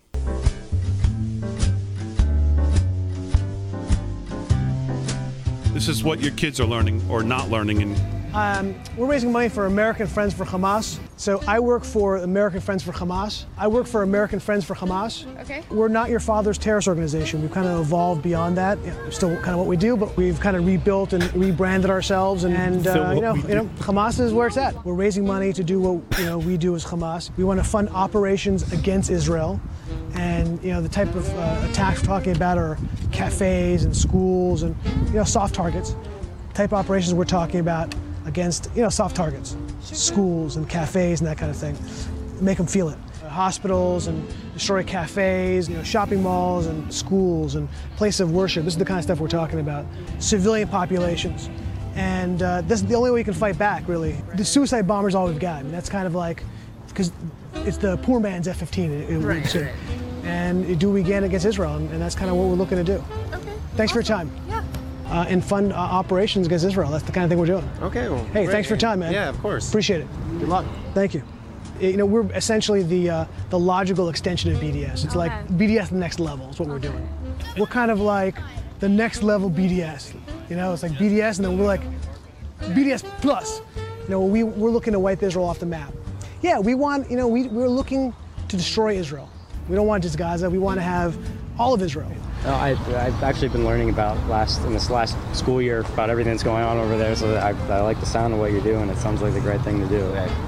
[5.76, 9.48] This is what your kids are learning or not learning in Um, we're raising money
[9.48, 10.98] for American Friends for Hamas.
[11.16, 13.46] So I work for American Friends for Hamas.
[13.56, 15.24] I work for American Friends for Hamas.
[15.40, 15.62] Okay.
[15.70, 17.40] We're not your father's terrorist organization.
[17.40, 18.78] We've kind of evolved beyond that.
[18.84, 21.88] You know, still kind of what we do, but we've kind of rebuilt and rebranded
[21.88, 22.44] ourselves.
[22.44, 24.84] And, and So uh, you know, you know, Hamas is where it's at.
[24.84, 27.30] We're raising money to do what you know we do as Hamas.
[27.38, 29.58] We want to fund operations against Israel.
[30.12, 32.76] And you know the type of uh, attacks we're talking about are
[33.12, 34.76] cafes and schools and
[35.06, 35.96] you know soft targets.
[36.52, 37.94] Type of operations we're talking about
[38.26, 41.76] against you know soft targets, schools and cafes and that kind of thing.
[42.40, 42.98] Make them feel it.
[43.26, 48.64] Hospitals and destroy cafes, you know, shopping malls and schools and places of worship.
[48.64, 49.86] This is the kind of stuff we're talking about.
[50.18, 51.48] Civilian populations.
[51.94, 54.12] And uh, this is the only way we can fight back, really.
[54.34, 55.60] The suicide bomber is all we've got.
[55.60, 56.42] I mean, that's kind of like,
[56.88, 57.10] because
[57.54, 58.78] it's the poor man's F-15.
[58.78, 59.72] It, it, Right.
[60.24, 62.84] And do we again against Israel, and, and that's kind of what we're looking to
[62.84, 63.02] do.
[63.32, 63.52] Okay.
[63.76, 64.30] Thanks for your time.
[65.08, 65.20] Yeah.
[65.20, 66.90] Uh, and fund uh, operations against Israel.
[66.90, 67.68] That's the kind of thing we're doing.
[67.82, 68.08] Okay.
[68.08, 68.50] Well, Hey, great.
[68.50, 69.12] thanks for your time, man.
[69.12, 69.68] Yeah, of course.
[69.68, 70.08] Appreciate it.
[70.38, 70.64] Good luck.
[70.94, 71.22] Thank you.
[71.80, 75.04] You know, we're essentially the uh, the logical extension of BDS.
[75.04, 77.06] It's like BDS the next level is what we're doing.
[77.58, 78.36] We're kind of like
[78.80, 80.14] the next level BDS.
[80.48, 81.82] You know, it's like BDS, and then we're like
[82.60, 83.60] BDS plus.
[84.04, 85.92] You know, we we're looking to wipe Israel off the map.
[86.40, 87.10] Yeah, we want.
[87.10, 88.14] You know, we we're looking
[88.48, 89.28] to destroy Israel.
[89.68, 90.48] We don't want just Gaza.
[90.48, 91.16] We want to have
[91.58, 92.10] all of Israel.
[92.46, 92.70] Uh, I,
[93.06, 96.62] I've actually been learning about last in this last school year about everything that's going
[96.62, 97.16] on over there.
[97.16, 98.88] So I, I like the sound of what you're doing.
[98.88, 100.00] It sounds like the great thing to do.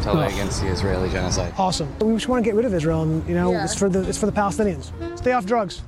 [0.03, 0.29] totally Oh.
[0.29, 1.53] against the Israeli genocide.
[1.59, 1.89] Awesome.
[1.99, 3.65] We just want to get rid of Israel, and you know, Yeah.
[3.65, 4.93] it's for the it's for the Palestinians.
[5.19, 5.83] Stay off drugs.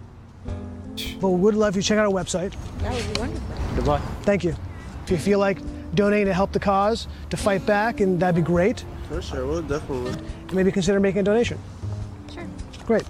[1.21, 2.55] But we would love you to check out our website.
[2.83, 3.47] That would be wonderful.
[3.77, 4.03] Good luck.
[4.23, 4.57] Thank you.
[5.05, 5.59] If you feel like
[5.95, 8.85] donating to help the cause, to fight back, and that'd be great.
[9.09, 10.13] For sure, we'll definitely.
[10.13, 11.59] And maybe consider making a donation.
[12.35, 12.47] Sure.
[12.87, 13.05] Great.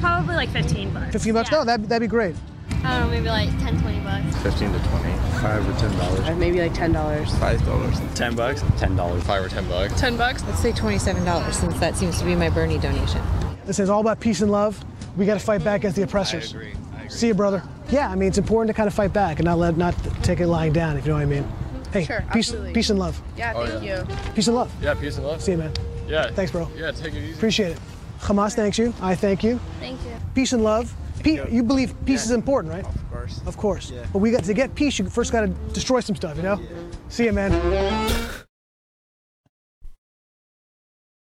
[0.00, 1.12] Probably like 15 bucks.
[1.12, 1.50] 15 bucks?
[1.50, 2.34] No, that'd, that'd be great.
[2.82, 4.36] I don't know, maybe like 10, 20 bucks.
[4.42, 5.10] 15 to 20.
[5.40, 6.36] Five or ten dollars.
[6.36, 7.34] Maybe like ten dollars.
[7.38, 7.98] Five dollars.
[8.14, 8.62] Ten bucks.
[8.76, 9.22] Ten dollars.
[9.22, 9.98] Five or ten bucks.
[9.98, 10.44] Ten bucks.
[10.44, 13.22] Let's say twenty-seven dollars, since that seems to be my Bernie donation.
[13.64, 14.78] This is all about peace and love.
[15.16, 16.54] We got to fight back as the oppressors.
[16.54, 16.74] I agree.
[17.08, 17.62] See you, brother.
[17.88, 20.40] Yeah, I mean, it's important to kind of fight back and not let not take
[20.40, 21.48] it lying down, if you know what I mean.
[21.90, 22.72] Hey, Sure, peace, absolutely.
[22.74, 23.22] peace and love.
[23.38, 24.00] Yeah, Oh, thank yeah.
[24.06, 24.16] you.
[24.34, 24.70] Peace and love.
[24.82, 25.40] Yeah, peace and love.
[25.40, 25.72] See you, man.
[26.06, 26.30] Yeah.
[26.32, 26.68] Thanks, bro.
[26.76, 27.32] Yeah, take it easy.
[27.32, 27.78] Appreciate it.
[28.20, 28.94] Hamas thanks you.
[29.00, 29.58] I thank you.
[29.80, 30.12] Thank you.
[30.34, 30.94] Peace and love.
[31.22, 32.84] Pe- you believe peace is important, right?
[32.84, 33.40] Of course.
[33.46, 33.92] Of course.
[34.12, 34.98] But we got to get peace.
[34.98, 36.58] You first got to destroy some stuff, you know.
[37.08, 37.50] See you, man.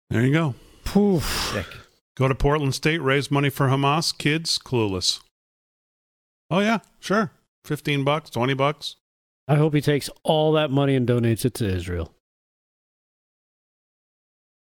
[0.09, 0.55] There you go.
[0.83, 1.55] Poof.
[2.17, 4.15] Go to Portland State, raise money for Hamas.
[4.15, 5.21] Kids, clueless.
[6.49, 7.31] Oh yeah, sure.
[7.63, 8.97] Fifteen bucks, twenty bucks.
[9.47, 12.13] I hope he takes all that money and donates it to Israel.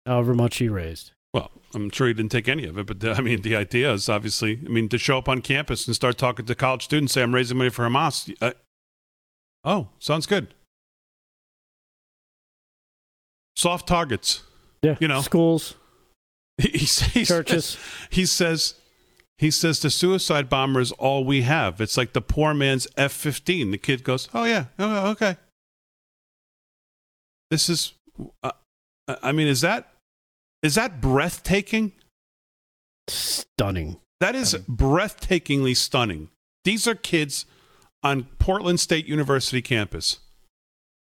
[0.07, 1.13] however much he raised.
[1.35, 3.93] Well, I'm sure he didn't take any of it, but the, I mean, the idea
[3.93, 7.13] is obviously, I mean, to show up on campus and start talking to college students,
[7.13, 8.33] say I'm raising money for Hamas.
[8.41, 8.53] Uh,
[9.65, 10.55] oh, sounds good.
[13.57, 14.45] Soft targets.
[14.83, 15.75] Yeah, you know, schools,
[16.59, 16.87] he, he,
[17.21, 17.65] he churches.
[17.65, 17.79] Says,
[18.11, 18.75] he says,
[19.39, 21.81] he says the suicide bomber is all we have.
[21.81, 23.73] It's like the poor man's F-15.
[23.73, 25.37] The kid goes, "Oh yeah, oh, okay."
[27.51, 27.95] This is,
[28.43, 28.53] uh,
[29.09, 29.94] I mean, is that
[30.65, 31.93] is that breathtaking?
[33.07, 33.99] Stunning.
[34.21, 36.31] That is breathtakingly stunning.
[36.65, 37.45] These are kids
[38.03, 40.21] on Portland State University campus.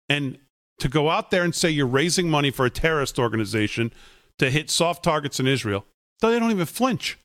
[0.08, 0.38] And
[0.80, 3.92] to go out there and say you're raising money for a terrorist organization
[4.40, 5.86] to hit soft targets in Israel,
[6.22, 7.20] they don't even flinch.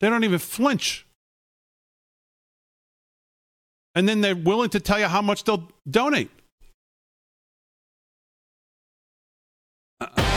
[0.00, 1.06] They don't even flinch.
[3.94, 6.30] And then they're willing to tell you how much they'll donate.
[10.00, 10.27] Uh,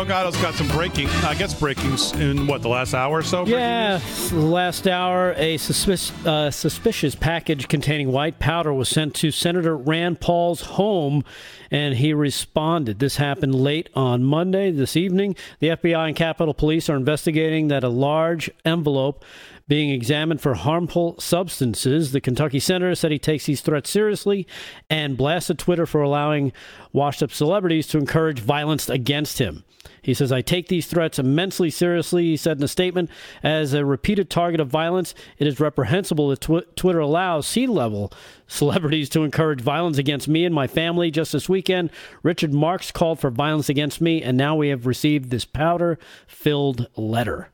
[0.00, 3.44] Delgado's got some breaking, I guess, breakings in what, the last hour or so?
[3.44, 4.00] Yeah,
[4.32, 10.62] last hour, a uh, suspicious package containing white powder was sent to Senator Rand Paul's
[10.62, 11.22] home,
[11.70, 12.98] and he responded.
[12.98, 15.36] This happened late on Monday this evening.
[15.58, 19.22] The FBI and Capitol Police are investigating that a large envelope
[19.70, 22.10] being examined for harmful substances.
[22.10, 24.44] The Kentucky senator said he takes these threats seriously
[24.90, 26.52] and blasted Twitter for allowing
[26.92, 29.62] washed up celebrities to encourage violence against him.
[30.02, 33.10] He says, I take these threats immensely seriously, he said in a statement.
[33.44, 38.12] As a repeated target of violence, it is reprehensible that tw- Twitter allows sea level
[38.48, 41.12] celebrities to encourage violence against me and my family.
[41.12, 41.90] Just this weekend,
[42.24, 46.88] Richard Marx called for violence against me, and now we have received this powder filled
[46.96, 47.49] letter.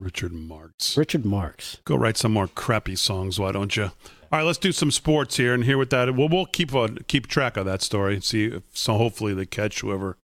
[0.00, 0.96] Richard Marx.
[0.96, 1.78] Richard Marx.
[1.84, 3.84] Go write some more crappy songs, why don't you?
[3.84, 6.14] All right, let's do some sports here and hear what that.
[6.16, 8.14] Well, we'll keep uh, keep track of that story.
[8.14, 10.18] and See, if, so hopefully they catch whoever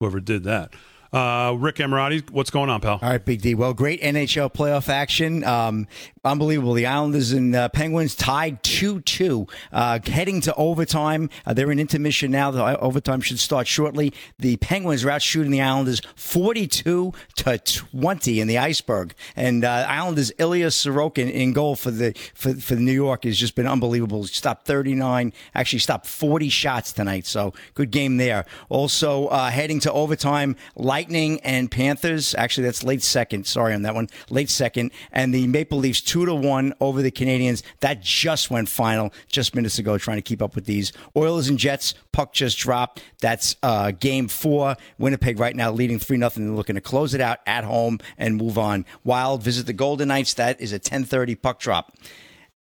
[0.00, 0.74] whoever did that.
[1.12, 2.98] Uh, Rick Emirati, what's going on, pal?
[3.02, 3.54] All right, Big D.
[3.54, 5.44] Well, great NHL playoff action.
[5.44, 5.86] Um,
[6.24, 6.72] unbelievable.
[6.72, 11.28] The Islanders and uh, Penguins tied 2 2, uh, heading to overtime.
[11.44, 12.50] Uh, they're in intermission now.
[12.50, 14.14] The overtime should start shortly.
[14.38, 19.14] The Penguins are out shooting the Islanders 42 to 20 in the iceberg.
[19.36, 23.54] And uh, Islanders Ilya Sorokin in goal for the for, for New York has just
[23.54, 24.24] been unbelievable.
[24.24, 27.26] Stopped 39, actually stopped 40 shots tonight.
[27.26, 28.46] So good game there.
[28.70, 30.56] Also, uh, heading to overtime,
[31.02, 32.32] Lightning and Panthers.
[32.36, 33.44] Actually, that's late second.
[33.44, 34.08] Sorry on that one.
[34.30, 34.92] Late second.
[35.10, 37.64] And the Maple Leafs two to one over the Canadiens.
[37.80, 40.92] That just went final just minutes ago, trying to keep up with these.
[41.16, 43.02] Oilers and Jets, puck just dropped.
[43.20, 44.76] That's uh, game four.
[44.96, 46.46] Winnipeg right now leading 3 nothing.
[46.46, 48.86] They're looking to close it out at home and move on.
[49.02, 50.34] Wild visit the Golden Knights.
[50.34, 51.96] That is a 1030 puck drop.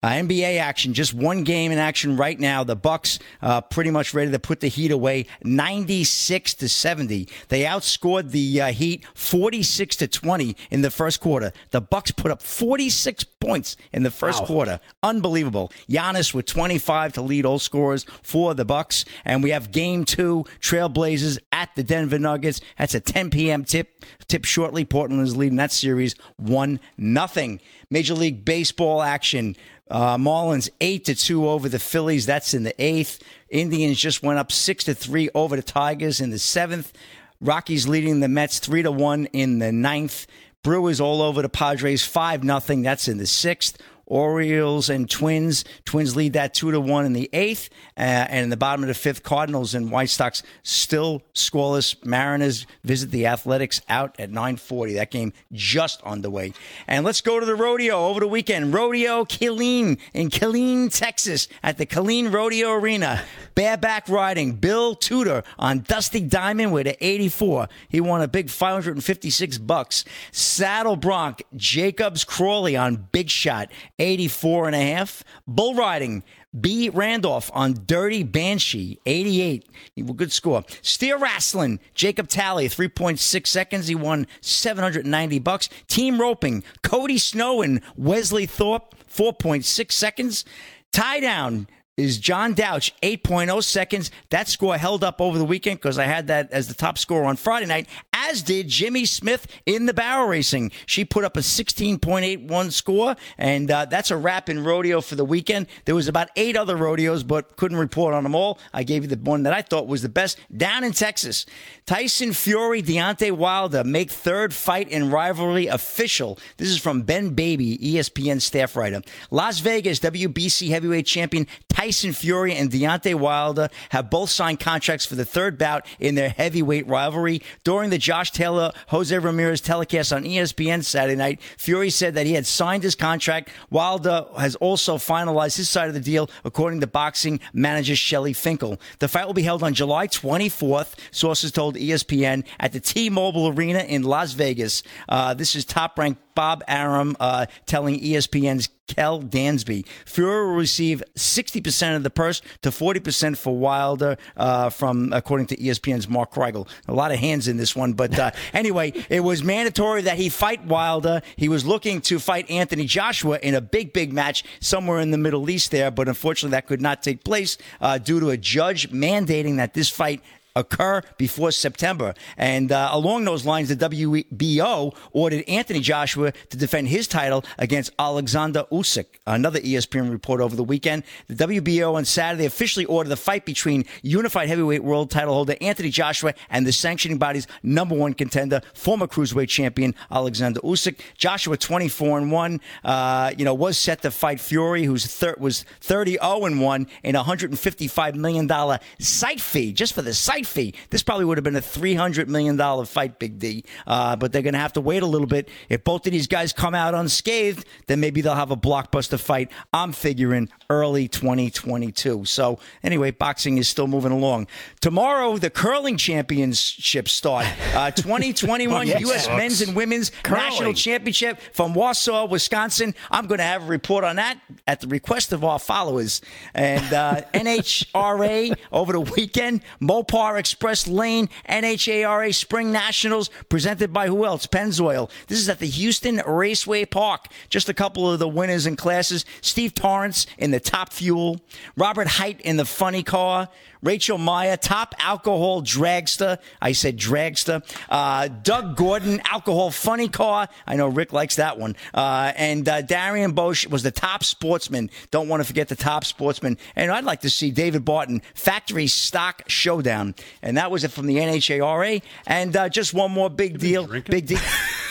[0.00, 2.62] Uh, NBA action, just one game in action right now.
[2.62, 7.28] The Bucks uh, pretty much ready to put the Heat away, ninety-six to seventy.
[7.48, 11.52] They outscored the uh, Heat forty-six to twenty in the first quarter.
[11.70, 14.46] The Bucks put up forty-six points in the first Wow.
[14.46, 14.80] quarter.
[15.02, 15.72] Unbelievable.
[15.90, 20.44] Giannis with twenty-five to lead all scorers for the Bucks, and we have Game Two,
[20.60, 22.60] Trailblazers at the Denver Nuggets.
[22.78, 23.64] That's a 10 p.m.
[23.64, 24.04] tip.
[24.28, 24.84] Tip shortly.
[24.84, 27.60] Portland is leading that series one nothing.
[27.90, 29.56] Major League Baseball action.
[29.90, 32.26] Uh, Marlins eight to two over the Phillies.
[32.26, 33.22] That's in the eighth.
[33.48, 36.92] Indians just went up six to three over the Tigers in the seventh.
[37.40, 40.26] Rockies leading the Mets three to one in the ninth.
[40.62, 42.82] Brewers all over the Padres five nothing.
[42.82, 43.78] That's in the sixth.
[44.08, 45.64] Orioles and Twins.
[45.84, 48.88] Twins lead that two to one in the eighth, uh, and in the bottom of
[48.88, 52.04] the fifth, Cardinals and White Sox still scoreless.
[52.04, 54.94] Mariners visit the Athletics out at 9:40.
[54.94, 56.52] That game just underway.
[56.86, 58.74] And let's go to the rodeo over the weekend.
[58.74, 63.22] Rodeo Killeen in Killeen, Texas, at the Killeen Rodeo Arena.
[63.54, 67.68] Bareback riding, Bill Tutor on Dusty Diamond with an 84.
[67.88, 70.04] He won a big 556 bucks.
[70.30, 73.68] Saddle Bronc, Jacobs Crawley on Big Shot,
[73.98, 75.24] 84 and a half.
[75.46, 76.22] Bull riding,
[76.58, 76.88] B.
[76.88, 79.68] Randolph on Dirty Banshee, 88.
[80.16, 80.64] Good score.
[80.82, 83.88] Steer Wrestling, Jacob Talley, 3.6 seconds.
[83.88, 85.68] He won 790 bucks.
[85.88, 90.44] Team Roping, Cody Snow and Wesley Thorp, 4.6 seconds.
[90.92, 91.68] Tie down
[91.98, 94.10] is John Douch, 8.0 seconds.
[94.30, 97.24] That score held up over the weekend because I had that as the top score
[97.24, 100.70] on Friday night, as did Jimmie Smith in the barrel racing.
[100.86, 105.24] She put up a 16.81 score, and uh, that's a wrap in rodeo for the
[105.24, 105.66] weekend.
[105.86, 108.60] There was about eight other rodeos, but couldn't report on them all.
[108.72, 111.46] I gave you the one that I thought was the best down in Texas.
[111.84, 116.38] Tyson Fury, Deontay Wilder make third fight in rivalry official.
[116.58, 119.02] This is from Ben Baby, ESPN staff writer.
[119.32, 125.14] Las Vegas WBC heavyweight champion Tyson Fury and Deontay Wilder have both signed contracts for
[125.14, 127.42] the third bout in their heavyweight rivalry.
[127.64, 132.34] During the Josh Taylor Jose Ramirez telecast on ESPN Saturday night, Fury said that he
[132.34, 133.50] had signed his contract.
[133.70, 138.80] Wilder has also finalized his side of the deal, according to boxing manager Shelly Finkel.
[138.98, 143.48] The fight will be held on July 24th, sources told ESPN, at the T Mobile
[143.48, 144.82] Arena in Las Vegas.
[145.08, 149.84] Uh, this is top ranked Bob Arum uh, telling ESPN's Kel Dansby.
[150.06, 155.56] Fury will receive 60% of the purse to 40% for Wilder, uh, from according to
[155.56, 156.68] ESPN's Mark Kriegel.
[156.86, 160.28] A lot of hands in this one, but uh, anyway, it was mandatory that he
[160.28, 161.22] fight Wilder.
[161.34, 165.18] He was looking to fight Anthony Joshua in a big, big match somewhere in the
[165.18, 168.92] Middle East there, but unfortunately that could not take place uh, due to a judge
[168.92, 170.22] mandating that this fight
[170.58, 172.14] occur before September.
[172.36, 177.92] And uh, along those lines, the WBO ordered Anthony Joshua to defend his title against
[177.98, 179.06] Alexander Usyk.
[179.26, 181.04] Another ESPN report over the weekend.
[181.28, 185.90] The WBO on Saturday officially ordered the fight between unified heavyweight world title holder Anthony
[185.90, 190.98] Joshua and the sanctioning body's number one contender, former cruiserweight champion Alexander Usyk.
[191.16, 195.64] Joshua, 24 and one, uh, you know, was set to fight Fury, who's thir- was
[195.80, 200.46] 30 0 and one in a 155 million dollar site fee just for the site
[200.48, 200.74] fee.
[200.90, 203.64] This probably would have been a $300 million fight, Big D.
[203.86, 205.48] Uh, but they're going to have to wait a little bit.
[205.68, 209.50] If both of these guys come out unscathed, then maybe they'll have a blockbuster fight.
[209.72, 212.24] I'm figuring early 2022.
[212.24, 214.46] So, anyway, boxing is still moving along.
[214.80, 217.46] Tomorrow, the curling championships start.
[217.74, 219.00] Uh, 2021 Yes.
[219.00, 219.28] U.S.
[219.28, 220.42] men's and women's Curling.
[220.42, 222.94] national championship from Warsaw, Wisconsin.
[223.10, 226.20] I'm going to have a report on that at the request of our followers.
[226.54, 234.24] And uh, NHRA over the weekend, Mopar Express Lane, NHRA Spring Nationals, presented by who
[234.24, 234.46] else?
[234.46, 235.10] Pennzoil.
[235.28, 237.26] This is at the Houston Raceway Park.
[237.48, 239.24] Just a couple of the winners in classes.
[239.40, 241.40] Steve Torrence in the top fuel,
[241.76, 243.48] Robert Hight in the funny car,
[243.82, 246.38] Rachel Meyer, top alcohol dragster.
[246.60, 247.62] I said dragster.
[247.88, 250.48] Uh, Doug Gordon, alcohol funny car.
[250.66, 251.76] I know Rick likes that one.
[251.94, 254.90] Uh, and uh, Darian Bosch was the top sportsman.
[255.10, 256.58] Don't want to forget the top sportsman.
[256.76, 260.14] And I'd like to see David Barton, Factory Stock Showdown.
[260.42, 262.02] And that was it from the NHRA.
[262.26, 263.86] And uh, just one more big deal.
[263.86, 264.38] Big deal.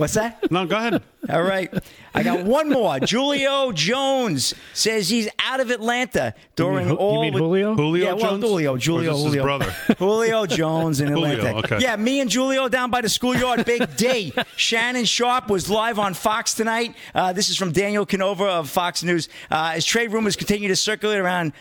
[0.00, 0.50] What's that?
[0.50, 1.02] No, go ahead.
[1.28, 1.70] All right.
[2.14, 2.98] I got one more.
[3.00, 7.20] Julio Jones says he's out of Atlanta during you all.
[7.20, 7.74] mean Julio?
[7.74, 8.42] Julio yeah, well, Jones?
[8.44, 9.42] Julio, Julio, his Julio.
[9.42, 9.70] brother?
[9.98, 11.58] Julio Jones in Julio, Atlanta.
[11.58, 11.78] okay.
[11.80, 13.66] Yeah, me and Julio down by the schoolyard.
[13.66, 14.32] Big D.
[14.56, 16.94] Shannon Sharpe was live on Fox tonight.
[17.14, 19.28] Uh, this is from Daniel Canova of Fox News.
[19.50, 21.52] Uh, as trade rumors continue to circulate around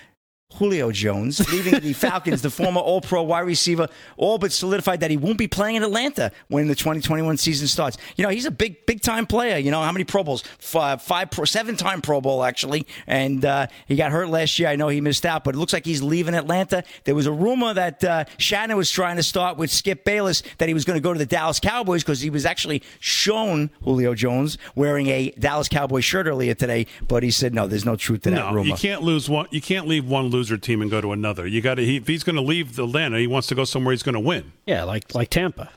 [0.55, 5.11] Julio Jones, leaving the Falcons, the former All Pro wide receiver, all but solidified that
[5.11, 7.97] he won't be playing in Atlanta when the 2021 season starts.
[8.17, 9.57] You know, he's a big, big time player.
[9.57, 10.43] You know, how many Pro Bowls?
[10.57, 12.87] Five, five pro, seven time Pro Bowl, actually.
[13.05, 14.69] And uh, he got hurt last year.
[14.69, 16.83] I know he missed out, but it looks like he's leaving Atlanta.
[17.03, 20.67] There was a rumor that uh, Shannon was trying to start with Skip Bayless that
[20.67, 24.15] he was going to go to the Dallas Cowboys because he was actually shown Julio
[24.15, 28.23] Jones wearing a Dallas Cowboy shirt earlier today, but he said, no, there's no truth
[28.23, 28.67] to that No, rumor.
[28.69, 29.47] you can't lose one.
[29.51, 31.45] You can't leave one loser team and go to another.
[31.45, 31.85] You got to.
[31.85, 34.19] He, if he's going to leave Atlanta, he wants to go somewhere he's going to
[34.19, 34.53] win.
[34.65, 35.69] Yeah, like like Tampa.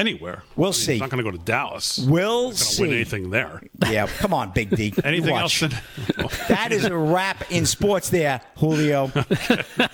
[0.00, 0.42] Anywhere.
[0.56, 0.92] We'll I mean, see.
[0.92, 1.98] He's not going to go to Dallas.
[1.98, 3.14] We'll He's not going to win see.
[3.14, 3.62] anything there.
[3.90, 4.92] Yeah, come on, Big D.
[5.04, 5.62] Anything Watch.
[5.62, 5.72] else?
[5.72, 9.10] In, That is a wrap in sports there, Julio.
[9.78, 9.86] All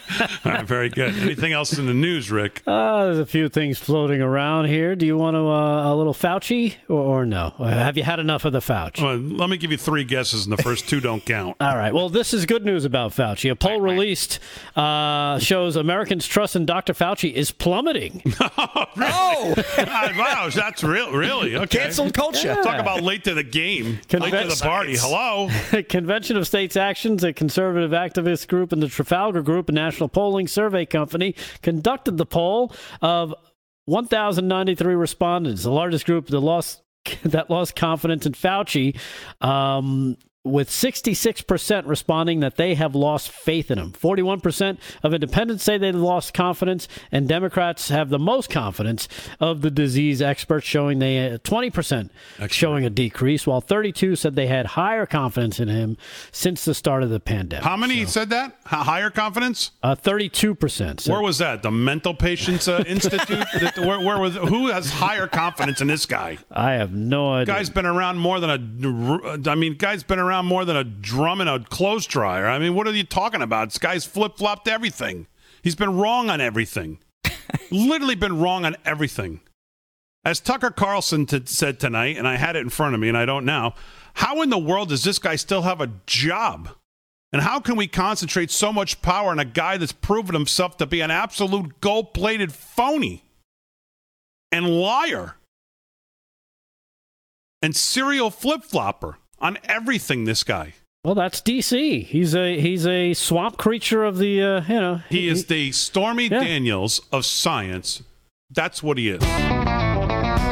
[0.44, 1.16] right, very good.
[1.18, 2.62] Anything else in the news, Rick?
[2.66, 4.94] Uh, there's a few things floating around here.
[4.96, 7.54] Do you want to uh, a little Fauci or, or no?
[7.58, 9.02] Uh, Have you had enough of the Fauci?
[9.02, 11.56] Well, let me give you three guesses, and the first two don't count.
[11.60, 11.92] All right.
[11.92, 13.50] Well, this is good news about Fauci.
[13.50, 14.38] A poll released
[14.76, 16.92] uh, shows Americans' trust in Dr.
[16.92, 18.22] Fauci is plummeting.
[18.98, 19.54] Oh,
[20.16, 21.78] Wow, that's real, really okay.
[21.78, 22.48] Canceled culture.
[22.48, 22.62] Yeah.
[22.62, 24.96] Talk about late to the game, late to the party.
[24.96, 25.48] Hello.
[25.88, 30.48] Convention of States Actions, a conservative activist group, and the Trafalgar Group, a national polling
[30.48, 33.34] survey company, conducted the poll of
[33.86, 36.82] 1,093 respondents, the largest group that lost
[37.24, 38.98] that lost confidence in Fauci.
[39.40, 40.16] Um,
[40.46, 43.92] with 66% responding that they have lost faith in him.
[43.92, 49.08] 41% of independents say they've lost confidence, and Democrats have the most confidence
[49.40, 52.10] of the disease experts, showing they had 20%
[52.48, 55.96] showing a decrease, while 32 said they had higher confidence in him
[56.30, 57.64] since the start of the pandemic.
[57.64, 58.56] How many said that?
[58.66, 59.72] H- higher confidence?
[59.82, 61.00] Uh, 32%.
[61.00, 61.62] So Where was that?
[61.62, 63.44] The Mental Patients uh, Institute?
[63.60, 64.36] That- where, where was?
[64.36, 66.38] Who has higher confidence in this guy?
[66.50, 67.54] I have no idea.
[67.54, 69.50] Guy's been around more than a.
[69.50, 72.46] I mean, guy's been around more than a drum and a clothes dryer.
[72.46, 73.68] I mean, what are you talking about?
[73.68, 75.26] This guy's flip flopped everything.
[75.62, 76.98] He's been wrong on everything.
[77.70, 79.40] Literally been wrong on everything.
[80.24, 83.16] As Tucker Carlson t- said tonight, and I had it in front of me, and
[83.16, 83.74] I don't now.
[84.14, 86.70] How in the world does this guy still have a job?
[87.32, 90.86] And how can we concentrate so much power on a guy that's proven himself to
[90.86, 93.24] be an absolute gold plated phony
[94.50, 95.36] and liar
[97.60, 100.24] and serial flip flopper on everything?
[100.24, 100.74] This guy.
[101.04, 102.04] well, that's DC.
[102.04, 105.00] He's a he's a swamp creature of the uh, you know.
[105.08, 108.02] He is the Stormy Daniels of science.
[108.50, 109.22] That's what he is.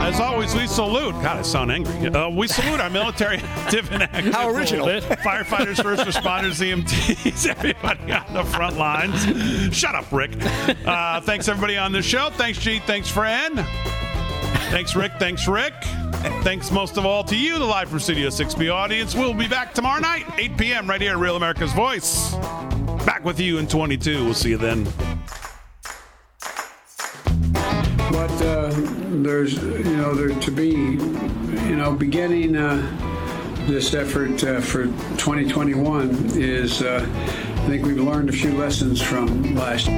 [0.05, 1.13] As always, we salute.
[1.23, 2.09] God, I sound angry.
[2.09, 4.35] Uh, we salute our military active and active.
[4.35, 4.87] How original.
[4.87, 9.75] Firefighters, first responders, EMTs, everybody on the front lines.
[9.75, 10.33] Shut up, Rick.
[10.85, 12.29] Uh, thanks, everybody on the show.
[12.33, 12.81] Thanks, G.
[12.81, 13.65] Thanks, Fran.
[14.75, 15.13] Thanks, Rick.
[15.21, 15.73] Thanks, Rick.
[16.43, 19.15] Thanks most of all to you, the Live from Studio 6B audience.
[19.15, 22.35] We'll be back tomorrow night, 8 p.m., right here at Real America's Voice.
[23.07, 24.25] Back with you in 22.
[24.25, 24.83] We'll see you then.
[28.11, 28.73] But uh,
[29.23, 32.75] there's, you know, there to be, you know, beginning uh,
[33.69, 39.55] this effort uh, for 2021 is, uh, I think we've learned a few lessons from
[39.55, 39.89] last.